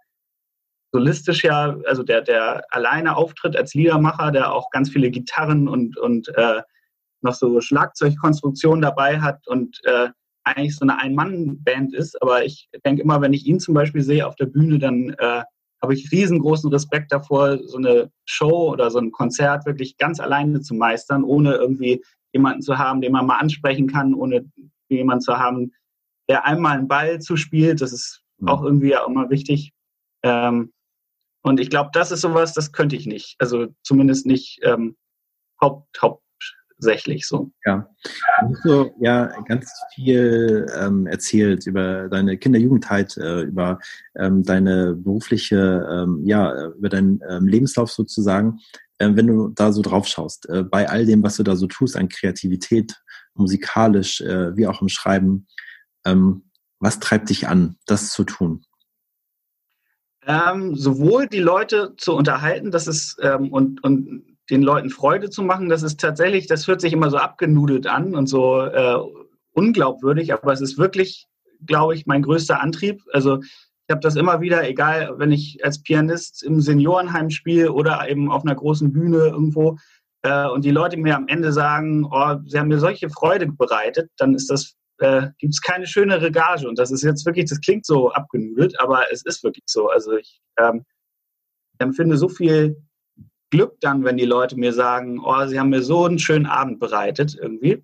solistisch 0.95 1.43
ja, 1.43 1.77
also 1.87 2.05
der, 2.05 2.23
der 2.23 2.63
alleine 2.71 3.17
auftritt 3.17 3.57
als 3.57 3.75
Liedermacher, 3.75 4.31
der 4.31 4.53
auch 4.53 4.71
ganz 4.71 4.91
viele 4.91 5.11
Gitarren 5.11 5.67
und, 5.69 5.97
und 5.97 6.29
äh, 6.37 6.63
noch 7.21 7.35
so 7.35 7.61
Schlagzeugkonstruktionen 7.61 8.81
dabei 8.81 9.21
hat 9.21 9.45
und 9.49 9.81
äh, 9.87 10.11
eigentlich 10.45 10.77
so 10.77 10.85
eine 10.85 10.97
Ein-Mann-Band 11.01 11.95
ist. 11.95 12.23
Aber 12.23 12.45
ich 12.45 12.69
denke 12.85 13.03
immer, 13.03 13.21
wenn 13.21 13.33
ich 13.33 13.45
ihn 13.45 13.59
zum 13.59 13.75
Beispiel 13.75 14.03
sehe 14.03 14.25
auf 14.25 14.37
der 14.37 14.47
Bühne, 14.47 14.79
dann 14.79 15.17
äh, 15.19 15.43
habe 15.83 15.95
ich 15.95 16.13
riesengroßen 16.13 16.71
Respekt 16.71 17.11
davor, 17.11 17.59
so 17.65 17.79
eine 17.79 18.13
Show 18.25 18.71
oder 18.71 18.89
so 18.93 19.01
ein 19.01 19.11
Konzert 19.11 19.67
wirklich 19.67 19.97
ganz 19.97 20.21
alleine 20.21 20.61
zu 20.61 20.75
meistern, 20.75 21.25
ohne 21.25 21.55
irgendwie 21.55 22.05
jemanden 22.33 22.63
zu 22.63 22.79
haben, 22.79 23.01
den 23.01 23.11
man 23.11 23.27
mal 23.27 23.39
ansprechen 23.39 23.89
kann, 23.89 24.15
ohne 24.15 24.45
jemanden 24.89 25.23
zu 25.23 25.37
haben, 25.41 25.73
der 26.29 26.47
einmal 26.47 26.79
einen 26.79 26.87
Ball 26.87 27.19
zuspielt. 27.21 27.81
Das 27.81 27.93
ist 27.93 28.23
mhm. 28.39 28.49
auch 28.49 28.63
irgendwie 28.63 28.97
auch 28.97 29.09
immer 29.09 29.29
wichtig. 29.29 29.73
Ähm, 30.23 30.71
und 31.45 31.61
ich 31.61 31.71
glaube, 31.71 31.91
das 31.93 32.11
ist 32.11 32.23
sowas, 32.23 32.55
das 32.55 32.73
könnte 32.73 32.97
ich 32.97 33.07
nicht. 33.07 33.37
Also 33.39 33.69
zumindest 33.83 34.25
nicht 34.25 34.61
ähm, 34.63 34.97
haupt, 35.61 36.01
hauptsächlich 36.01 37.27
so. 37.27 37.53
Ja. 37.67 37.89
Du 38.41 38.49
hast 38.49 38.63
so 38.65 38.95
ja 38.99 39.27
ganz 39.47 39.71
viel 39.95 40.67
ähm, 40.75 41.07
erzählt 41.07 41.67
über 41.67 42.09
deine 42.09 42.39
Kinder-Jugendheit, 42.39 43.17
äh, 43.19 43.43
über 43.43 43.79
ähm, 44.17 44.43
deine 44.43 44.95
berufliche, 44.95 45.87
ähm, 45.91 46.23
ja, 46.25 46.69
über 46.69 46.89
deinen 46.89 47.21
ähm, 47.29 47.47
Lebenslauf 47.47 47.93
sozusagen 47.93 48.59
äh, 48.99 49.11
wenn 49.15 49.27
du 49.27 49.49
da 49.49 49.73
so 49.73 49.83
drauf 49.83 50.07
schaust, 50.07 50.49
äh, 50.49 50.63
bei 50.63 50.89
all 50.89 51.05
dem, 51.05 51.23
was 51.23 51.37
du 51.37 51.43
da 51.43 51.57
so 51.57 51.67
tust 51.67 51.97
an 51.97 52.09
Kreativität, 52.09 52.95
musikalisch, 53.35 54.21
äh, 54.21 54.57
wie 54.57 54.67
auch 54.67 54.81
im 54.81 54.89
Schreiben, 54.89 55.47
ähm, 56.07 56.45
was 56.79 57.01
treibt 57.01 57.31
dich 57.31 57.49
an, 57.49 57.77
das 57.87 58.11
zu 58.11 58.25
tun? 58.25 58.65
Ähm, 60.27 60.75
sowohl 60.75 61.27
die 61.27 61.41
Leute 61.41 61.95
zu 61.97 62.15
unterhalten, 62.15 62.71
das 62.71 62.87
ist 62.87 63.19
ähm, 63.23 63.53
und, 63.53 63.83
und 63.85 64.25
den 64.51 64.63
Leuten 64.63 64.91
Freude 64.91 65.31
zu 65.31 65.43
machen, 65.43 65.69
das 65.69 65.83
ist 65.83 66.01
tatsächlich, 66.01 66.47
das 66.47 66.67
hört 66.67 66.81
sich 66.81 66.93
immer 66.93 67.11
so 67.11 67.17
abgenudelt 67.17 67.87
an 67.87 68.15
und 68.15 68.27
so 68.27 68.63
äh, 68.63 68.97
unglaubwürdig, 69.53 70.33
aber 70.33 70.53
es 70.53 70.61
ist 70.61 70.79
wirklich, 70.79 71.27
glaube 71.67 71.95
ich, 71.95 72.07
mein 72.07 72.23
größter 72.23 72.61
Antrieb. 72.61 73.03
Also 73.13 73.41
ich 73.41 73.91
habe 73.93 74.01
das 74.01 74.17
immer 74.17 74.41
wieder, 74.41 74.69
egal, 74.69 75.15
wenn 75.19 75.33
ich 75.33 75.65
als 75.65 75.83
Pianist 75.83 76.43
im 76.43 76.61
Seniorenheim 76.61 77.31
spiele 77.31 77.73
oder 77.73 78.09
eben 78.09 78.31
auf 78.31 78.45
einer 78.45 78.55
großen 78.55 78.93
Bühne 78.93 79.29
irgendwo 79.29 79.79
äh, 80.23 80.49
und 80.49 80.65
die 80.65 80.71
Leute 80.71 80.97
mir 80.97 81.17
am 81.17 81.29
Ende 81.29 81.53
sagen, 81.53 82.07
oh, 82.11 82.37
sie 82.47 82.59
haben 82.59 82.69
mir 82.69 82.79
solche 82.79 83.11
Freude 83.11 83.47
bereitet, 83.47 84.11
dann 84.17 84.35
ist 84.35 84.51
das, 84.51 84.75
äh, 84.99 85.29
gibt 85.39 85.55
es 85.55 85.61
keine 85.61 85.87
schönere 85.87 86.31
Gage. 86.31 86.69
Und 86.69 86.79
das 86.79 86.91
ist 86.91 87.03
jetzt 87.03 87.27
wirklich, 87.27 87.49
das 87.49 87.61
klingt 87.61 87.87
so 87.87 88.13
abgenudelt, 88.13 88.79
aber 88.81 89.11
es 89.13 89.25
ist 89.25 89.43
wirklich 89.43 89.65
so. 89.67 89.89
Also 89.89 90.17
ich 90.17 90.41
ähm, 90.59 90.85
empfinde 91.79 92.17
so 92.17 92.29
viel 92.29 92.77
Glück 93.51 93.79
dann, 93.81 94.05
wenn 94.05 94.17
die 94.17 94.25
Leute 94.25 94.57
mir 94.57 94.73
sagen, 94.73 95.21
oh, 95.21 95.47
sie 95.47 95.59
haben 95.59 95.71
mir 95.71 95.83
so 95.83 96.05
einen 96.05 96.19
schönen 96.19 96.47
Abend 96.47 96.81
bereitet 96.81 97.37
irgendwie. 97.41 97.83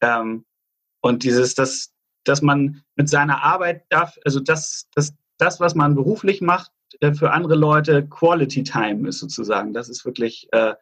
Ähm, 0.00 0.44
und 1.00 1.22
dieses, 1.22 1.54
das, 1.54 1.92
dass 2.24 2.42
man 2.42 2.82
mit 2.96 3.08
seiner 3.08 3.42
Arbeit 3.42 3.84
darf, 3.90 4.16
also 4.24 4.40
das, 4.40 4.88
das, 4.94 5.14
das, 5.38 5.60
was 5.60 5.74
man 5.74 5.94
beruflich 5.94 6.40
macht, 6.40 6.72
äh, 7.00 7.12
für 7.12 7.32
andere 7.32 7.54
Leute 7.54 8.08
Quality 8.08 8.62
Time 8.64 9.08
ist 9.08 9.18
sozusagen. 9.18 9.72
Das 9.72 9.88
ist 9.88 10.04
wirklich 10.04 10.48
äh, 10.52 10.74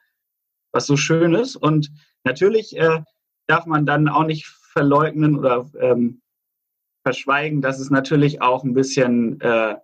was 0.73 0.87
so 0.87 0.97
Schönes. 0.97 1.57
Und 1.57 1.91
natürlich 2.25 2.77
äh, 2.77 3.03
darf 3.47 3.67
man 3.67 3.87
dann 3.87 4.09
auch 4.09 4.25
nicht 4.25 4.47
verleugnen 4.73 5.39
oder 5.39 5.71
ähm, 5.79 6.21
verschweigen, 7.05 7.61
dass 7.61 7.79
es 7.79 7.91
natürlich 7.91 8.41
auch 8.41 8.65
ein 8.65 8.75
bisschen 8.75 9.41
äh, 9.41 9.77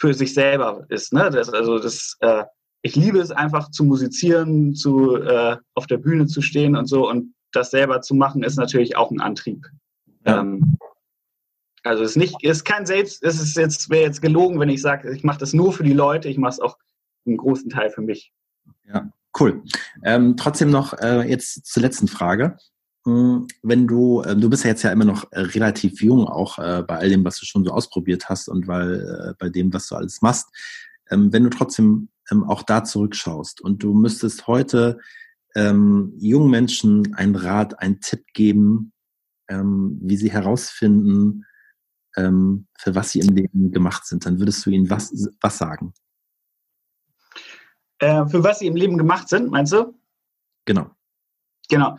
für 0.00 0.14
sich 0.14 0.34
selber 0.34 0.84
ist. 0.88 1.12
Ne? 1.12 1.30
Das, 1.30 1.48
also 1.48 1.78
das, 1.78 2.16
äh, 2.20 2.44
ich 2.82 2.96
liebe 2.96 3.18
es 3.18 3.30
einfach 3.30 3.70
zu 3.70 3.84
musizieren, 3.84 4.74
zu 4.74 5.16
äh, 5.16 5.56
auf 5.74 5.86
der 5.86 5.98
Bühne 5.98 6.26
zu 6.26 6.42
stehen 6.42 6.76
und 6.76 6.86
so. 6.86 7.08
Und 7.08 7.34
das 7.52 7.70
selber 7.70 8.00
zu 8.00 8.14
machen, 8.14 8.42
ist 8.42 8.56
natürlich 8.56 8.96
auch 8.96 9.10
ein 9.10 9.20
Antrieb. 9.20 9.66
Ja. 10.26 10.40
Ähm, 10.40 10.76
also 11.82 12.02
es 12.02 12.10
ist 12.10 12.16
nicht, 12.16 12.36
es 12.42 12.58
ist 12.58 12.64
kein 12.64 12.86
Selbst, 12.86 13.22
es 13.22 13.40
ist 13.40 13.56
jetzt, 13.56 13.90
wäre 13.90 14.04
jetzt 14.04 14.22
gelogen, 14.22 14.58
wenn 14.58 14.70
ich 14.70 14.82
sage, 14.82 15.14
ich 15.14 15.22
mache 15.22 15.38
das 15.38 15.52
nur 15.52 15.72
für 15.72 15.84
die 15.84 15.92
Leute, 15.92 16.28
ich 16.28 16.38
mache 16.38 16.52
es 16.52 16.60
auch 16.60 16.78
einen 17.26 17.36
großen 17.36 17.70
Teil 17.70 17.90
für 17.90 18.00
mich. 18.00 18.32
Ja, 18.86 19.10
cool. 19.38 19.62
Ähm, 20.02 20.36
trotzdem 20.36 20.70
noch 20.70 20.94
äh, 20.94 21.28
jetzt 21.28 21.66
zur 21.66 21.82
letzten 21.82 22.08
Frage. 22.08 22.56
Hm, 23.06 23.46
wenn 23.62 23.86
du, 23.86 24.22
äh, 24.22 24.34
du 24.34 24.48
bist 24.48 24.64
ja 24.64 24.70
jetzt 24.70 24.82
ja 24.82 24.90
immer 24.90 25.04
noch 25.04 25.30
äh, 25.32 25.40
relativ 25.40 26.00
jung, 26.00 26.26
auch 26.26 26.58
äh, 26.58 26.82
bei 26.86 26.96
all 26.96 27.10
dem, 27.10 27.24
was 27.24 27.38
du 27.38 27.44
schon 27.44 27.64
so 27.64 27.70
ausprobiert 27.70 28.28
hast 28.28 28.48
und 28.48 28.66
weil 28.66 29.34
bei 29.38 29.50
dem, 29.50 29.72
was 29.72 29.88
du 29.88 29.96
alles 29.96 30.22
machst. 30.22 30.48
Ähm, 31.10 31.32
wenn 31.32 31.44
du 31.44 31.50
trotzdem 31.50 32.08
ähm, 32.30 32.44
auch 32.44 32.62
da 32.62 32.82
zurückschaust 32.82 33.60
und 33.60 33.82
du 33.82 33.92
müsstest 33.92 34.46
heute 34.46 34.98
ähm, 35.54 36.14
jungen 36.16 36.50
Menschen 36.50 37.14
einen 37.14 37.36
Rat, 37.36 37.78
einen 37.80 38.00
Tipp 38.00 38.24
geben, 38.32 38.90
wie 39.46 40.16
sie 40.16 40.32
herausfinden, 40.32 41.44
für 42.14 42.94
was 42.94 43.10
sie 43.10 43.20
im 43.20 43.34
Leben 43.34 43.72
gemacht 43.72 44.06
sind, 44.06 44.24
dann 44.24 44.38
würdest 44.38 44.64
du 44.64 44.70
ihnen 44.70 44.88
was, 44.88 45.12
was 45.42 45.58
sagen? 45.58 45.92
Äh, 47.98 48.26
für 48.26 48.42
was 48.42 48.60
sie 48.60 48.66
im 48.66 48.76
Leben 48.76 48.96
gemacht 48.96 49.28
sind, 49.28 49.50
meinst 49.50 49.74
du? 49.74 49.94
Genau. 50.64 50.90
Genau. 51.68 51.98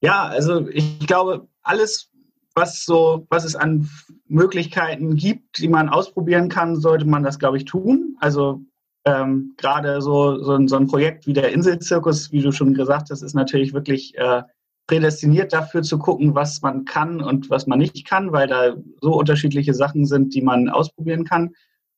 Ja, 0.00 0.24
also 0.24 0.68
ich 0.68 1.06
glaube, 1.06 1.48
alles, 1.62 2.10
was 2.54 2.84
so, 2.84 3.26
was 3.30 3.44
es 3.44 3.56
an 3.56 3.88
Möglichkeiten 4.28 5.16
gibt, 5.16 5.58
die 5.58 5.68
man 5.68 5.88
ausprobieren 5.88 6.48
kann, 6.48 6.76
sollte 6.76 7.06
man 7.06 7.22
das, 7.22 7.38
glaube 7.38 7.56
ich, 7.56 7.64
tun. 7.64 8.16
Also 8.20 8.62
ähm, 9.04 9.54
gerade 9.56 10.02
so, 10.02 10.42
so, 10.42 10.66
so, 10.66 10.76
ein 10.76 10.88
Projekt 10.88 11.26
wie 11.26 11.32
der 11.32 11.52
Inselzirkus, 11.52 12.32
wie 12.32 12.42
du 12.42 12.52
schon 12.52 12.74
gesagt 12.74 13.10
hast, 13.10 13.22
ist 13.22 13.34
natürlich 13.34 13.72
wirklich 13.72 14.16
äh, 14.16 14.42
prädestiniert 14.86 15.52
dafür 15.52 15.82
zu 15.82 15.98
gucken, 15.98 16.34
was 16.34 16.62
man 16.62 16.84
kann 16.84 17.20
und 17.20 17.50
was 17.50 17.66
man 17.66 17.78
nicht 17.78 18.06
kann, 18.06 18.32
weil 18.32 18.48
da 18.48 18.76
so 19.00 19.14
unterschiedliche 19.14 19.74
Sachen 19.74 20.06
sind, 20.06 20.34
die 20.34 20.42
man 20.42 20.68
ausprobieren 20.68 21.24
kann. 21.24 21.54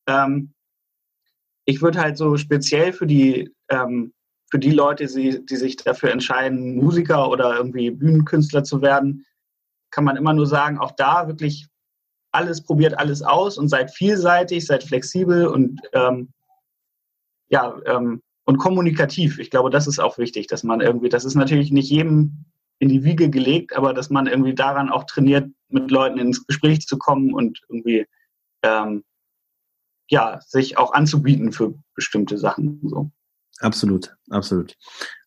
Ähm, 0.07 0.53
ich 1.64 1.82
würde 1.82 2.01
halt 2.01 2.16
so 2.16 2.36
speziell 2.36 2.92
für 2.92 3.07
die, 3.07 3.55
ähm, 3.68 4.12
für 4.51 4.59
die 4.59 4.70
Leute, 4.70 5.07
die, 5.07 5.57
sich 5.57 5.76
dafür 5.76 6.11
entscheiden, 6.11 6.76
Musiker 6.76 7.30
oder 7.30 7.57
irgendwie 7.57 7.90
Bühnenkünstler 7.90 8.64
zu 8.64 8.80
werden, 8.80 9.26
kann 9.90 10.05
man 10.05 10.16
immer 10.16 10.32
nur 10.32 10.46
sagen, 10.46 10.78
auch 10.78 10.92
da 10.92 11.28
wirklich 11.28 11.66
alles 12.32 12.62
probiert 12.62 12.99
alles 12.99 13.22
aus 13.22 13.59
und 13.59 13.68
seid 13.68 13.90
vielseitig, 13.90 14.66
seid 14.66 14.84
flexibel 14.84 15.46
und 15.46 15.80
ähm, 15.92 16.28
ja 17.49 17.74
ähm, 17.86 18.22
und 18.44 18.59
kommunikativ. 18.59 19.38
Ich 19.38 19.51
glaube, 19.51 19.70
das 19.70 19.86
ist 19.86 19.99
auch 19.99 20.16
wichtig, 20.16 20.46
dass 20.46 20.62
man 20.62 20.80
irgendwie, 20.80 21.11
das 21.11 21.24
ist 21.26 21.34
natürlich 21.34 21.70
nicht 21.70 21.90
jedem 21.90 22.46
in 22.78 22.88
die 22.88 23.05
Wiege 23.05 23.28
gelegt, 23.28 23.76
aber 23.76 23.92
dass 23.92 24.09
man 24.09 24.26
irgendwie 24.26 24.55
daran 24.55 24.88
auch 24.88 25.05
trainiert, 25.05 25.51
mit 25.68 25.90
Leuten 25.90 26.18
ins 26.18 26.46
Gespräch 26.46 26.86
zu 26.86 26.96
kommen 26.96 27.34
und 27.34 27.61
irgendwie 27.68 28.07
ähm, 28.62 29.05
ja, 30.09 30.40
sich 30.40 30.78
auch 30.78 30.92
anzubieten 30.92 31.53
für 31.53 31.74
bestimmte 31.94 32.38
Sachen. 32.38 32.80
So. 32.84 33.11
Absolut, 33.61 34.14
absolut. 34.30 34.76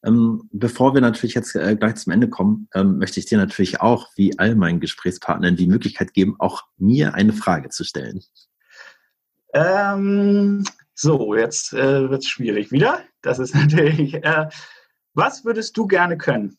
Ähm, 0.03 0.47
bevor 0.51 0.93
wir 0.93 1.01
natürlich 1.01 1.36
jetzt 1.36 1.55
äh, 1.55 1.75
gleich 1.75 1.95
zum 1.95 2.13
Ende 2.13 2.29
kommen, 2.29 2.69
ähm, 2.73 2.97
möchte 2.97 3.19
ich 3.19 3.25
dir 3.25 3.38
natürlich 3.38 3.82
auch, 3.82 4.07
wie 4.15 4.38
all 4.39 4.55
meinen 4.55 4.79
Gesprächspartnern, 4.79 5.57
die 5.57 5.67
Möglichkeit 5.67 6.13
geben, 6.13 6.36
auch 6.39 6.63
mir 6.77 7.13
eine 7.13 7.34
Frage 7.34 7.69
zu 7.69 7.84
stellen. 7.84 8.21
Ähm, 9.53 10.63
so, 10.93 11.36
jetzt 11.36 11.73
äh, 11.73 12.09
wird 12.09 12.23
es 12.23 12.29
schwierig 12.29 12.71
wieder. 12.71 13.03
Das 13.21 13.39
ist 13.39 13.53
natürlich. 13.55 14.13
Äh, 14.13 14.47
was 15.13 15.43
würdest 15.43 15.75
du 15.75 15.88
gerne 15.88 16.17
können? 16.17 16.57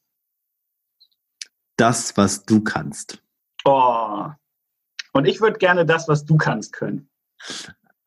Das, 1.76 2.16
was 2.18 2.44
du 2.44 2.60
kannst. 2.60 3.22
Oh. 3.64 4.26
Und 5.12 5.26
ich 5.26 5.40
würde 5.40 5.58
gerne 5.58 5.86
das, 5.86 6.06
was 6.06 6.26
du 6.26 6.36
kannst, 6.36 6.72
können. 6.72 7.08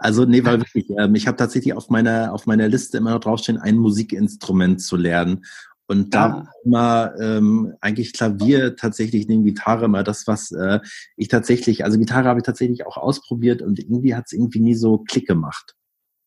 Also 0.06 0.24
nee, 0.24 0.46
weil 0.46 0.60
wirklich, 0.60 0.88
ähm, 0.92 1.16
ich 1.16 1.26
habe 1.26 1.36
tatsächlich 1.36 1.74
auf 1.74 1.90
meiner 1.90 2.32
auf 2.32 2.46
meiner 2.46 2.68
Liste 2.68 3.00
immer 3.00 3.10
noch 3.10 3.22
draufstehen, 3.22 3.58
ein 3.58 3.78
Musikinstrument 3.78 4.80
zu 4.80 4.98
lernen. 4.98 5.46
Und 5.88 6.14
da 6.14 6.28
ja. 6.28 6.50
immer 6.64 7.14
ähm, 7.20 7.74
eigentlich 7.82 8.14
Klavier 8.14 8.76
tatsächlich 8.76 9.28
neben 9.28 9.44
Gitarre 9.44 9.86
immer 9.86 10.04
das, 10.04 10.28
was 10.28 10.52
äh, 10.52 10.80
ich 11.18 11.28
tatsächlich, 11.28 11.86
also 11.86 11.98
Gitarre 11.98 12.30
habe 12.30 12.40
ich 12.40 12.46
tatsächlich 12.46 12.86
auch 12.86 12.98
ausprobiert 12.98 13.64
und 13.64 13.80
irgendwie 13.80 14.14
hat 14.14 14.26
es 14.28 14.34
irgendwie 14.34 14.60
nie 14.60 14.76
so 14.76 15.00
Klick 15.00 15.28
gemacht. 15.28 15.74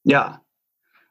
Ja, 0.02 0.42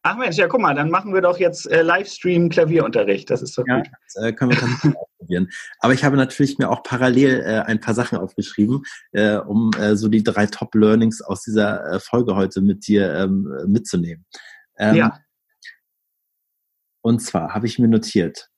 Ach 0.09 0.15
Mensch, 0.15 0.37
ja, 0.37 0.47
guck 0.47 0.61
mal, 0.61 0.73
dann 0.73 0.89
machen 0.89 1.13
wir 1.13 1.19
doch 1.19 1.37
jetzt 1.37 1.69
äh, 1.69 1.81
Livestream 1.81 2.47
Klavierunterricht. 2.47 3.29
Das 3.29 3.41
ist 3.41 3.57
doch 3.57 3.65
ja, 3.67 3.79
gut. 3.79 3.89
Das, 4.05 4.23
äh, 4.23 4.31
können 4.31 4.51
wir 4.51 4.57
dann 4.57 4.95
ausprobieren. 4.95 5.49
Aber 5.79 5.93
ich 5.93 6.05
habe 6.05 6.15
natürlich 6.15 6.57
mir 6.57 6.69
auch 6.69 6.81
parallel 6.81 7.41
äh, 7.41 7.59
ein 7.65 7.81
paar 7.81 7.93
Sachen 7.93 8.17
aufgeschrieben, 8.17 8.83
äh, 9.11 9.35
um 9.35 9.71
äh, 9.77 9.97
so 9.97 10.07
die 10.07 10.23
drei 10.23 10.45
Top-Learnings 10.45 11.21
aus 11.21 11.41
dieser 11.41 11.91
äh, 11.91 11.99
Folge 11.99 12.37
heute 12.37 12.61
mit 12.61 12.87
dir 12.87 13.15
ähm, 13.15 13.53
mitzunehmen. 13.65 14.25
Ähm, 14.77 14.95
ja. 14.95 15.19
Und 17.01 17.19
zwar 17.19 17.53
habe 17.53 17.65
ich 17.65 17.77
mir 17.77 17.89
notiert, 17.89 18.49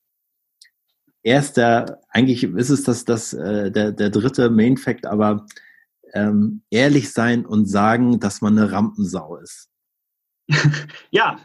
erster, 1.24 2.00
eigentlich 2.10 2.44
ist 2.44 2.70
es 2.70 2.84
das, 2.84 3.06
das 3.06 3.34
äh, 3.34 3.72
der, 3.72 3.92
der 3.92 4.12
dritte 4.12 4.52
Main 4.52 4.78
Fact, 4.78 5.08
aber 5.08 5.48
ähm, 6.14 6.62
ehrlich 6.70 7.12
sein 7.12 7.44
und 7.44 7.66
sagen, 7.66 8.20
dass 8.20 8.42
man 8.42 8.56
eine 8.56 8.72
Rampensau 8.72 9.38
ist. 9.38 9.69
ja, 11.12 11.40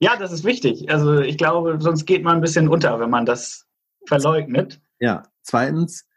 ja, 0.00 0.16
das 0.16 0.32
ist 0.32 0.44
wichtig. 0.44 0.90
Also 0.90 1.20
ich 1.20 1.36
glaube, 1.36 1.78
sonst 1.80 2.06
geht 2.06 2.22
man 2.22 2.36
ein 2.36 2.40
bisschen 2.40 2.68
unter, 2.68 2.98
wenn 3.00 3.10
man 3.10 3.26
das 3.26 3.66
verleugnet. 4.06 4.80
Ja, 4.98 5.24
zweitens, 5.42 6.08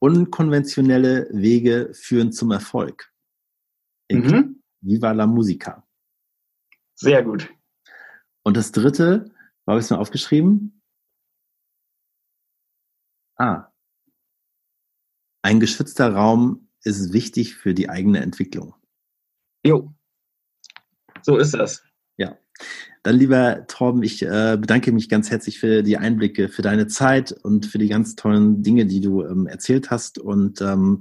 unkonventionelle 0.00 1.28
Wege 1.32 1.92
führen 1.94 2.32
zum 2.32 2.50
Erfolg. 2.50 3.12
Mhm. 4.10 4.62
Viva 4.80 5.12
la 5.12 5.26
Musica. 5.26 5.86
Sehr 6.94 7.22
gut. 7.22 7.48
Und 8.42 8.56
das 8.56 8.72
dritte, 8.72 9.32
ich 9.66 9.74
es 9.74 9.90
mir 9.90 9.98
aufgeschrieben? 9.98 10.82
Ah. 13.36 13.72
Ein 15.42 15.60
geschützter 15.60 16.12
Raum 16.12 16.68
ist 16.82 17.12
wichtig 17.12 17.54
für 17.54 17.72
die 17.72 17.88
eigene 17.88 18.20
Entwicklung. 18.20 18.74
Jo, 19.64 19.94
so 21.22 21.36
ist 21.36 21.54
das. 21.54 21.82
Ja. 22.16 22.36
Dann, 23.02 23.16
lieber 23.16 23.66
Torben, 23.66 24.02
ich 24.02 24.22
äh, 24.22 24.58
bedanke 24.60 24.92
mich 24.92 25.08
ganz 25.08 25.30
herzlich 25.30 25.58
für 25.58 25.82
die 25.82 25.96
Einblicke, 25.96 26.48
für 26.48 26.62
deine 26.62 26.86
Zeit 26.86 27.32
und 27.32 27.66
für 27.66 27.78
die 27.78 27.88
ganz 27.88 28.14
tollen 28.14 28.62
Dinge, 28.62 28.84
die 28.84 29.00
du 29.00 29.24
ähm, 29.24 29.46
erzählt 29.46 29.90
hast. 29.90 30.18
Und 30.18 30.60
ähm, 30.60 30.98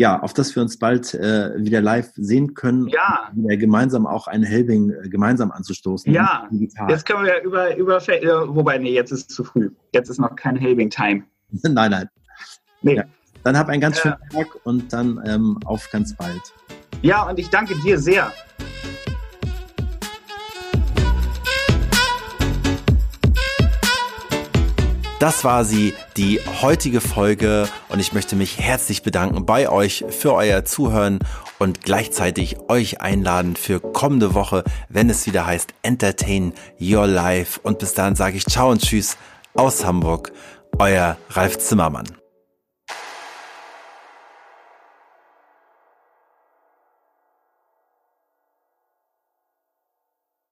ja, 0.00 0.18
auf 0.18 0.32
dass 0.32 0.56
wir 0.56 0.62
uns 0.62 0.78
bald 0.78 1.12
äh, 1.12 1.52
wieder 1.58 1.82
live 1.82 2.10
sehen 2.14 2.54
können. 2.54 2.88
Ja. 2.88 3.30
Wieder 3.34 3.58
gemeinsam 3.58 4.06
auch 4.06 4.28
ein 4.28 4.42
Helbing 4.42 4.90
äh, 4.90 5.10
gemeinsam 5.10 5.50
anzustoßen. 5.50 6.10
Ja. 6.10 6.48
Jetzt 6.88 7.04
können 7.04 7.26
wir 7.26 7.42
über, 7.42 7.76
über, 7.76 7.98
äh, 8.08 8.26
wobei, 8.48 8.78
nee, 8.78 8.94
jetzt 8.94 9.10
ist 9.12 9.30
es 9.30 9.36
zu 9.36 9.44
früh. 9.44 9.70
Jetzt 9.92 10.08
ist 10.08 10.18
noch 10.18 10.34
kein 10.36 10.56
Helbing-Time. 10.56 11.24
nein, 11.64 11.90
nein. 11.90 12.08
Nee. 12.80 12.96
Ja. 12.96 13.04
Dann 13.44 13.58
hab 13.58 13.68
einen 13.68 13.82
ganz 13.82 14.00
schönen 14.00 14.16
Tag 14.30 14.46
und 14.64 14.90
dann 14.90 15.20
ähm, 15.26 15.58
auf 15.66 15.90
ganz 15.90 16.16
bald. 16.16 16.54
Ja, 17.02 17.28
und 17.28 17.38
ich 17.38 17.50
danke 17.50 17.74
dir 17.80 17.98
sehr. 17.98 18.32
Das 25.20 25.44
war 25.44 25.66
sie, 25.66 25.92
die 26.16 26.40
heutige 26.62 27.02
Folge 27.02 27.68
und 27.90 28.00
ich 28.00 28.14
möchte 28.14 28.36
mich 28.36 28.58
herzlich 28.58 29.02
bedanken 29.02 29.44
bei 29.44 29.68
euch 29.68 30.02
für 30.08 30.32
euer 30.32 30.64
Zuhören 30.64 31.18
und 31.58 31.82
gleichzeitig 31.82 32.56
euch 32.68 33.02
einladen 33.02 33.54
für 33.54 33.80
kommende 33.80 34.32
Woche, 34.32 34.64
wenn 34.88 35.10
es 35.10 35.26
wieder 35.26 35.44
heißt 35.44 35.74
Entertain 35.82 36.54
Your 36.80 37.06
Life. 37.06 37.60
Und 37.62 37.80
bis 37.80 37.92
dahin 37.92 38.16
sage 38.16 38.38
ich 38.38 38.46
Ciao 38.46 38.70
und 38.70 38.80
Tschüss 38.80 39.18
aus 39.52 39.84
Hamburg, 39.84 40.32
euer 40.78 41.18
Ralf 41.28 41.58
Zimmermann. 41.58 42.19